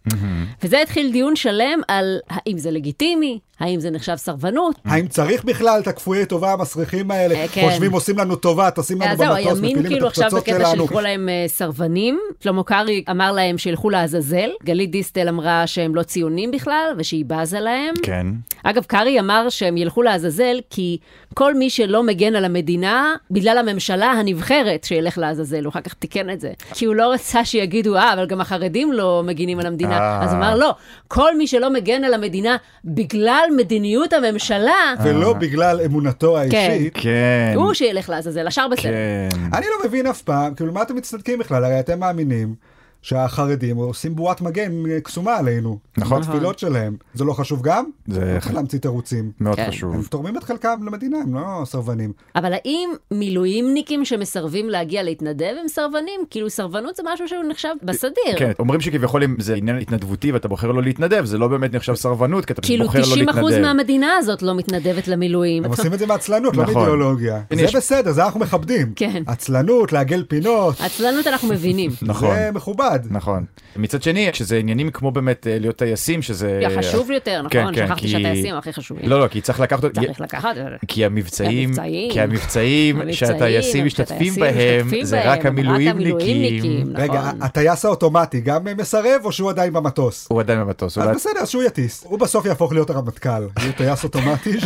וזה 0.63 0.81
התחיל 0.81 1.11
דיון 1.11 1.30
שלם 1.35 1.81
על 1.87 2.19
האם 2.29 2.57
זה 2.57 2.71
לגיטימי, 2.71 3.39
האם 3.59 3.79
זה 3.79 3.91
נחשב 3.91 4.15
סרבנות. 4.15 4.75
האם 4.85 5.07
צריך 5.07 5.43
בכלל 5.43 5.79
את 5.79 5.87
הכפויי 5.87 6.25
טובה 6.25 6.53
המסריחים 6.53 7.11
האלה? 7.11 7.35
אה, 7.35 7.45
כן. 7.51 7.67
חושבים 7.69 7.91
עושים 7.91 8.17
לנו 8.17 8.35
טובה, 8.35 8.71
טסים 8.71 9.01
לנו 9.01 9.11
אז 9.11 9.17
זהו, 9.17 9.33
במטוס, 9.33 9.47
הימין 9.47 9.71
מפילים 9.71 9.91
כאילו 9.91 10.07
את 10.07 10.11
עכשיו 10.11 10.25
הפצצות 10.25 10.43
בקטע 10.43 10.65
של 10.65 10.71
שלנו. 10.71 10.85
לקרוא 10.85 11.01
להם 11.01 11.29
אה, 11.29 11.43
סרבנים. 11.47 12.19
שלמה 12.39 12.63
קרעי 12.63 13.03
אמר 13.09 13.31
להם 13.31 13.57
שילכו 13.57 13.89
לעזאזל, 13.89 14.49
גלית 14.63 14.91
דיסטל 14.91 15.29
אמרה 15.29 15.67
שהם 15.67 15.95
לא 15.95 16.03
ציונים 16.03 16.51
בכלל, 16.51 16.93
ושהיא 16.97 17.25
בזה 17.27 17.59
להם. 17.59 17.93
כן. 18.03 18.27
אגב, 18.63 18.83
קרעי 18.83 19.19
אמר 19.19 19.49
שהם 19.49 19.77
ילכו 19.77 20.01
לעזאזל 20.01 20.59
כי 20.69 20.97
כל 21.33 21.55
מי 21.55 21.69
שלא 21.69 22.03
מגן 22.03 22.35
על 22.35 22.45
המדינה, 22.45 23.15
בגלל 23.31 23.57
הממשלה 23.57 24.11
הנבחרת 24.11 24.83
שילך 24.83 25.17
לעזאזל, 25.17 25.63
הוא 25.63 25.69
אחר 25.69 25.81
כך 25.81 25.93
תיקן 25.93 26.29
את 26.29 26.39
זה. 26.39 26.51
כי 26.73 26.85
הוא 26.85 26.95
לא 26.95 27.11
רצה 27.11 27.45
שיגידו, 27.45 27.95
אה, 27.95 28.13
אבל 28.13 28.25
גם 28.25 28.41
החרדים 28.41 28.93
לא 28.93 29.21
מגינים 29.25 29.59
על 29.59 29.65
המדינה. 29.65 29.99
אה. 29.99 30.23
אז 30.23 30.33
הוא 30.33 30.39
אמר, 30.39 30.55
לא, 30.55 30.75
כל 31.07 31.20
מי 31.37 31.47
שלא 31.47 31.69
מגן 31.69 32.03
על 32.03 32.13
המדינה 32.13 32.57
בגלל 32.85 33.43
מדיניות 33.57 34.13
הממשלה, 34.13 34.93
ולא 35.03 35.33
בגלל 35.33 35.81
אמונתו 35.85 36.37
האישית. 36.37 36.93
כן. 36.93 37.53
הוא 37.55 37.73
שילך 37.73 38.09
לעזאזל, 38.09 38.47
השאר 38.47 38.67
בסדר. 38.67 38.91
כן. 38.91 39.29
אני 39.53 39.65
לא 39.65 39.87
מבין 39.87 40.07
אף 40.07 40.21
פעם, 40.21 40.55
כאילו, 40.55 40.73
מה 40.73 40.81
אתם 40.81 40.95
מצטדקים 40.95 41.39
בכלל? 41.39 41.63
הרי 41.63 41.79
אתם 41.79 41.99
מאמינים 41.99 42.55
שהחרדים 43.01 43.77
עושים 43.77 44.15
בועת 44.15 44.41
מגן 44.41 44.85
אה, 44.91 45.01
קסומה 45.01 45.37
עלינו. 45.37 45.77
נכון. 45.97 46.21
בתפילות 46.21 46.59
שלהם. 46.59 46.95
זה 47.13 47.23
לא 47.23 47.33
חשוב 47.33 47.61
גם? 47.61 47.85
זה 48.07 48.19
לא 48.19 48.39
צריך 48.39 48.53
להמציא 48.53 48.79
תירוצים. 48.79 49.31
מאוד 49.39 49.55
כן. 49.55 49.61
הם 49.63 49.71
חשוב. 49.71 50.07
תורמים 50.09 50.37
את 50.37 50.43
חלקם 50.43 50.79
למדינה, 50.85 51.17
הם 51.17 51.35
לא 51.35 51.61
סרבנים. 51.65 52.13
אבל 52.35 52.53
האם 52.53 52.89
מילואימניקים 53.11 54.05
שמסרבים 54.05 54.69
להגיע 54.69 55.03
להתנדב 55.03 55.53
הם 55.61 55.67
סרבנים? 55.67 56.21
כאילו 56.29 56.49
סרבנות 56.49 56.95
זה 56.95 57.03
משהו 57.13 57.27
שהוא 57.27 57.43
נחשב 57.49 57.69
בסדיר. 57.83 58.37
כן, 58.37 58.51
אומרים 58.59 58.81
שכביכול 58.81 59.23
אם 59.23 59.35
זה 59.39 59.55
עניין 59.55 59.77
התנדבותי 59.77 60.31
ואתה 60.31 60.47
בוחר 60.47 60.71
לא 60.71 60.83
להתנדב, 60.83 61.25
זה 61.25 61.37
לא 61.37 61.47
באמת 61.47 61.75
נחשב 61.75 61.95
סרבנות, 61.95 62.45
כי 62.45 62.53
אתה 62.53 62.61
כאילו 62.61 62.85
בוחר 62.85 62.99
לא 62.99 63.05
90 63.05 63.29
אחוז 63.29 63.51
להתנדב. 63.51 63.61
מהמדינה 63.67 64.17
הזאת 64.17 64.41
לא 64.41 64.55
מתנדבת 64.55 65.07
למילואים. 65.07 65.65
הם 65.65 65.71
עושים 65.71 65.93
את 65.93 65.99
זה 65.99 66.05
מעצלנות, 66.07 66.57
לא 66.57 66.63
נכון. 66.63 66.75
מאידיאולוגיה. 66.75 67.41
הנה, 67.51 67.67
זה 67.67 67.77
בסדר, 67.77 68.11
זה 68.11 68.25
אנחנו 68.25 68.39
מכבדים. 68.39 68.93
כן. 68.95 69.23
עצלנות, 69.25 69.93
לעגל 69.93 70.23
פינות, 70.27 70.81
עצלנות 70.81 71.27
אנחנו 71.27 71.47
מבינים. 71.47 71.91
נכון. 72.01 72.35
זה 72.35 72.49
מכובד. 72.53 72.90
נכון. 73.09 73.45
מצד 73.75 74.03
שני, 74.03 74.29
כשזה 74.31 74.57
עניינים 74.57 74.89
כמו 74.91 75.11
באמת 75.11 75.47
אה, 75.47 75.57
להיות 75.59 75.75
טייסים, 75.75 76.21
שזה... 76.21 76.61
חשוב 76.77 77.11
יותר, 77.11 77.41
כן, 77.49 77.59
נכון? 77.61 77.75
כן, 77.75 77.87
שכחתי 77.87 78.01
כי- 78.01 78.07
שהטייסים 78.07 78.55
הכי 78.55 78.73
חשובים. 78.73 79.09
לא, 79.09 79.19
לא, 79.19 79.27
כי 79.27 79.41
צריך 79.41 79.59
לקחת... 79.59 79.85
צריך 79.95 80.21
לקחת. 80.21 80.55
כי 80.87 81.05
המבצעים. 81.05 81.71
כי 82.11 82.21
המבצעים 82.21 83.01
שהטייסים 83.11 83.85
משתתפים 83.85 84.33
בהם, 84.35 84.89
זה 85.03 85.31
רק 85.31 85.45
המילואימניקים. 85.45 85.95
המילואימניקים. 85.95 86.93
רגע, 86.95 87.13
נכון. 87.13 87.41
הטייס 87.41 87.85
האוטומטי 87.85 88.41
גם 88.41 88.67
מסרב 88.77 89.21
או 89.23 89.31
שהוא 89.31 89.49
עדיין 89.49 89.73
במטוס? 89.73 90.27
הוא 90.29 90.39
עדיין 90.39 90.59
במטוס, 90.59 90.97
אז. 90.97 91.15
בסדר, 91.15 91.39
אז 91.41 91.49
שהוא 91.49 91.63
יטיס. 91.63 92.03
הוא 92.07 92.19
בסוף 92.19 92.45
יהפוך 92.45 92.73
להיות 92.73 92.89
הרמטכ"ל. 92.89 93.29
יהיה 93.59 93.71
טייס 93.71 94.03
אוטומטי 94.03 94.51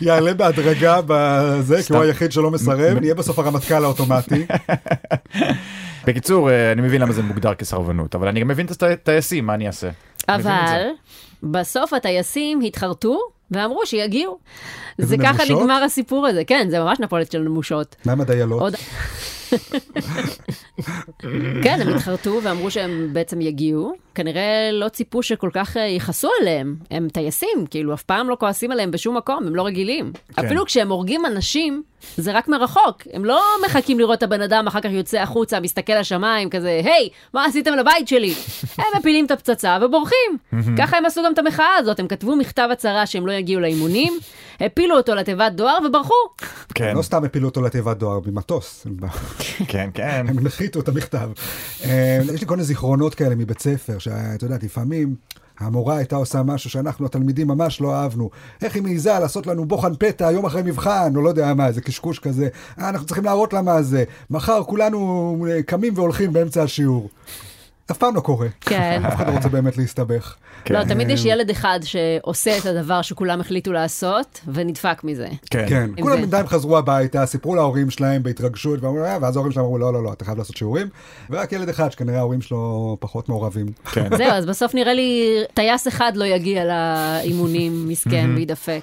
שיעלה 0.00 0.34
בהדרגה 0.34 1.00
בזה, 1.06 1.82
כי. 1.82 1.92
הוא 1.92 2.02
היחיד 2.02 2.32
שלא 2.32 2.50
מסרב, 2.50 2.98
נהיה 2.98 3.14
בסוף 3.14 3.38
הרמטכ"ל 3.38 3.84
האוטומטי. 3.84 4.46
בקיצור, 6.06 6.50
אה, 6.50 6.72
אני 6.72 6.82
מבין 6.82 7.00
למה 7.00 7.12
זה 7.12 7.22
מוגדר 7.22 7.54
כסרבנות, 7.60 8.14
אבל 8.14 8.28
אני 8.28 8.40
גם 8.40 8.48
מבין 8.48 8.66
את 8.66 8.82
הטייסים, 8.82 9.46
מה 9.46 9.54
אני 9.54 9.66
אעשה? 9.66 9.90
מבין 10.30 10.40
את 10.40 10.42
זה. 10.42 10.50
אבל 10.50 10.86
בסוף 11.42 11.92
הטייסים 11.92 12.60
התחרטו 12.60 13.18
ואמרו 13.50 13.86
שיגיעו. 13.86 14.38
זה 14.98 15.16
ככה 15.18 15.32
נמושות? 15.32 15.60
נגמר 15.62 15.82
הסיפור 15.84 16.26
הזה, 16.26 16.44
כן, 16.44 16.66
זה 16.70 16.80
ממש 16.80 17.00
נפולת 17.00 17.32
של 17.32 17.38
נמושות. 17.38 17.96
מה 18.04 18.12
עם 18.12 18.20
הדיילות? 18.20 18.60
עוד... 18.60 18.74
כן, 21.64 21.78
הם 21.80 21.88
התחרטו 21.88 22.40
ואמרו 22.42 22.70
שהם 22.70 23.08
בעצם 23.12 23.40
יגיעו. 23.40 23.94
כנראה 24.14 24.70
לא 24.72 24.88
ציפו 24.88 25.22
שכל 25.22 25.50
כך 25.52 25.76
אה, 25.76 25.82
יכעסו 25.82 26.28
עליהם. 26.40 26.76
הם 26.90 27.08
טייסים, 27.12 27.66
כאילו, 27.70 27.94
אף 27.94 28.02
פעם 28.02 28.28
לא 28.28 28.36
כועסים 28.40 28.72
עליהם 28.72 28.90
בשום 28.90 29.16
מקום, 29.16 29.46
הם 29.46 29.54
לא 29.54 29.66
רגילים. 29.66 30.12
כן. 30.12 30.46
אפילו 30.46 30.64
כשהם 30.66 30.90
הורגים 30.90 31.26
אנשים, 31.26 31.82
זה 32.16 32.32
רק 32.32 32.48
מרחוק. 32.48 33.02
הם 33.12 33.24
לא 33.24 33.42
מחכים 33.66 33.98
לראות 33.98 34.18
את 34.18 34.22
הבן 34.22 34.40
אדם, 34.42 34.66
אחר 34.66 34.80
כך 34.80 34.90
יוצא 34.90 35.18
החוצה, 35.18 35.60
מסתכל 35.60 35.92
לשמיים, 35.92 36.50
כזה, 36.50 36.80
היי, 36.84 37.08
מה 37.34 37.44
עשיתם 37.44 37.72
לבית 37.74 38.08
שלי? 38.08 38.34
הם 38.78 38.84
מפילים 38.98 39.26
את 39.26 39.30
הפצצה 39.30 39.78
ובורחים. 39.82 40.38
ככה 40.78 40.96
הם 40.96 41.06
עשו 41.06 41.22
גם 41.24 41.32
את 41.32 41.38
המחאה 41.38 41.76
הזאת, 41.78 42.00
הם 42.00 42.08
כתבו 42.08 42.36
מכתב 42.36 42.68
הצהרה 42.72 43.06
שהם 43.06 43.26
לא 43.26 43.32
יגיעו 43.32 43.60
לאימונים, 43.60 44.18
הפילו 44.60 44.96
אותו 44.96 45.14
לתיבת 45.14 45.52
דואר 45.52 45.78
וברחו. 45.86 46.14
כן, 46.74 46.96
לא 46.96 47.02
סתם 47.02 47.24
הפילו 47.24 47.48
אותו 47.48 47.62
לתיבת 47.62 47.96
דואר, 47.96 48.20
ממטוס. 48.26 48.86
הם 48.86 48.96
כן, 49.68 49.90
כן. 49.94 50.24
הם 50.28 50.38
הנחיתו 50.38 50.80
את 50.80 50.88
המכתב. 50.88 51.30
אה, 51.84 52.18
יש 52.34 52.40
לי 52.40 52.46
כל 52.46 52.54
מיני 52.54 52.64
זיכרונות 52.64 53.14
כאלה 53.14 53.34
מבית 53.34 53.60
ספר, 53.60 53.98
שאתה 54.00 54.44
יודע, 54.44 54.56
לפעמים 54.62 55.14
המורה 55.60 55.96
הייתה 55.96 56.16
עושה 56.16 56.42
משהו 56.42 56.70
שאנחנו 56.70 57.06
התלמידים 57.06 57.48
ממש 57.48 57.80
לא 57.80 57.94
אהבנו. 57.94 58.30
איך 58.62 58.74
היא 58.74 58.82
מעיזה 58.82 59.18
לעשות 59.18 59.46
לנו 59.46 59.64
בוחן 59.64 59.94
פתע 59.98 60.30
יום 60.30 60.46
אחרי 60.46 60.62
מבחן, 60.62 61.12
או 61.16 61.22
לא 61.22 61.28
יודע 61.28 61.54
מה, 61.54 61.66
איזה 61.66 61.80
קשקוש 61.80 62.18
כזה. 62.18 62.48
אה, 62.78 62.88
אנחנו 62.88 63.06
צריכים 63.06 63.24
להראות 63.24 63.52
לה 63.52 63.62
מה 63.62 63.82
זה. 63.82 64.04
מחר 64.30 64.62
כולנו 64.62 65.46
אה, 65.50 65.62
קמים 65.62 65.92
והולכים 65.96 66.32
באמצע 66.32 66.62
השיעור. 66.62 67.08
אף 67.90 67.98
פעם 67.98 68.16
לא 68.16 68.20
קורה. 68.20 68.48
כן. 68.60 69.02
אף 69.08 69.14
אחד 69.14 69.26
לא 69.28 69.32
רוצה 69.32 69.48
באמת 69.48 69.76
להסתבך. 69.76 70.34
לא, 70.70 70.84
תמיד 70.84 71.10
יש 71.10 71.24
ילד 71.24 71.50
אחד 71.50 71.80
שעושה 71.82 72.58
את 72.58 72.66
הדבר 72.66 73.02
שכולם 73.02 73.40
החליטו 73.40 73.72
לעשות, 73.72 74.40
ונדפק 74.54 75.04
מזה. 75.04 75.28
כן. 75.50 75.66
כן, 75.68 75.90
כולם. 76.00 76.16
בינתיים 76.20 76.46
חזרו 76.46 76.78
הביתה, 76.78 77.26
סיפרו 77.26 77.54
להורים 77.54 77.90
שלהם 77.90 78.22
בהתרגשות, 78.22 78.84
"אה", 78.84 79.18
ואז 79.20 79.36
ההורים 79.36 79.52
שלהם 79.52 79.64
אמרו, 79.64 79.78
לא, 79.78 79.92
לא, 79.92 80.02
לא, 80.02 80.12
אתה 80.12 80.24
חייב 80.24 80.38
לעשות 80.38 80.56
שיעורים. 80.56 80.86
ורק 81.30 81.52
ילד 81.52 81.68
אחד, 81.68 81.92
שכנראה 81.92 82.18
ההורים 82.18 82.42
שלו 82.42 82.96
פחות 83.00 83.28
מעורבים. 83.28 83.66
כן. 83.92 84.16
זהו, 84.16 84.30
אז 84.30 84.46
בסוף 84.46 84.74
נראה 84.74 84.94
לי 84.94 85.24
טייס 85.54 85.88
אחד 85.88 86.12
לא 86.14 86.24
יגיע 86.24 86.64
לאימונים, 86.64 87.88
מסכן, 87.88 88.30
וידפק. 88.36 88.82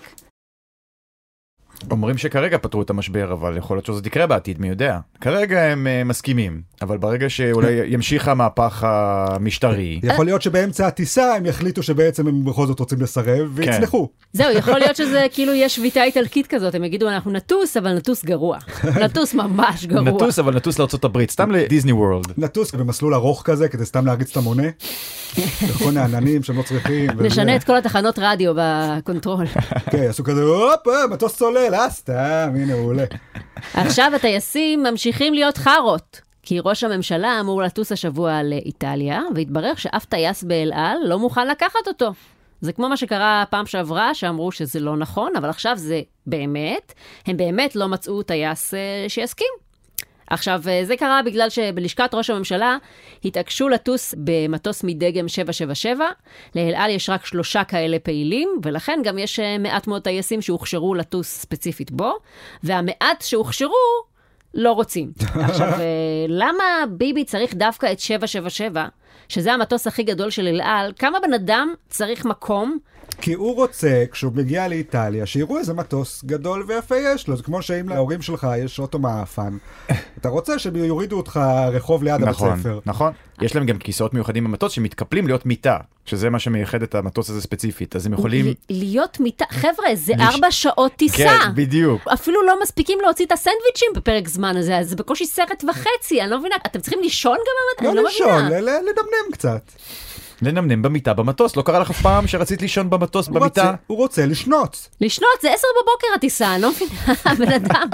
אומרים 1.91 2.17
שכרגע 2.17 2.57
פתרו 2.57 2.81
את 2.81 2.89
המשבר, 2.89 3.33
אבל 3.33 3.57
יכול 3.57 3.77
להיות 3.77 3.85
שזה 3.85 4.01
יקרה 4.05 4.27
בעתיד, 4.27 4.61
מי 4.61 4.69
יודע. 4.69 4.99
כרגע 5.21 5.61
הם 5.61 5.87
אה, 5.87 6.03
מסכימים, 6.03 6.61
אבל 6.81 6.97
ברגע 6.97 7.29
שאולי 7.29 7.71
ימשיך 7.87 8.27
המהפך 8.27 8.83
המשטרי, 8.87 9.99
יכול 10.03 10.25
להיות 10.25 10.41
שבאמצע 10.41 10.87
הטיסה 10.87 11.35
הם 11.35 11.45
יחליטו 11.45 11.83
שבעצם 11.83 12.27
הם 12.27 12.45
בכל 12.45 12.67
זאת 12.67 12.79
רוצים 12.79 13.01
לסרב, 13.01 13.49
ויצנחו. 13.53 14.09
זהו, 14.33 14.51
יכול 14.51 14.79
להיות 14.81 14.95
שזה 14.95 15.25
כאילו 15.31 15.53
יהיה 15.53 15.69
שביתה 15.69 16.03
איטלקית 16.03 16.47
כזאת, 16.47 16.75
הם 16.75 16.83
יגידו, 16.83 17.09
אנחנו 17.09 17.31
נטוס, 17.31 17.77
אבל 17.77 17.93
נטוס 17.93 18.25
גרוע. 18.25 18.57
נטוס 19.03 19.33
ממש 19.33 19.85
גרוע. 19.85 20.01
נטוס, 20.01 20.39
אבל 20.39 20.55
נטוס 20.55 20.79
לארה"ב, 20.79 21.25
סתם 21.29 21.51
לדיסני 21.51 21.91
וורלד. 21.91 22.33
נטוס 22.37 22.75
במסלול 22.75 23.13
ארוך 23.13 23.41
כזה, 23.45 23.67
כדי 23.67 23.85
סתם 23.85 24.05
להריץ 24.05 24.31
את 24.31 24.37
המונה. 24.37 24.67
בכל 25.69 25.85
מיני 25.85 25.99
עננים 25.99 26.43
שהם 26.43 26.57
לא 26.57 26.61
צריכים. 26.61 27.09
נשנה 27.21 27.55
את 27.55 27.63
כל 27.63 27.77
התחנות 27.77 28.19
רדיו 28.21 28.53
ב 28.55 28.65
control. 28.65 29.45
כן, 29.91 30.03
יעשו 30.03 30.23
כזה, 30.23 30.43
הופ, 30.43 30.87
אה, 30.87 31.07
מטוס 31.07 31.35
צולל, 31.35 31.66
אה, 31.73 31.89
סתם, 31.89 32.53
הנה 32.55 32.73
הוא 32.73 32.87
עולה. 32.87 33.03
עכשיו 33.73 34.11
הטייסים 34.15 34.83
ממשיכים 34.83 35.33
להיות 35.33 35.57
חארות. 35.57 36.21
כי 36.43 36.59
ראש 36.65 36.83
הממשלה 36.83 37.39
אמור 37.39 37.61
לטוס 37.61 37.91
השבוע 37.91 38.43
לאיטליה, 38.43 39.21
והתברר 39.35 39.75
שאף 39.75 40.05
טייס 40.05 40.43
באל 40.43 40.71
על 40.75 40.97
לא 41.05 41.19
מוכן 41.19 41.47
לקחת 41.47 41.87
אותו. 41.87 42.11
זה 42.61 42.73
כמו 42.73 42.89
מה 42.89 42.97
שקרה 42.97 43.43
פעם 43.49 43.65
שעברה, 43.65 44.13
שאמרו 44.13 44.51
שזה 44.51 44.79
לא 44.79 44.97
נכון, 44.97 45.35
אבל 45.35 45.49
עכשיו 45.49 45.77
זה 45.77 46.01
באמת, 46.27 46.93
הם 47.25 47.37
באמת 47.37 47.75
לא 47.75 47.87
מצאו 47.87 48.23
טייס 48.23 48.73
אה, 48.73 49.05
שיסכים. 49.07 49.66
עכשיו, 50.27 50.61
אה, 50.67 50.81
זה 50.83 50.97
קרה 50.97 51.21
בגלל 51.25 51.49
שבלשכת 51.49 52.13
ראש 52.13 52.29
הממשלה 52.29 52.77
התעקשו 53.25 53.69
לטוס 53.69 54.15
במטוס 54.17 54.83
מדגם 54.83 55.27
777. 55.27 56.05
לאל 56.55 56.73
על 56.75 56.91
יש 56.91 57.09
רק 57.09 57.25
שלושה 57.25 57.63
כאלה 57.63 57.99
פעילים, 57.99 58.49
ולכן 58.63 58.99
גם 59.03 59.17
יש 59.17 59.39
אה, 59.39 59.57
מעט 59.57 59.87
מאוד 59.87 60.01
טייסים 60.01 60.41
שהוכשרו 60.41 60.95
לטוס 60.95 61.27
ספציפית 61.27 61.91
בו, 61.91 62.13
והמעט 62.63 63.21
שהוכשרו 63.21 63.73
לא 64.53 64.71
רוצים. 64.71 65.11
עכשיו, 65.49 65.67
אה, 65.67 66.25
למה 66.27 66.63
ביבי 66.89 67.23
צריך 67.23 67.53
דווקא 67.53 67.91
את 67.91 67.99
777, 67.99 68.85
שזה 69.29 69.53
המטוס 69.53 69.87
הכי 69.87 70.03
גדול 70.03 70.29
של 70.29 70.47
אל 70.47 70.61
על? 70.61 70.93
כמה 70.99 71.19
בן 71.19 71.33
אדם 71.33 71.73
צריך 71.89 72.25
מקום 72.25 72.77
כי 73.21 73.33
הוא 73.33 73.55
רוצה, 73.55 74.03
כשהוא 74.11 74.31
מגיע 74.35 74.67
לאיטליה, 74.67 75.25
שיראו 75.25 75.57
איזה 75.57 75.73
מטוס 75.73 76.23
גדול 76.25 76.65
ויפה 76.67 76.95
יש 76.97 77.27
לו. 77.27 77.35
זה 77.37 77.43
כמו 77.43 77.61
שאם 77.61 77.89
להורים 77.89 78.21
שלך 78.21 78.47
יש 78.59 78.79
אוטו 78.79 78.99
מעפן, 78.99 79.57
אתה 80.17 80.29
רוצה 80.29 80.59
שהם 80.59 80.75
יורידו 80.75 81.17
אותך 81.17 81.39
רחוב 81.71 82.03
ליד 82.03 82.13
הבית 82.13 82.27
נכון, 82.27 82.59
ספר. 82.59 82.79
נכון. 82.85 83.11
יש 83.41 83.55
להם 83.55 83.65
גם 83.65 83.77
כיסאות 83.77 84.13
מיוחדים 84.13 84.43
במטוס 84.43 84.71
שמתקפלים 84.71 85.27
להיות 85.27 85.45
מיטה, 85.45 85.77
שזה 86.05 86.29
מה 86.29 86.39
שמייחד 86.39 86.83
את 86.83 86.95
המטוס 86.95 87.29
הזה 87.29 87.41
ספציפית, 87.41 87.95
אז 87.95 88.05
הם 88.05 88.13
יכולים... 88.13 88.53
להיות 88.69 89.19
מיטה, 89.19 89.45
חבר'ה, 89.49 89.95
זה 89.95 90.13
לש- 90.17 90.21
ארבע 90.21 90.51
שעות 90.51 90.91
טיסה. 90.95 91.17
כן, 91.17 91.55
בדיוק. 91.55 92.07
אפילו 92.07 92.43
לא 92.45 92.61
מספיקים 92.63 92.99
להוציא 93.03 93.25
את 93.25 93.31
הסנדוויצ'ים 93.31 93.87
בפרק 93.95 94.27
זמן 94.27 94.57
הזה, 94.57 94.77
אז 94.77 94.89
זה 94.89 94.95
בקושי 94.95 95.25
סרט 95.25 95.63
וחצי, 95.69 96.21
אני 96.21 96.31
לא 96.31 96.39
מבינה, 96.39 96.55
אתם 96.65 96.79
צריכים 96.79 96.99
לישון 97.01 97.37
גם? 97.37 97.85
לא 97.85 97.89
אני 97.91 97.97
לא 97.97 98.03
לישון, 98.03 98.27
מבינה. 98.45 98.59
ל- 98.59 98.63
ל- 98.63 98.79
לדמנם 98.89 99.31
קצת. 99.31 99.61
לנמנם 100.41 100.81
במיטה 100.81 101.13
במטוס, 101.13 101.55
לא 101.55 101.61
קרה 101.61 101.79
לך 101.79 101.89
אף 101.89 102.01
פעם 102.01 102.27
שרצית 102.27 102.61
לישון 102.61 102.89
במטוס 102.89 103.27
הוא 103.27 103.35
במיטה? 103.35 103.61
רוצה- 103.63 103.75
הוא 103.87 103.97
רוצה 103.97 104.25
לשנות. 104.25 104.89
לשנות, 105.01 105.29
זה 105.41 105.53
עשר 105.53 105.67
בבוקר 105.81 106.07
הטיסה, 106.15 106.55
אני 106.55 106.61
לא 106.61 106.71
מבינה, 106.71 107.13
בן 107.39 107.51
אדם, 107.53 107.87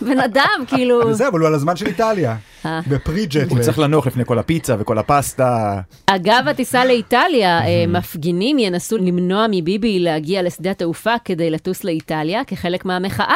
בן 0.00 0.20
אדם, 0.20 0.64
כאילו... 0.66 1.00
וזה, 1.06 1.28
אבל 1.28 1.40
הוא 1.40 1.46
על 1.48 1.54
הזמן 1.54 1.76
של 1.76 1.86
איטליה. 1.86 2.36
אה. 2.66 2.80
בפרי-ג'ט. 2.88 3.50
הוא 3.50 3.58
צריך 3.60 3.78
לנוח 3.78 4.06
לפני 4.06 4.24
כל 4.24 4.38
הפיצה 4.38 4.76
וכל 4.78 4.98
הפסטה. 4.98 5.80
אגב 6.06 6.42
הטיסה 6.50 6.84
לאיטליה, 6.84 7.66
אה, 7.66 7.84
מפגינים 7.88 8.58
ינסו 8.58 8.96
למנוע 8.98 9.46
מביבי 9.50 9.98
להגיע 9.98 10.42
לשדה 10.42 10.70
התעופה 10.70 11.14
כדי 11.24 11.50
לטוס 11.50 11.84
לאיטליה 11.84 12.44
כחלק 12.44 12.84
מהמחאה. 12.84 13.34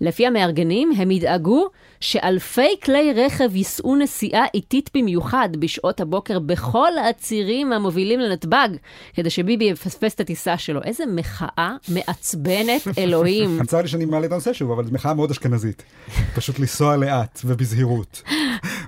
לפי 0.00 0.26
המארגנים, 0.26 0.92
הם 0.96 1.10
ידאגו 1.10 1.66
שאלפי 2.00 2.76
כלי 2.84 3.12
רכב 3.12 3.56
יישאו 3.56 3.96
נסיעה 3.96 4.44
איטית 4.54 4.90
במיוחד 4.94 5.48
בשעות 5.58 6.00
הבוקר 6.00 6.38
בכל 6.38 6.98
הצירים 7.10 7.72
המובילים 7.72 8.20
לנתב"ג, 8.20 8.68
כדי 9.14 9.30
שביבי 9.30 9.64
יפספס 9.64 10.14
את 10.14 10.20
הטיסה 10.20 10.58
שלו. 10.58 10.82
איזה 10.82 11.04
מחאה 11.06 11.76
מעצבנת, 11.88 12.82
אלוהים. 12.98 13.64
צר 13.66 13.82
לי 13.82 13.88
שאני 13.88 14.04
מעלה 14.04 14.26
את 14.26 14.32
הנושא 14.32 14.52
שוב, 14.52 14.70
אבל 14.70 14.84
זו 14.84 14.92
מחאה 14.92 15.14
מאוד 15.14 15.30
אשכנזית. 15.30 15.82
פשוט 16.34 16.58
לנסוע 16.58 16.96
לאט 16.96 17.40
ובזהירות. 17.44 18.22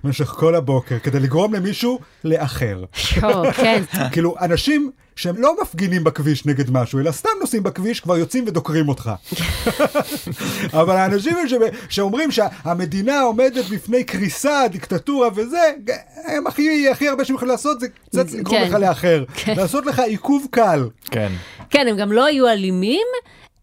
במשך 0.04 0.26
כל 0.26 0.54
הבוקר, 0.54 0.98
כדי 0.98 1.20
לגרום 1.20 1.54
למישהו 1.54 1.98
לאחר. 2.24 2.84
כן. 3.56 3.82
כאילו, 4.12 4.34
אנשים 4.40 4.90
שהם 5.16 5.36
לא 5.38 5.56
מפגינים 5.62 6.04
בכביש 6.04 6.46
נגד 6.46 6.70
משהו, 6.70 6.98
אלא 6.98 7.10
סתם 7.10 7.30
נוסעים 7.40 7.62
בכביש, 7.62 8.00
כבר 8.00 8.16
יוצאים 8.16 8.44
ודוקרים 8.46 8.88
אותך. 8.88 9.10
אבל 10.80 10.96
האנשים 10.96 11.36
ש... 11.48 11.54
שאומרים 11.88 12.30
שהמדינה 12.30 13.20
עומדת 13.20 13.64
בפני 13.64 14.04
קריסה, 14.04 14.62
דיקטטורה 14.70 15.28
וזה, 15.34 15.72
הם 16.24 16.46
הכי, 16.46 16.88
הכי 16.88 17.08
הרבה 17.08 17.24
שהם 17.24 17.36
יכולים 17.36 17.52
לעשות 17.52 17.80
זה 17.80 17.88
קצת 17.88 18.32
לגרום 18.32 18.58
כן. 18.58 18.68
לך 18.68 18.74
לאחר. 18.74 19.24
כן. 19.34 19.56
לעשות 19.56 19.86
לך 19.86 19.98
עיכוב 19.98 20.46
קל. 20.50 20.88
כן. 21.10 21.32
כן, 21.70 21.86
הם 21.88 21.96
גם 21.96 22.12
לא 22.12 22.30
יהיו 22.30 22.48
אלימים, 22.48 23.06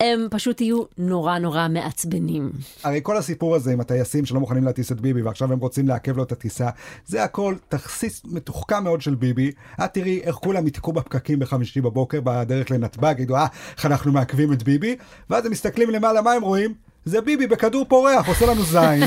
הם 0.04 0.28
פשוט 0.32 0.62
יהיו 0.62 0.84
נורא 0.98 1.40
נורא 1.40 1.68
מעצבנים. 1.68 2.52
הרי 2.84 3.00
כל 3.04 3.18
הסיפור 3.18 3.56
הזה 3.56 3.74
עם 3.74 3.80
הטייסים 3.80 4.26
שלא 4.26 4.40
מוכנים 4.40 4.64
להטיס 4.64 4.92
את 4.92 5.02
ביבי 5.02 5.22
ועכשיו 5.22 5.54
הם 5.54 5.60
רוצים 5.60 5.88
לעכב 5.88 6.18
לו 6.18 6.24
את 6.24 6.32
הטיסה, 6.32 6.70
זה 7.06 7.24
הכל 7.24 7.56
תכסיס 7.70 8.22
מתוחכם 8.26 8.84
מאוד 8.84 9.02
של 9.02 9.16
ביבי. 9.16 9.52
את 9.84 9.94
תראי 9.94 10.20
איך 10.24 10.36
כולם 10.36 10.68
יתקעו 10.68 10.94
בפקקים 10.94 11.40
בחמישי 11.40 11.82
בבוקר 11.82 12.20
בדרך 12.24 12.72
לנתב"ג, 12.72 13.12
יגידו 13.12 13.36
אה, 13.36 13.48
איך 13.78 13.86
אנחנו 13.86 14.12
מעכבים 14.12 14.54
את 14.54 14.64
ביבי, 14.64 14.96
ואז 15.30 15.46
הם 15.46 15.52
מסתכלים 15.52 15.90
למעלה, 15.90 16.22
מה 16.22 16.32
הם 16.32 16.42
רואים? 16.42 16.74
זה 17.10 17.22
ביבי 17.22 17.48
בכדור 17.48 17.86
פורח, 17.88 18.28
עושה 18.28 18.46
לנו 18.46 18.64
זין. 18.64 19.04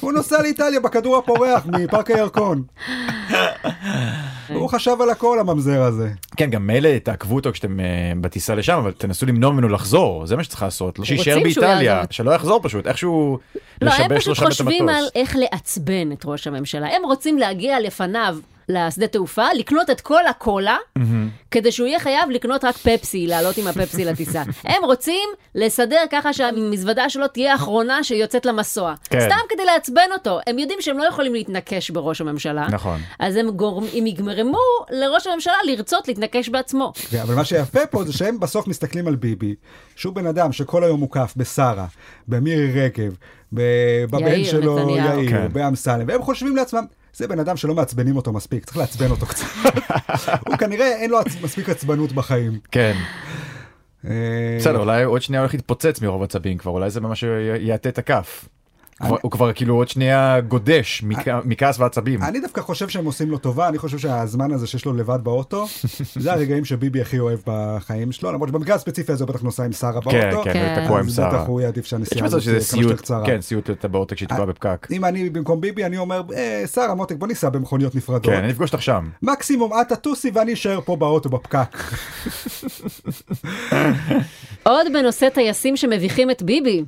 הוא 0.00 0.12
נוסע 0.12 0.42
לאיטליה 0.42 0.80
בכדור 0.80 1.16
הפורח 1.16 1.66
מפארק 1.66 2.10
הירקון. 2.10 2.62
הוא 4.48 4.68
חשב 4.68 4.96
על 5.02 5.10
הכל 5.10 5.40
הממזר 5.40 5.82
הזה. 5.82 6.10
כן, 6.36 6.50
גם 6.50 6.66
מילא 6.66 6.98
תעקבו 6.98 7.34
אותו 7.34 7.52
כשאתם 7.52 7.80
אה, 7.80 8.12
בטיסה 8.20 8.54
לשם, 8.54 8.76
אבל 8.76 8.92
תנסו 8.92 9.26
למנוע 9.26 9.52
ממנו 9.52 9.68
לחזור, 9.68 10.26
זה 10.26 10.36
מה 10.36 10.44
שצריך 10.44 10.62
לעשות. 10.62 10.98
לא 10.98 11.04
שיישאר 11.04 11.38
באיטליה. 11.42 12.02
שלא 12.10 12.30
יחזור 12.30 12.60
פשוט, 12.62 12.86
איכשהו 12.86 13.38
לא, 13.82 13.90
הם 13.90 14.12
לשבש 14.12 14.28
לו 14.28 14.34
פשוט 14.34 14.36
שם 14.36 14.42
את 14.42 14.48
חושבים 14.48 14.88
על 14.88 14.94
המטוס. 14.94 15.10
איך 15.14 15.36
לעצבן 15.36 16.12
את 16.12 16.22
ראש 16.24 16.46
הממשלה. 16.46 16.96
הם 16.96 17.02
רוצים 17.04 17.38
להגיע 17.38 17.80
לפניו 17.80 18.36
לשדה 18.70 19.06
תעופה, 19.06 19.46
לקנות 19.54 19.90
את 19.90 20.00
כל 20.00 20.26
הקולה, 20.26 20.76
כדי 21.50 21.72
שהוא 21.72 21.86
יהיה 21.86 22.00
חייב 22.00 22.30
לקנות 22.30 22.64
רק 22.64 22.76
פפסי, 22.76 23.26
לעלות 23.26 23.58
עם 23.58 23.66
הפפסי 23.66 24.04
לטיסה. 24.04 24.42
הם 24.64 24.84
רוצים 24.84 25.28
לסדר 25.54 26.00
ככה 26.10 26.32
שהמזוודה 26.32 27.08
שלו 27.08 27.28
תהיה 27.28 27.52
האחרונה 27.52 28.04
שיוצאת 28.04 28.46
למסוע. 28.46 28.94
כן. 29.10 29.20
סתם 29.20 29.40
כדי 29.48 29.64
לעצבן 29.64 30.08
אותו. 30.12 30.38
הם 30.46 30.58
יודעים 30.58 30.78
שהם 30.80 30.98
לא 30.98 31.04
יכולים 31.04 31.34
להתנקש 31.34 31.90
בראש 31.90 32.20
הממשלה. 32.20 32.66
נכון. 32.70 33.00
אז 33.18 33.36
הם, 33.36 33.50
גורם, 33.50 33.84
הם 33.94 34.06
יגמרמו 34.06 34.58
לראש 34.90 35.26
הממשלה 35.26 35.54
לרצות 35.64 36.08
להתנקש 36.08 36.48
בעצמו. 36.48 36.92
כן, 37.10 37.20
אבל 37.20 37.34
מה 37.34 37.44
שיפה 37.44 37.86
פה 37.86 38.04
זה 38.04 38.12
שהם 38.12 38.40
בסוף 38.40 38.66
מסתכלים 38.66 39.08
על 39.08 39.16
ביבי, 39.16 39.54
שהוא 39.96 40.14
בן 40.14 40.26
אדם 40.26 40.52
שכל 40.52 40.84
היום 40.84 41.00
מוקף 41.00 41.34
בשרה, 41.36 41.86
במירי 42.28 42.82
רגב, 42.82 43.16
בבן 43.52 44.18
יאיר 44.20 44.50
שלו 44.50 44.78
נתניהו. 44.78 45.18
יאיר, 45.18 45.30
כן. 45.30 45.48
באמסלם, 45.52 46.04
והם 46.08 46.22
חושבים 46.22 46.56
לעצמם, 46.56 46.84
זה 47.14 47.28
בן 47.28 47.38
אדם 47.38 47.56
שלא 47.56 47.74
מעצבנים 47.74 48.16
אותו 48.16 48.32
מספיק, 48.32 48.64
צריך 48.64 48.76
לעצבן 48.76 49.10
אותו 49.10 49.26
קצת. 49.26 49.46
הוא 50.48 50.56
כנראה 50.56 50.96
אין 50.96 51.10
לו 51.10 51.18
מספיק 51.42 51.68
עצבנות 51.68 52.12
בחיים. 52.12 52.58
כן. 52.70 52.96
אה, 54.04 54.56
בסדר, 54.60 54.78
אולי 54.78 55.04
עוד 55.04 55.22
שנייה 55.22 55.42
הולך 55.42 55.54
להתפוצץ 55.54 56.00
מרוב 56.00 56.22
עצבים 56.22 56.58
כבר, 56.58 56.72
אולי 56.72 56.90
זה 56.90 57.00
ממש 57.00 57.24
יעטה 57.60 57.88
את 57.88 57.98
הכף. 57.98 58.48
הוא 59.08 59.30
כבר 59.30 59.52
כאילו 59.52 59.74
עוד 59.74 59.88
שנייה 59.88 60.40
גודש 60.40 61.02
מכ- 61.02 61.18
מכעס 61.44 61.78
ועצבים. 61.78 62.22
אני 62.22 62.40
דווקא 62.40 62.60
חושב 62.60 62.88
שהם 62.88 63.04
עושים 63.04 63.30
לו 63.30 63.38
טובה, 63.38 63.68
אני 63.68 63.78
חושב 63.78 63.98
שהזמן 63.98 64.52
הזה 64.52 64.66
שיש 64.66 64.84
לו 64.84 64.92
לבד 64.92 65.18
באוטו, 65.22 65.66
זה 66.22 66.32
הרגעים 66.32 66.64
שביבי 66.64 67.00
הכי 67.00 67.18
אוהב 67.18 67.38
בחיים 67.46 68.12
שלו, 68.12 68.32
למרות 68.32 68.48
שבמקרה 68.48 68.74
הספציפי 68.74 69.12
הזה 69.12 69.24
הוא 69.24 69.32
בטח 69.32 69.42
נוסע 69.42 69.64
עם 69.64 69.72
שרה 69.72 70.00
כן, 70.10 70.30
באוטו. 70.30 70.44
כן, 70.44 70.52
כן. 70.52 70.84
תקוע 70.84 71.00
עם 71.00 71.06
אז 71.06 71.16
שרה. 71.16 71.28
בטח 71.30 71.46
הוא 71.46 71.60
יעדיף 71.60 71.86
שהנסיעה 71.86 72.26
הזאת 72.26 72.42
תהיה 72.42 72.60
שזה 72.60 72.72
כמה 72.72 72.82
שיותר 72.82 72.96
קצרה. 72.96 73.26
כן, 73.26 73.40
סיוט 73.40 73.70
אתה 73.70 73.88
באוטו 73.88 74.14
כשהיא 74.14 74.28
תקועה 74.28 74.46
בפקק. 74.46 74.86
אם 74.90 75.04
אני 75.04 75.30
במקום 75.30 75.60
ביבי, 75.60 75.84
אני 75.84 75.98
אומר, 75.98 76.22
אה, 76.34 76.64
שרה, 76.74 76.94
מותק, 76.94 77.14
בוא 77.16 77.28
ניסע 77.28 77.48
במכוניות 77.48 77.94
נפרדות. 77.94 78.32
כן, 78.32 78.38
אני 78.38 78.50
אפגוש 78.52 78.72
אותך 78.72 78.82
שם. 78.82 79.08
מקסימום 79.22 79.70
את 79.80 79.92
תטוסי 79.92 80.30
ואני 80.34 80.52
אשאר 80.52 80.80
פה 80.84 80.96
באוטו 80.96 81.28
בפקק. 81.28 81.76
עוד 84.62 84.86
בנושא 84.92 85.28
טייסים 85.28 85.76
שמביכים 85.76 86.30
את 86.30 86.42
ביבי. 86.42 86.84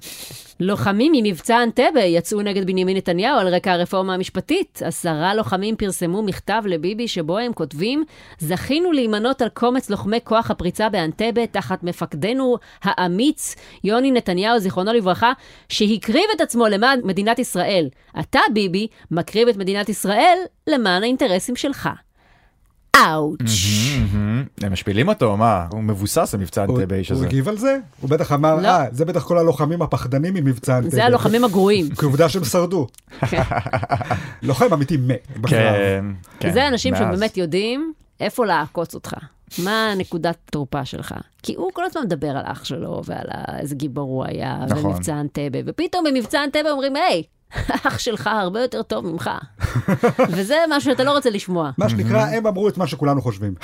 לוחמים 0.64 1.12
ממבצע 1.14 1.62
אנטבה 1.62 2.00
יצאו 2.00 2.42
נגד 2.42 2.66
בנימין 2.66 2.96
נתניהו 2.96 3.38
על 3.38 3.54
רקע 3.54 3.72
הרפורמה 3.72 4.14
המשפטית. 4.14 4.82
עשרה 4.84 5.34
לוחמים 5.34 5.76
פרסמו 5.76 6.22
מכתב 6.22 6.62
לביבי 6.66 7.08
שבו 7.08 7.38
הם 7.38 7.52
כותבים, 7.52 8.04
זכינו 8.38 8.92
להימנות 8.92 9.42
על 9.42 9.48
קומץ 9.48 9.90
לוחמי 9.90 10.18
כוח 10.24 10.50
הפריצה 10.50 10.88
באנטבה 10.88 11.46
תחת 11.46 11.82
מפקדנו 11.82 12.56
האמיץ, 12.82 13.56
יוני 13.84 14.10
נתניהו, 14.10 14.58
זיכרונו 14.58 14.92
לברכה, 14.92 15.32
שהקריב 15.68 16.24
את 16.36 16.40
עצמו 16.40 16.68
למען 16.68 17.00
מדינת 17.04 17.38
ישראל. 17.38 17.88
אתה, 18.20 18.40
ביבי, 18.52 18.86
מקריב 19.10 19.48
את 19.48 19.56
מדינת 19.56 19.88
ישראל 19.88 20.38
למען 20.66 21.02
האינטרסים 21.02 21.56
שלך. 21.56 21.88
אאוץ'. 22.96 23.40
מהמם. 24.00 24.44
הם 24.62 24.72
משפילים 24.72 25.08
אותו, 25.08 25.36
מה? 25.36 25.66
הוא 25.70 25.82
מבוסס 25.82 26.34
המבצע 26.34 26.64
הוא 26.64 26.78
אנטבה 26.78 26.96
הוא 26.96 27.04
הזה. 27.10 27.26
הגיב 27.26 27.48
על 27.48 27.58
זה? 27.58 27.78
הוא 28.00 28.10
בטח 28.10 28.32
אמר, 28.32 28.54
לא. 28.54 28.68
אה, 28.68 28.84
זה 28.92 29.04
בטח 29.04 29.24
כל 29.24 29.38
הלוחמים 29.38 29.82
הפחדנים 29.82 30.34
ממבצע 30.34 30.78
אנטבה. 30.78 30.90
זה 30.90 31.04
הלוחמים 31.04 31.44
הגרועים. 31.44 31.94
כי 31.94 32.04
עובדה 32.04 32.28
שהם 32.28 32.44
שרדו. 32.44 32.86
לוחם 34.42 34.72
אמיתי 34.72 34.96
מת. 34.96 35.26
כן, 35.46 36.04
כן. 36.40 36.52
זה 36.52 36.68
אנשים. 36.68 36.94
שבאמת 36.96 37.36
יודעים 37.36 37.92
איפה 38.20 38.46
לעקוץ 38.46 38.94
אותך. 38.94 39.14
מה 39.58 39.94
נקודת 39.96 40.36
תורפה 40.50 40.84
שלך? 40.84 41.14
כי 41.42 41.54
הוא 41.54 41.70
כל 41.72 41.84
הזמן 41.84 42.02
מדבר 42.02 42.30
על 42.30 42.44
אח 42.44 42.64
שלו 42.64 43.02
ועל 43.04 43.26
איזה 43.58 43.74
גיבור 43.74 44.04
הוא 44.10 44.24
היה, 44.24 44.58
נכון. 44.68 44.86
ומבצע 44.90 45.20
אנטבה, 45.20 45.58
ופתאום 45.66 46.04
במבצע 46.04 46.44
אנטבה 46.44 46.70
אומרים, 46.70 46.96
היי, 46.96 47.22
אח 47.86 47.98
שלך 47.98 48.26
הרבה 48.26 48.60
יותר 48.60 48.82
טוב 48.82 49.06
ממך. 49.06 49.30
וזה 50.28 50.56
משהו 50.70 50.90
שאתה 50.90 51.04
לא 51.04 51.12
רוצה 51.12 51.30
לשמוע. 51.30 51.70
מה 51.78 51.88
שנקרא, 51.88 52.26
הם 52.26 52.46
אמרו 52.46 52.68
את 52.68 52.78
מה 52.78 52.86
שכולנו 52.86 53.22
חושבים. 53.22 53.54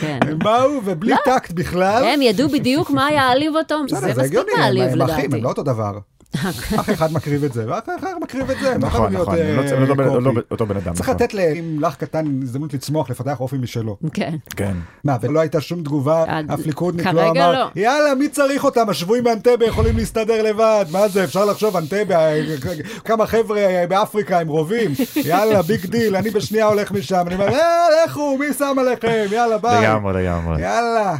כן. 0.00 0.18
הם 0.22 0.38
באו 0.38 0.80
ובלי 0.84 1.14
טקט 1.24 1.52
בכלל. 1.52 2.04
הם 2.04 2.22
ידעו 2.22 2.48
בדיוק 2.48 2.90
מה 2.90 3.12
יעליב 3.12 3.56
אותו, 3.56 3.74
זה 3.88 4.14
מספיק 4.22 4.38
מעליב 4.58 4.82
הם 4.82 5.02
אחים, 5.02 5.24
לדעתי. 5.24 5.36
הם 5.36 5.44
לא 5.44 5.48
אותו 5.48 5.62
דבר. 5.62 5.98
אח 6.34 6.90
אחד 6.90 7.12
מקריב 7.12 7.44
את 7.44 7.52
זה, 7.52 7.64
ואח 7.68 7.82
אחר 7.98 8.18
מקריב 8.22 8.50
את 8.50 8.56
זה. 8.60 8.70
לא 8.70 8.76
נכון, 8.78 9.12
נכון, 9.12 9.34
אה, 9.38 9.56
לא 9.56 9.62
צ- 9.68 9.72
לא 9.72 9.86
לא. 10.20 10.32
בן- 10.32 10.40
אותו 10.50 10.66
בן 10.66 10.76
אדם. 10.76 10.94
צריך 10.94 11.08
נכון. 11.08 11.14
לתת 11.22 11.34
לעמלק 11.34 11.94
קטן 11.96 12.24
הזדמנות 12.42 12.74
לצמוח, 12.74 13.10
לפתח 13.10 13.40
אופי 13.40 13.56
משלו. 13.56 13.96
כן. 14.12 14.34
כן. 14.56 14.72
מה, 15.04 15.16
ולא 15.20 15.40
הייתה 15.40 15.60
שום 15.60 15.82
תגובה, 15.82 16.24
אף 16.54 16.66
ליכודניק 16.66 17.06
לא 17.06 17.30
אמר, 17.30 17.52
לא. 17.52 17.66
יאללה, 17.76 18.14
מי 18.14 18.28
צריך 18.28 18.64
אותם? 18.64 18.88
השבויים 18.88 19.24
מאנטבה 19.24 19.66
יכולים 19.66 19.96
להסתדר 19.96 20.42
לבד. 20.42 20.84
מה 20.90 21.08
זה, 21.08 21.24
אפשר 21.24 21.44
לחשוב, 21.44 21.76
אנטבה, 21.76 22.18
כמה 23.04 23.26
חבר'ה 23.26 23.60
באפריקה 23.88 24.38
עם 24.40 24.48
רובים. 24.48 24.90
יאללה, 25.24 25.62
big 25.62 25.86
deal, 25.86 26.16
אני 26.16 26.30
בשנייה 26.30 26.66
הולך 26.66 26.92
משם. 26.92 27.24
אני 27.26 27.34
אומר, 27.34 27.48
אה, 27.48 27.86
לכו, 28.06 28.36
מי 28.40 28.52
שם 28.58 28.76
עליכם? 28.80 29.24
יאללה, 29.32 29.58
ביי. 29.58 29.82
לגמרי, 29.88 30.22
לגמרי. 30.22 30.62
יאללה. 30.62 31.16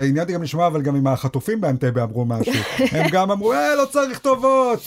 עניין 0.00 0.18
אותי 0.18 0.32
גם 0.32 0.42
לשמוע, 0.42 0.66
אבל 0.66 0.82
גם 0.82 0.96
עם 0.96 1.06
החטופים 1.06 1.60
באנטבה 1.60 2.02
אמרו 2.02 2.24
משהו. 2.24 2.52
הם 2.92 3.06
גם 3.12 3.30
אמרו, 3.30 3.52
אה, 3.52 3.74
לא 3.74 3.84
צריך 3.84 4.18
טובות. 4.18 4.80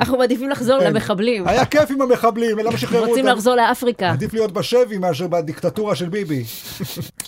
אנחנו 0.00 0.18
מעדיפים 0.18 0.50
לחזור 0.50 0.80
כן. 0.80 0.86
למחבלים. 0.86 1.48
היה 1.48 1.64
כיף 1.64 1.90
עם 1.90 2.00
המחבלים, 2.02 2.58
למה 2.58 2.78
שחררו 2.78 3.06
רוצים 3.06 3.24
אותם? 3.24 3.36
לחזור 3.36 3.54
לאפריקה. 3.54 4.10
עדיף 4.10 4.34
להיות 4.34 4.52
בשבי 4.52 4.98
מאשר 4.98 5.26
בדיקטטורה 5.26 5.94
של 5.94 6.08
ביבי. 6.08 6.44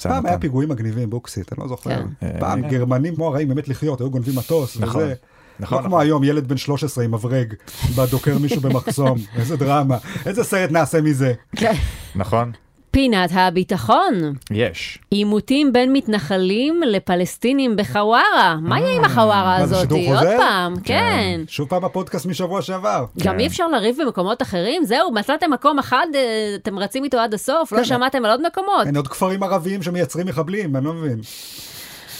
פעם. 0.02 0.26
היה 0.26 0.38
פיגועים 0.38 0.68
מגניבים 0.68 1.10
בוקסית, 1.10 1.52
אני 1.52 1.60
לא 1.60 1.68
זוכר. 1.68 2.02
כן. 2.20 2.40
פעם 2.40 2.64
אה. 2.64 2.70
גרמנים 2.70 3.14
כמו 3.14 3.26
הרעים 3.26 3.48
באמת 3.48 3.68
לחיות, 3.68 4.00
היו 4.00 4.10
גונבים 4.10 4.34
מטוס 4.36 4.76
נכון. 4.80 5.02
וזה. 5.02 5.14
נכון, 5.60 5.78
לא 5.78 5.82
כמו 5.82 5.96
נכון. 5.96 6.06
היום 6.06 6.24
ילד 6.24 6.48
בן 6.48 6.56
13 6.56 7.04
עם 7.04 7.14
מברג, 7.14 7.54
בא 7.94 8.06
דוקר 8.06 8.38
מישהו 8.38 8.60
במחסום, 8.60 9.18
איזה 9.38 9.56
דרמה, 9.56 9.96
איזה 10.26 10.44
סרט 10.44 10.70
נעשה 10.70 11.00
מזה. 11.00 11.32
כן. 11.56 11.74
נכון? 12.14 12.52
פינת 12.92 13.30
הביטחון. 13.32 14.14
יש. 14.50 14.98
עימותים 15.10 15.72
בין 15.72 15.92
מתנחלים 15.92 16.80
לפלסטינים 16.86 17.76
בחווארה. 17.76 18.56
מה 18.62 18.80
יהיה 18.80 18.96
עם 18.96 19.04
החווארה 19.04 19.58
מה 19.60 19.66
זה, 19.66 19.76
הזאת? 19.76 19.90
עוד? 19.90 20.26
פעם, 20.36 20.74
כן. 20.84 21.40
שוב 21.48 21.68
פעם 21.68 21.84
הפודקאסט 21.84 22.26
משבוע 22.26 22.62
שעבר. 22.62 23.04
גם 23.22 23.34
כן. 23.34 23.40
אי 23.40 23.46
אפשר 23.46 23.68
לריב 23.68 23.96
במקומות 24.02 24.42
אחרים? 24.42 24.84
זהו, 24.84 25.12
מצאתם 25.12 25.50
מקום 25.50 25.78
אחד, 25.78 26.06
אה, 26.14 26.20
אתם 26.54 26.78
רצים 26.78 27.04
איתו 27.04 27.18
עד 27.18 27.34
הסוף? 27.34 27.72
לא 27.72 27.78
כן. 27.78 27.84
שמעתם 27.84 28.24
על 28.24 28.30
עוד 28.30 28.46
מקומות? 28.46 28.86
אין 28.86 28.96
עוד 28.96 29.08
כפרים 29.08 29.42
ערביים 29.42 29.82
שמייצרים 29.82 30.26
מחבלים, 30.26 30.76
אני 30.76 30.84
לא 30.84 30.92
מבין. 30.92 31.18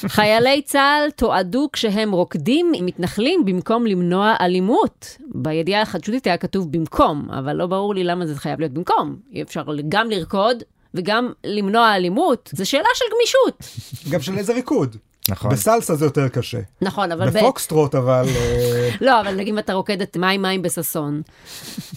חיילי 0.09 0.62
צה"ל 0.62 1.11
תועדו 1.11 1.68
כשהם 1.72 2.12
רוקדים 2.12 2.72
עם 2.74 2.86
מתנחלים 2.86 3.44
במקום 3.44 3.86
למנוע 3.86 4.34
אלימות. 4.40 5.16
בידיעה 5.34 5.82
החדשותית 5.82 6.26
היה 6.26 6.36
כתוב 6.36 6.72
במקום, 6.72 7.28
אבל 7.30 7.53
לא 7.53 7.66
ברור 7.66 7.94
לי 7.94 8.05
למה 8.05 8.26
זה 8.26 8.34
חייב 8.34 8.61
להיות 8.61 8.72
במקום. 8.72 9.16
אי 9.32 9.42
אפשר 9.42 9.64
גם 9.88 10.11
לרקוד 10.11 10.62
וגם 10.94 11.32
למנוע 11.44 11.96
אלימות. 11.96 12.50
זו 12.55 12.70
שאלה 12.70 12.88
של 12.94 13.05
גמישות. 13.14 13.68
גם 14.11 14.20
של 14.20 14.38
איזה 14.38 14.53
ריקוד. 14.53 14.96
נכון. 15.29 15.51
בסלסה 15.51 15.95
זה 15.95 16.05
יותר 16.05 16.29
קשה. 16.29 16.59
נכון, 16.83 17.12
אבל... 17.12 17.31
ב- 17.31 17.37
בפוקסטרוט 17.39 17.95
אבל... 17.95 18.25
אה, 18.37 18.91
לא, 19.07 19.20
אבל 19.20 19.35
נגיד 19.35 19.49
אם 19.55 19.59
אתה 19.59 19.73
רוקד 19.73 20.03
את 20.03 20.16
מים 20.16 20.43
מים 20.43 20.62
בששון, 20.62 21.23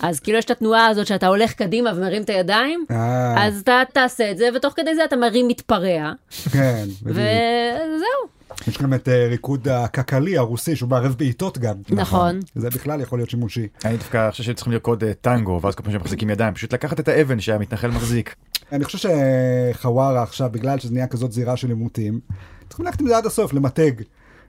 אז 0.02 0.20
כאילו 0.20 0.38
יש 0.38 0.46
את 0.46 0.52
התנועה 0.52 0.88
הזאת 0.88 1.08
שאתה 1.08 1.28
הולך 1.28 1.54
קדימה 1.54 1.92
ומרים 1.96 2.22
את 2.22 2.30
הידיים, 2.30 2.86
אה, 2.92 3.48
אז 3.48 3.60
אתה 3.60 3.82
תעשה 3.94 4.32
את 4.32 4.38
זה, 4.38 4.50
ותוך 4.56 4.74
כדי 4.76 4.96
זה 4.96 5.06
אתה 5.06 5.16
מרים 5.16 5.48
מתפרע, 5.48 6.12
כן, 6.52 6.86
בדיוק. 7.02 7.18
וזהו. 7.18 8.35
יש 8.68 8.78
גם 8.78 8.94
את 8.94 9.10
אה, 9.10 9.28
ריקוד 9.28 9.68
הקקלי 9.68 10.38
הרוסי 10.38 10.76
שהוא 10.76 10.90
מערב 10.90 11.16
בעיטות 11.18 11.58
גם. 11.58 11.76
נכון. 11.90 12.40
זה 12.56 12.70
בכלל 12.70 13.02
יכול 13.02 13.20
להיות 13.20 13.30
שימושי. 13.30 13.68
אני 13.86 13.98
דווקא 13.98 14.32
חושב 14.32 14.44
שצריכים 14.44 14.74
לרקוד 14.74 15.04
אה, 15.04 15.14
טנגו, 15.14 15.60
ואז 15.62 15.76
כל 15.76 15.84
פעם 15.84 15.92
שהם 15.92 16.02
מחזיקים 16.02 16.30
ידיים, 16.30 16.54
פשוט 16.54 16.74
לקחת 16.74 17.00
את 17.00 17.08
האבן 17.08 17.40
שהמתנחל 17.40 17.92
מחזיק. 17.92 18.36
אני 18.72 18.84
חושב 18.84 19.10
שחווארה 19.74 20.24
עכשיו, 20.24 20.50
בגלל 20.52 20.80
שזה 20.80 20.94
נהיה 20.94 21.08
כזאת 21.08 21.32
זירה 21.32 21.58
של 21.58 21.70
עימותים, 21.70 22.20
צריכים 22.68 22.86
ללכת 22.86 23.02
עם 23.02 23.08
זה 23.08 23.18
עד 23.18 23.26
הסוף, 23.26 23.54
למתג 23.54 23.92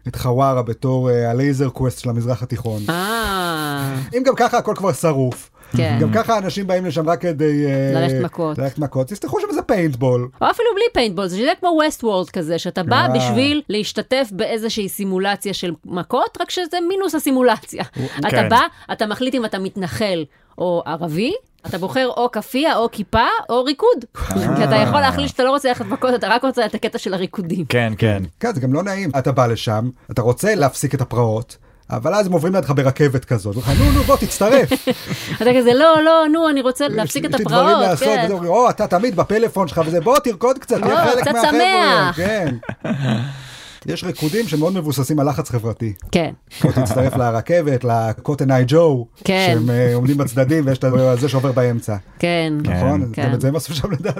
את 0.08 0.16
חווארה 0.16 0.62
בתור 0.62 1.10
אה, 1.10 1.30
הלייזר 1.30 1.68
קווסט 1.68 1.98
של 1.98 2.10
המזרח 2.10 2.42
התיכון. 2.42 2.82
אה, 2.88 3.96
אם 4.16 4.22
גם 4.26 4.34
ככה 4.36 4.58
הכל 4.58 4.74
כבר 4.76 4.92
שרוף, 4.92 5.50
כן. 5.76 5.98
גם 6.00 6.12
ככה 6.12 6.38
אנשים 6.38 6.66
באים 6.66 6.86
לשם 6.86 7.08
רק 7.08 7.20
כדי... 7.20 7.66
אה, 7.66 8.00
ללכת 8.00 8.20
מכות. 8.24 8.58
ללכת 8.58 8.78
מכות, 8.78 9.06
תפתחו 9.06 9.40
שם 9.40 9.46
איזה 9.50 9.62
פיינטבול. 9.62 10.28
או 10.40 10.50
אפילו 10.50 10.68
בלי 10.74 10.84
פיינטבול, 10.92 11.26
זה 11.26 11.36
שזה 11.36 11.52
כמו 11.60 11.68
ווסטוורלד 11.68 12.30
כזה, 12.30 12.58
שאתה 12.58 12.82
בא 12.82 12.96
אה. 12.96 13.08
בשביל 13.08 13.62
להשתתף 13.68 14.28
באיזושהי 14.32 14.88
סימולציה 14.88 15.54
של 15.54 15.72
מכות, 15.84 16.38
רק 16.40 16.50
שזה 16.50 16.76
מינוס 16.88 17.14
הסימולציה. 17.14 17.84
אתה 18.18 18.30
כן. 18.30 18.48
בא, 18.48 18.60
אתה 18.92 19.06
מחליט 19.06 19.34
אם 19.34 19.44
אתה 19.44 19.58
מתנחל 19.58 20.24
או 20.58 20.82
ערבי, 20.86 21.32
אתה 21.66 21.78
בוחר 21.78 22.08
או 22.16 22.30
כאפיה 22.30 22.76
או 22.76 22.90
כיפה 22.90 23.26
או 23.50 23.64
ריקוד. 23.64 24.04
כי 24.32 24.64
אתה 24.64 24.74
יכול 24.74 25.00
להחליט 25.00 25.28
שאתה 25.28 25.44
לא 25.44 25.50
רוצה 25.50 25.68
ללכת 25.68 25.84
מכות, 25.84 26.14
אתה 26.14 26.28
רק 26.28 26.44
רוצה 26.44 26.66
את 26.66 26.74
הקטע 26.74 26.98
של 26.98 27.14
הריקודים. 27.14 27.64
כן, 27.64 27.92
כן. 27.98 28.22
כן, 28.40 28.54
זה 28.54 28.60
גם 28.60 28.72
לא 28.72 28.82
נעים. 28.82 29.10
אתה 29.18 29.32
בא 29.32 29.46
לשם, 29.46 29.90
אתה 30.10 30.22
רוצה 30.22 30.54
להפסיק 30.54 30.94
את 30.94 31.00
הפרעות, 31.00 31.56
אבל 31.90 32.14
אז 32.14 32.26
הם 32.26 32.32
עוברים 32.32 32.54
לידך 32.54 32.70
ברכבת 32.70 33.24
כזאת. 33.24 33.56
ואומרים 33.56 33.76
לך, 33.76 33.82
נו, 33.82 33.92
נו, 33.92 34.02
בוא, 34.02 34.16
תצטרף. 34.16 34.72
אתה 35.42 35.50
כזה, 35.58 35.74
לא, 35.74 36.02
לא, 36.04 36.24
נו, 36.32 36.48
אני 36.48 36.60
רוצה 36.60 36.88
להפסיק 36.88 37.24
את 37.24 37.30
יש 37.30 37.38
לי 37.38 37.44
דברים 37.44 37.66
הפרעות. 37.66 37.88
לעשות, 37.88 38.08
כן. 38.08 38.30
אומרים, 38.30 38.50
או, 38.50 38.70
אתה 38.70 38.86
תמיד 38.86 39.16
בפלאפון 39.16 39.68
שלך 39.68 39.80
וזה, 39.86 40.00
בוא, 40.00 40.18
תרקוד 40.18 40.58
קצת, 40.58 40.80
תהיה 40.82 41.04
או, 41.04 41.10
חלק 41.10 41.22
קצת 41.22 41.32
מהחבר'ה. 41.32 42.12
שמח. 42.12 42.16
כן. 42.16 42.54
יש 43.86 44.04
ריקודים 44.04 44.48
שמאוד 44.48 44.74
מבוססים 44.74 45.20
על 45.20 45.28
לחץ 45.28 45.50
חברתי. 45.50 45.92
כן, 46.12 46.30
בוא 46.62 46.72
תצטרף 46.72 47.16
לרכבת, 47.20 47.84
ל 47.84 47.94
Cotton 47.94 48.50
Eye 48.50 48.64
Joe, 48.68 49.06
כן. 49.24 49.52
שהם 49.54 49.70
אה, 49.70 49.94
עומדים 49.94 50.16
בצדדים 50.16 50.66
ויש 50.66 50.78
את 50.78 50.84
זה 51.20 51.28
שעובר 51.28 51.52
באמצע. 51.52 51.96
כן. 52.18 52.52
נכון? 52.62 53.02
אז 53.02 53.08
כן. 53.12 53.26
גם 53.26 53.34
את 53.34 53.40
זה 53.40 53.48
הם 53.48 53.56
עשו 53.56 53.74
שם 53.74 53.90
לדעתי. 53.90 54.18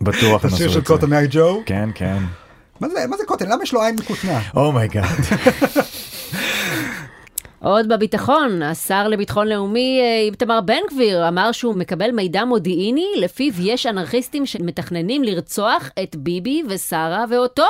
בטוח 0.00 0.44
הם 0.44 0.48
את 0.48 0.54
השיר 0.54 0.66
עשו 0.66 0.72
של 0.74 0.80
את 0.80 0.86
זה. 0.86 0.94
Cotton 0.94 1.12
Eye 1.12 1.26
Joe. 1.30 1.62
כן, 1.66 1.88
כן. 1.94 2.18
מה 2.80 2.88
זה 2.88 3.06
מה 3.08 3.16
זה 3.16 3.22
cotton? 3.26 3.48
למה 3.48 3.62
יש 3.62 3.72
לו 3.72 3.82
עין 3.82 3.96
מכותנה? 4.00 4.40
Oh 4.56 4.68
my 4.68 4.81
God. 4.81 5.06
עוד 7.62 7.88
בביטחון, 7.88 8.62
השר 8.62 9.08
לביטחון 9.08 9.48
לאומי 9.48 10.00
אה, 10.02 10.20
איתמר 10.20 10.60
בן 10.60 10.80
גביר 10.90 11.28
אמר 11.28 11.52
שהוא 11.52 11.74
מקבל 11.74 12.10
מידע 12.10 12.44
מודיעיני 12.44 13.06
לפיו 13.16 13.52
יש 13.60 13.86
אנרכיסטים 13.86 14.46
שמתכננים 14.46 15.24
לרצוח 15.24 15.90
את 16.02 16.16
ביבי 16.16 16.62
ושרה 16.68 17.24
ואותו. 17.30 17.66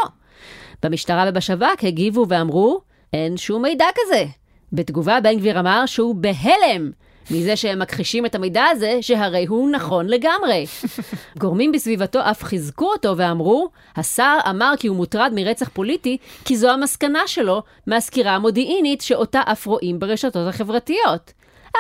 במשטרה 0.82 1.24
ובשב"כ 1.28 1.84
הגיבו 1.84 2.26
ואמרו, 2.28 2.80
אין 3.12 3.36
שום 3.36 3.62
מידע 3.62 3.84
כזה. 3.95 4.24
בתגובה 4.72 5.20
בן 5.20 5.39
גביר 5.39 5.61
אמר 5.61 5.86
שהוא 5.86 6.14
בהלם 6.14 6.91
מזה 7.30 7.56
שהם 7.56 7.78
מכחישים 7.78 8.26
את 8.26 8.34
המידע 8.34 8.64
הזה, 8.70 8.98
שהרי 9.00 9.46
הוא 9.46 9.70
נכון 9.70 10.06
לגמרי. 10.06 10.66
גורמים 11.38 11.72
בסביבתו 11.72 12.20
אף 12.30 12.44
חיזקו 12.44 12.92
אותו 12.92 13.16
ואמרו, 13.16 13.68
השר 13.96 14.38
אמר 14.50 14.72
כי 14.78 14.88
הוא 14.88 14.96
מוטרד 14.96 15.32
מרצח 15.34 15.68
פוליטי, 15.68 16.16
כי 16.44 16.56
זו 16.56 16.70
המסקנה 16.70 17.22
שלו 17.26 17.62
מהסקירה 17.86 18.34
המודיעינית 18.34 19.00
שאותה 19.00 19.40
אף 19.44 19.66
רואים 19.66 19.98
ברשתות 19.98 20.48
החברתיות. 20.48 21.32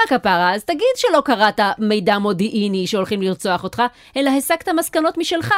הכפרה, 0.04 0.54
אז 0.54 0.64
תגיד 0.64 0.86
שלא 0.96 1.20
קראת 1.24 1.60
מידע 1.78 2.18
מודיעיני 2.18 2.86
שהולכים 2.86 3.22
לרצוח 3.22 3.64
אותך, 3.64 3.82
אלא 4.16 4.30
הסקת 4.30 4.68
מסקנות 4.68 5.18
משלך 5.18 5.54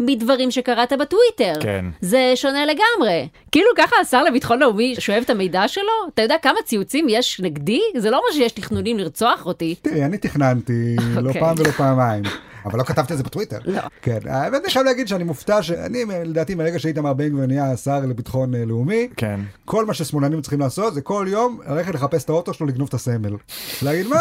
מדברים 0.00 0.50
שקראת 0.50 0.92
בטוויטר. 0.92 1.60
כן. 1.60 1.84
זה 2.00 2.32
שונה 2.34 2.66
לגמרי. 2.66 3.28
כאילו 3.52 3.68
ככה 3.76 3.96
השר 4.00 4.22
לביטחון 4.24 4.58
לאומי 4.58 4.94
שואב 4.98 5.22
את 5.24 5.30
המידע 5.30 5.68
שלו? 5.68 5.84
אתה 6.14 6.22
יודע 6.22 6.36
כמה 6.42 6.58
ציוצים 6.64 7.06
יש 7.08 7.40
נגדי? 7.40 7.80
זה 7.96 8.10
לא 8.10 8.16
אומר 8.16 8.32
שיש 8.32 8.52
תכנונים 8.52 8.98
לרצוח 8.98 9.46
אותי. 9.46 9.74
תראי, 9.82 10.04
אני 10.04 10.18
תכננתי 10.18 10.96
לא 11.16 11.28
אוקיי. 11.28 11.40
פעם 11.40 11.54
ולא 11.58 11.70
פעמיים. 11.70 12.22
אבל 12.64 12.78
לא 12.78 12.84
כתבתי 12.84 13.12
את 13.12 13.18
זה 13.18 13.24
בטוויטר. 13.24 13.58
לא. 13.64 13.80
כן, 14.02 14.18
האמת 14.26 14.62
אני 14.64 14.72
חייב 14.72 14.84
להגיד 14.84 15.08
שאני 15.08 15.24
מופתע 15.24 15.62
שאני, 15.62 16.04
לדעתי, 16.24 16.54
מרגע 16.54 16.78
שאיתמר 16.78 17.12
בן 17.12 17.28
גביר 17.28 17.46
נהיה 17.46 17.72
השר 17.72 18.00
לביטחון 18.00 18.54
אה, 18.54 18.64
לאומי, 18.64 19.08
כן. 19.16 19.40
כל 19.64 19.84
מה 19.84 19.94
ששמאלנים 19.94 20.40
צריכים 20.40 20.60
לעשות 20.60 20.94
זה 20.94 21.00
כל 21.00 21.26
יום 21.28 21.60
ללכת 21.68 21.94
לחפש 21.94 22.24
את 22.24 22.28
האוטו 22.28 22.54
שלו 22.54 22.66
לגנוב 22.66 22.88
את 22.88 22.94
הסמל. 22.94 23.36
להגיד 23.82 24.06
מה? 24.06 24.18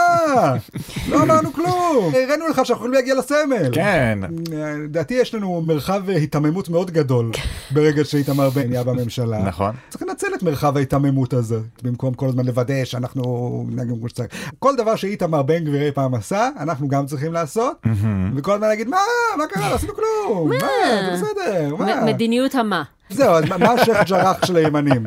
לא 1.09 1.23
אמרנו 1.23 1.53
כלום, 1.53 2.11
הראינו 2.23 2.47
לך 2.47 2.55
שאנחנו 2.55 2.73
יכולים 2.73 2.93
להגיע 2.93 3.15
לסמל. 3.15 3.69
כן. 3.71 4.19
אה, 4.53 4.75
לדעתי 4.77 5.13
יש 5.13 5.35
לנו 5.35 5.61
מרחב 5.61 6.09
אה, 6.09 6.15
היתממות 6.15 6.69
מאוד 6.69 6.91
גדול 6.91 7.31
ברגע 7.73 8.05
שאיתמר 8.05 8.49
בן 8.49 8.67
נהיה 8.69 8.83
בממשלה. 8.83 9.43
נכון. 9.43 9.71
צריך 9.89 10.03
לנצל 10.03 10.27
את 10.37 10.43
מרחב 10.43 10.77
ההיתממות 10.77 11.33
הזה, 11.33 11.59
במקום 11.83 12.13
כל 12.13 12.27
הזמן 12.27 12.45
לוודא 12.45 12.85
שאנחנו 12.85 13.65
נגיד 13.69 13.95
כמו 13.99 14.09
שצריך. 14.09 14.27
כל 14.59 14.75
דבר 14.75 14.95
שאיתמר 14.95 15.41
בן 15.41 15.63
גביר 15.63 15.81
אי 15.85 15.91
פעם 15.91 16.13
עשה, 16.15 16.49
אנחנו 16.59 16.87
גם 16.87 17.05
צריכים 17.05 17.33
לעשות, 17.33 17.85
וכל 18.35 18.53
הזמן 18.53 18.67
להגיד, 18.67 18.87
מה, 18.87 18.97
מה 19.37 19.47
קרה, 19.47 19.69
לא 19.69 19.75
עשינו 19.75 19.93
כלום, 19.95 20.49
מה, 20.49 20.57
זה 21.17 21.25
בסדר, 21.25 21.75
מה. 21.75 22.01
מדיניות 22.05 22.55
המה. 22.55 22.83
זהו, 23.09 23.33
אז 23.33 23.43
מה- 23.49 23.71
השייח' 23.71 24.03
ג'ראח 24.09 24.45
של 24.45 24.55
הימנים? 24.55 25.05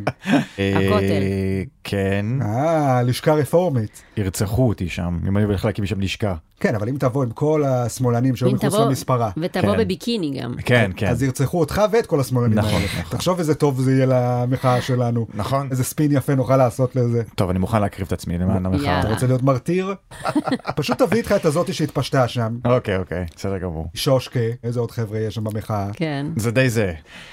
הכותל. 0.59 1.23
אה, 1.23 1.63
כן. 1.85 2.27
אה, 2.43 3.03
לשכה 3.03 3.35
רפורמית. 3.35 4.03
ירצחו 4.17 4.69
אותי 4.69 4.89
שם, 4.89 5.19
אם 5.29 5.37
אני 5.37 5.45
הולך 5.45 5.65
להקים 5.65 5.87
שם 5.87 6.01
לשכה. 6.01 6.35
כן, 6.61 6.75
אבל 6.75 6.89
אם 6.89 6.97
תבוא 6.99 7.23
עם 7.25 7.31
כל 7.31 7.65
השמאלנים 7.65 8.37
שהיו 8.37 8.53
מחוץ 8.53 8.75
למספרה, 8.75 9.31
ותבוא 9.37 9.73
כן. 9.73 9.79
בביקיני 9.79 10.41
גם. 10.41 10.55
כן, 10.65 10.91
כן. 10.97 11.07
אז 11.07 11.23
ירצחו 11.23 11.61
אותך 11.61 11.83
ואת 11.93 12.07
כל 12.07 12.21
השמאלנים 12.21 12.59
נכון, 12.59 12.73
האלה. 12.75 12.85
נכון. 13.01 13.17
תחשוב 13.19 13.39
איזה 13.39 13.55
טוב 13.55 13.81
זה 13.81 13.93
יהיה 13.93 14.07
למחאה 14.09 14.81
שלנו. 14.83 15.27
נכון. 15.35 15.69
איזה 15.71 15.85
ספין 15.85 16.13
יפה 16.13 16.35
נוכל 16.35 16.57
לעשות 16.57 16.97
לזה. 16.97 17.23
טוב, 17.35 17.51
אני 17.51 17.59
מוכן 17.59 17.81
להקריב 17.81 18.07
את 18.07 18.13
עצמי 18.13 18.39
למען 18.39 18.67
המחאה. 18.67 19.01
אתה 19.01 19.09
רוצה 19.09 19.27
להיות 19.27 19.43
מרטיר? 19.43 19.95
פשוט 20.77 20.99
תביא 21.03 21.19
איתך 21.19 21.33
את 21.33 21.45
הזאתי 21.45 21.73
שהתפשטה 21.73 22.29
שם. 22.29 22.57
אוקיי, 22.65 22.97
אוקיי, 22.97 23.25
בסדר 23.37 23.59
גמור. 23.59 23.87
שושקה, 23.95 24.41
איזה 24.65 24.81
עוד 24.81 24.91
חבר'ה 24.91 25.19
יש 25.19 25.35
שם 25.35 25.45
במחאה. 25.45 25.89
כן. 25.93 26.27
זה 26.37 26.51
די 26.51 26.69
זה. 26.71 26.93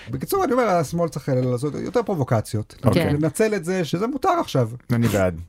בקיצור, 0.10 0.44
אני 0.44 0.53
אומר, 0.54 0.68
השמאל 0.68 1.10
צריך 1.10 1.30
לעשות 1.36 1.74
יותר 1.76 2.04
פרובוקציות. 2.04 2.76
אוקיי. 2.86 3.14
לנצל 3.14 3.56
את 3.56 3.66
זה 3.66 3.86
שזה 3.86 4.08
מותר 4.08 4.30
עכשיו. 4.30 4.70
אני 4.92 5.08
בעד. 5.08 5.40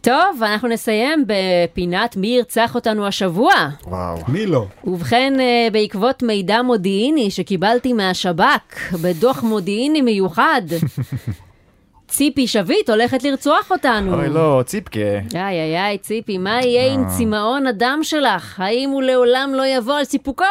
טוב, 0.00 0.42
אנחנו 0.42 0.68
נסיים 0.68 1.24
בפינת 1.26 2.16
מי 2.16 2.26
ירצח 2.26 2.74
אותנו 2.74 3.06
השבוע. 3.06 3.52
וואו. 3.84 4.18
מי 4.28 4.46
לא? 4.46 4.66
ובכן, 4.84 5.34
אה, 5.40 5.68
בעקבות 5.72 6.22
מידע 6.22 6.62
מודיעיני 6.62 7.30
שקיבלתי 7.30 7.92
מהשב"כ 7.92 8.92
בדוח 9.02 9.42
מודיעיני 9.42 10.00
מיוחד, 10.00 10.62
ציפי 12.08 12.46
שביט 12.46 12.90
הולכת 12.90 13.22
לרצוח 13.22 13.70
אותנו. 13.70 14.14
אוי 14.14 14.28
לא, 14.28 14.62
ציפקה. 14.66 15.00
איי 15.34 15.60
איי 15.60 15.78
איי, 15.78 15.98
ציפי, 15.98 16.38
מה 16.38 16.60
יהיה 16.62 16.92
עם 16.92 17.04
צמאון 17.18 17.66
הדם 17.66 17.98
שלך? 18.02 18.60
האם 18.60 18.90
הוא 18.90 19.02
לעולם 19.02 19.50
לא 19.54 19.66
יבוא 19.66 19.94
על 19.94 20.04
סיפוקו? 20.04 20.44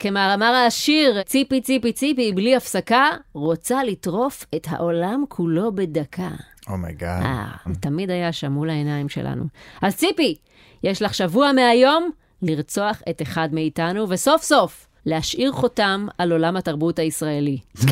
כמאמר 0.00 0.54
השיר, 0.66 1.22
ציפי 1.22 1.60
ציפי 1.60 1.92
ציפי, 1.92 2.32
בלי 2.32 2.56
הפסקה, 2.56 3.10
רוצה 3.32 3.84
לטרוף 3.84 4.46
את 4.54 4.66
העולם 4.70 5.24
כולו 5.28 5.74
בדקה. 5.74 6.30
Oh 6.68 6.81
my 6.81 6.95
God. 6.95 7.22
אה, 7.22 7.46
הוא 7.64 7.74
תמיד 7.80 8.10
היה 8.10 8.32
שם 8.32 8.52
מול 8.52 8.70
העיניים 8.70 9.08
שלנו. 9.08 9.44
אז 9.82 9.96
ציפי, 9.96 10.36
יש 10.82 11.02
לך 11.02 11.14
שבוע 11.14 11.52
מהיום 11.52 12.10
לרצוח 12.42 13.02
את 13.10 13.22
אחד 13.22 13.48
מאיתנו, 13.52 14.08
וסוף 14.08 14.42
סוף 14.42 14.86
להשאיר 15.06 15.52
חותם 15.52 16.06
על 16.18 16.32
עולם 16.32 16.56
התרבות 16.56 16.98
הישראלי. 16.98 17.58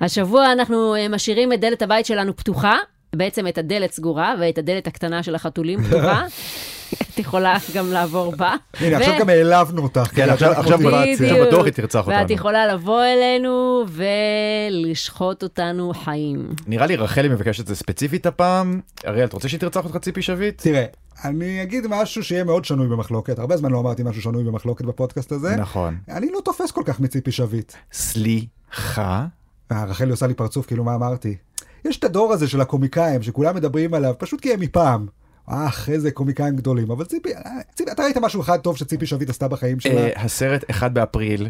השבוע 0.00 0.52
אנחנו 0.52 0.94
אה, 0.94 1.08
משאירים 1.08 1.52
את 1.52 1.60
דלת 1.60 1.82
הבית 1.82 2.06
שלנו 2.06 2.36
פתוחה, 2.36 2.76
בעצם 3.16 3.46
את 3.46 3.58
הדלת 3.58 3.92
סגורה, 3.92 4.34
ואת 4.40 4.58
הדלת 4.58 4.86
הקטנה 4.86 5.22
של 5.22 5.34
החתולים 5.34 5.82
פתוחה. 5.82 6.24
את 6.92 7.18
יכולה 7.18 7.56
גם 7.74 7.90
לעבור 7.92 8.36
בה. 8.36 8.54
הנה, 8.80 8.96
עכשיו 8.96 9.14
גם 9.20 9.28
העלבנו 9.28 9.82
אותך. 9.82 10.10
כן, 10.14 10.30
עכשיו-. 10.30 10.54
בדיוק. 11.20 11.48
בטוח 11.48 11.64
היא 11.64 11.72
תרצח 11.72 11.98
אותנו. 11.98 12.20
ואת 12.20 12.30
יכולה 12.30 12.66
לבוא 12.74 13.02
אלינו 13.04 13.84
ולשחוט 13.88 15.42
אותנו 15.42 15.92
חיים. 16.04 16.48
נראה 16.66 16.86
לי 16.86 16.96
רחלי 16.96 17.28
מבקשת 17.28 17.60
את 17.60 17.66
זה 17.66 17.76
ספציפית 17.76 18.26
הפעם. 18.26 18.80
אריאל, 19.06 19.24
אתה 19.24 19.36
רוצה 19.36 19.48
שהיא 19.48 19.60
תרצח 19.60 19.84
אותך 19.84 19.96
ציפי 19.96 20.22
שביט? 20.22 20.62
תראה, 20.62 20.84
אני 21.24 21.62
אגיד 21.62 21.86
משהו 21.88 22.24
שיהיה 22.24 22.44
מאוד 22.44 22.64
שנוי 22.64 22.88
במחלוקת. 22.88 23.38
הרבה 23.38 23.56
זמן 23.56 23.70
לא 23.70 23.80
אמרתי 23.80 24.02
משהו 24.02 24.22
שנוי 24.22 24.44
במחלוקת 24.44 24.84
בפודקאסט 24.84 25.32
הזה. 25.32 25.56
נכון. 25.56 25.96
אני 26.08 26.30
לא 26.32 26.40
תופס 26.44 26.70
כל 26.70 26.82
כך 26.84 27.00
מציפי 27.00 27.32
שביט. 27.32 27.72
סליחה? 27.92 29.26
אה, 29.72 29.84
רחלי 29.84 30.10
עושה 30.10 30.26
לי 30.26 30.34
פרצוף, 30.34 30.66
כאילו 30.66 30.84
מה 30.84 30.94
אמרתי? 30.94 31.36
יש 31.84 31.98
את 31.98 32.04
הדור 32.04 32.32
הזה 32.32 32.48
של 32.48 32.60
הקומיקאים 32.60 33.22
שכולם 33.22 33.56
מדברים 33.56 33.94
עליו, 33.94 34.14
פשוט 34.18 34.40
כי 34.40 34.52
הם 34.52 34.60
מפעם. 34.60 35.06
אך, 35.50 35.88
איזה 35.88 36.10
קומיקאים 36.10 36.56
גדולים. 36.56 36.90
אבל 36.90 37.04
ציפי, 37.04 37.34
אה, 37.34 37.50
ציפי, 37.74 37.92
אתה 37.92 38.02
ראית 38.02 38.16
משהו 38.16 38.40
אחד 38.40 38.58
טוב 38.58 38.76
שציפי 38.76 39.06
שביט 39.06 39.30
עשתה 39.30 39.48
בחיים 39.48 39.80
שלה? 39.80 40.00
אה, 40.00 40.22
הסרט 40.22 40.70
1 40.70 40.92
באפריל. 40.92 41.48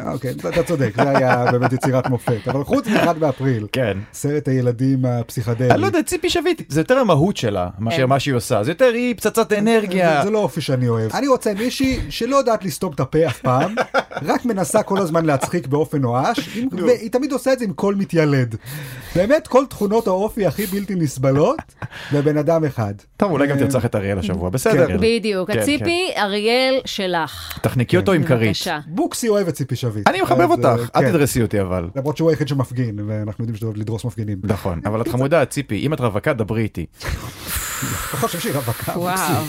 אה, 0.00 0.12
אוקיי, 0.12 0.30
אתה- 0.30 0.62
צודק, 0.62 0.92
זה 0.96 1.10
היה 1.18 1.44
באמת 1.52 1.72
יצירת 1.72 2.08
מופת. 2.08 2.48
אבל 2.48 2.64
חוץ 2.64 2.86
מ-1 2.88 3.12
באפריל, 3.12 3.66
כן. 3.72 3.98
סרט 4.12 4.48
הילדים 4.48 5.04
הפסיכדלי. 5.04 5.70
אני 5.70 5.80
לא 5.80 5.86
יודע, 5.86 6.02
ציפי 6.02 6.30
שביט, 6.30 6.62
זה 6.68 6.80
יותר 6.80 6.98
המהות 6.98 7.36
שלה, 7.36 7.68
מאשר 7.78 7.96
כן. 7.96 8.04
מה 8.08 8.20
שהיא 8.20 8.34
עושה. 8.34 8.62
זה 8.64 8.70
יותר 8.70 8.90
היא 8.94 9.14
פצצת 9.14 9.52
אנרגיה. 9.52 10.20
זה 10.24 10.30
לא 10.30 10.38
אופי 10.38 10.60
שאני 10.60 10.88
אוהב. 10.88 11.12
אני 11.14 11.28
רוצה 11.28 11.54
מישהי 11.54 12.00
שלא 12.10 12.36
יודעת 12.36 12.64
לסתום 12.64 12.92
את 12.92 13.00
הפה 13.00 13.26
אף 13.26 13.40
פעם, 13.40 13.74
רק 14.22 14.44
מנסה 14.44 14.82
כל 14.82 14.98
הזמן 14.98 15.24
להצחיק 15.24 15.66
באופן 15.66 15.98
נואש, 16.00 16.58
והיא 16.72 17.10
תמיד 17.10 17.32
עושה 17.32 17.52
את 17.52 17.58
זה 17.58 17.64
עם 17.64 17.72
קול 17.72 17.94
מתיילד. 17.94 18.54
באמת, 19.16 19.46
כל 19.46 19.64
תכונות 19.70 20.06
האופי 20.06 20.46
הכי 20.46 20.66
בלתי 20.66 20.94
נסבלות, 20.94 21.56
בבן 22.12 22.36
אדם 22.36 22.64
אחד. 22.64 22.94
טוב, 23.16 23.30
אולי 23.32 23.46
גם 23.46 23.56
אה, 23.56 23.62
תרצח 23.62 23.84
את 23.84 23.94
אריאל 23.94 24.18
השבוע, 24.18 24.50
בסדר. 24.50 24.86
כן. 24.86 24.96
בדיוק, 25.00 25.50
כן, 25.50 25.58
הציפי 25.58 26.08
אריאל 26.16 26.80
שלך. 26.84 27.58
תחנקי 27.62 27.96
אותו 27.96 28.12
עם 28.12 28.24
כרית. 28.24 28.56
בוקסי 28.86 29.28
אוהב 29.28 29.48
את 29.48 29.54
ציפי 29.54 29.75
שביט. 29.76 30.08
אני 30.08 30.20
מחבב 30.20 30.40
אז, 30.40 30.50
אותך, 30.50 30.66
אה, 30.66 31.00
אל 31.00 31.02
כן. 31.02 31.08
תדרסי 31.08 31.42
אותי 31.42 31.60
אבל. 31.60 31.88
למרות 31.96 32.16
שהוא 32.16 32.30
היחיד 32.30 32.48
שמפגין, 32.48 32.98
ואנחנו 33.06 33.42
יודעים 33.42 33.56
שאתה 33.56 33.66
אוהב 33.66 33.76
לדרוס 33.76 34.04
מפגינים. 34.04 34.38
נכון, 34.44 34.80
אבל 34.84 35.00
את 35.00 35.08
חמודה, 35.08 35.44
ציפי, 35.44 35.86
אם 35.86 35.92
את 35.92 36.00
רווקה, 36.00 36.32
דברי 36.32 36.62
איתי. 36.62 36.86
אתה 38.08 38.16
חושב 38.16 38.40
שהיא 38.40 38.52
רווקה? 38.54 38.98
וואו. 38.98 39.42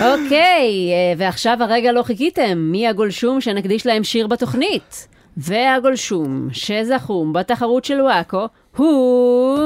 אוקיי, 0.00 0.90
אה, 0.92 1.14
ועכשיו 1.18 1.58
הרגע 1.60 1.92
לא 1.92 2.02
חיכיתם, 2.02 2.58
מי 2.58 2.88
הגולשום 2.88 3.40
שנקדיש 3.40 3.86
להם 3.86 4.04
שיר 4.04 4.26
בתוכנית? 4.26 5.08
והגולשום 5.36 6.48
שזכום 6.52 7.32
בתחרות 7.32 7.84
של 7.84 8.00
וואקו 8.00 8.46
הוא... 8.76 9.58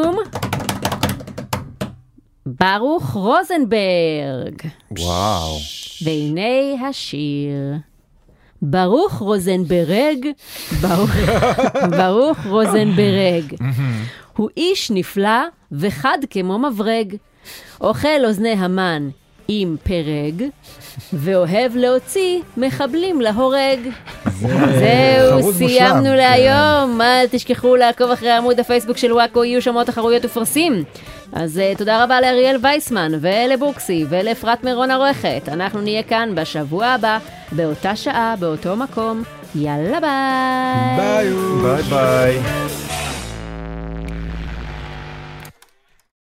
ברוך 2.46 3.10
רוזנברג. 3.10 4.58
וואו. 4.98 5.56
והנה 6.04 6.88
השיר. 6.88 7.74
ברוך 8.66 9.12
רוזנברג, 9.12 10.26
ברוך, 10.80 11.10
ברוך 11.98 12.38
רוזנברג. 12.46 13.54
הוא 14.36 14.48
איש 14.56 14.90
נפלא 14.90 15.40
וחד 15.72 16.18
כמו 16.30 16.58
מברג. 16.58 17.14
אוכל 17.80 18.24
אוזני 18.24 18.52
המן 18.52 19.08
עם 19.48 19.76
פרג, 19.82 20.48
ואוהב 21.12 21.76
להוציא 21.76 22.40
מחבלים 22.56 23.20
להורג. 23.20 23.78
זהו, 24.78 25.52
סיימנו 25.52 25.98
מושלם. 25.98 26.14
להיום. 26.14 27.00
אל 27.00 27.26
תשכחו 27.30 27.76
לעקוב 27.76 28.10
אחרי 28.10 28.30
עמוד 28.30 28.60
הפייסבוק 28.60 28.96
של 28.96 29.12
וואקו, 29.12 29.44
יהיו 29.44 29.62
שם 29.62 29.74
עוד 29.74 29.86
תחרויות 29.86 30.24
ופרסים. 30.24 30.84
אז 31.34 31.58
אה, 31.58 31.78
תודה 31.78 32.04
רבה 32.04 32.20
לאריאל 32.20 32.56
וייסמן 32.62 33.12
ולבוקסי 33.20 34.04
ולאפרת 34.08 34.64
מירון 34.64 34.90
העורכת. 34.90 35.42
אנחנו 35.48 35.80
נהיה 35.80 36.02
כאן 36.02 36.34
בשבוע 36.34 36.86
הבא, 36.86 37.18
באותה 37.52 37.96
שעה, 37.96 38.34
באותו 38.38 38.76
מקום. 38.76 39.22
יאללה 39.54 40.00
ביי. 40.00 40.96
ביי. 40.96 41.32
ביי 41.62 41.82
ביי. 41.82 42.38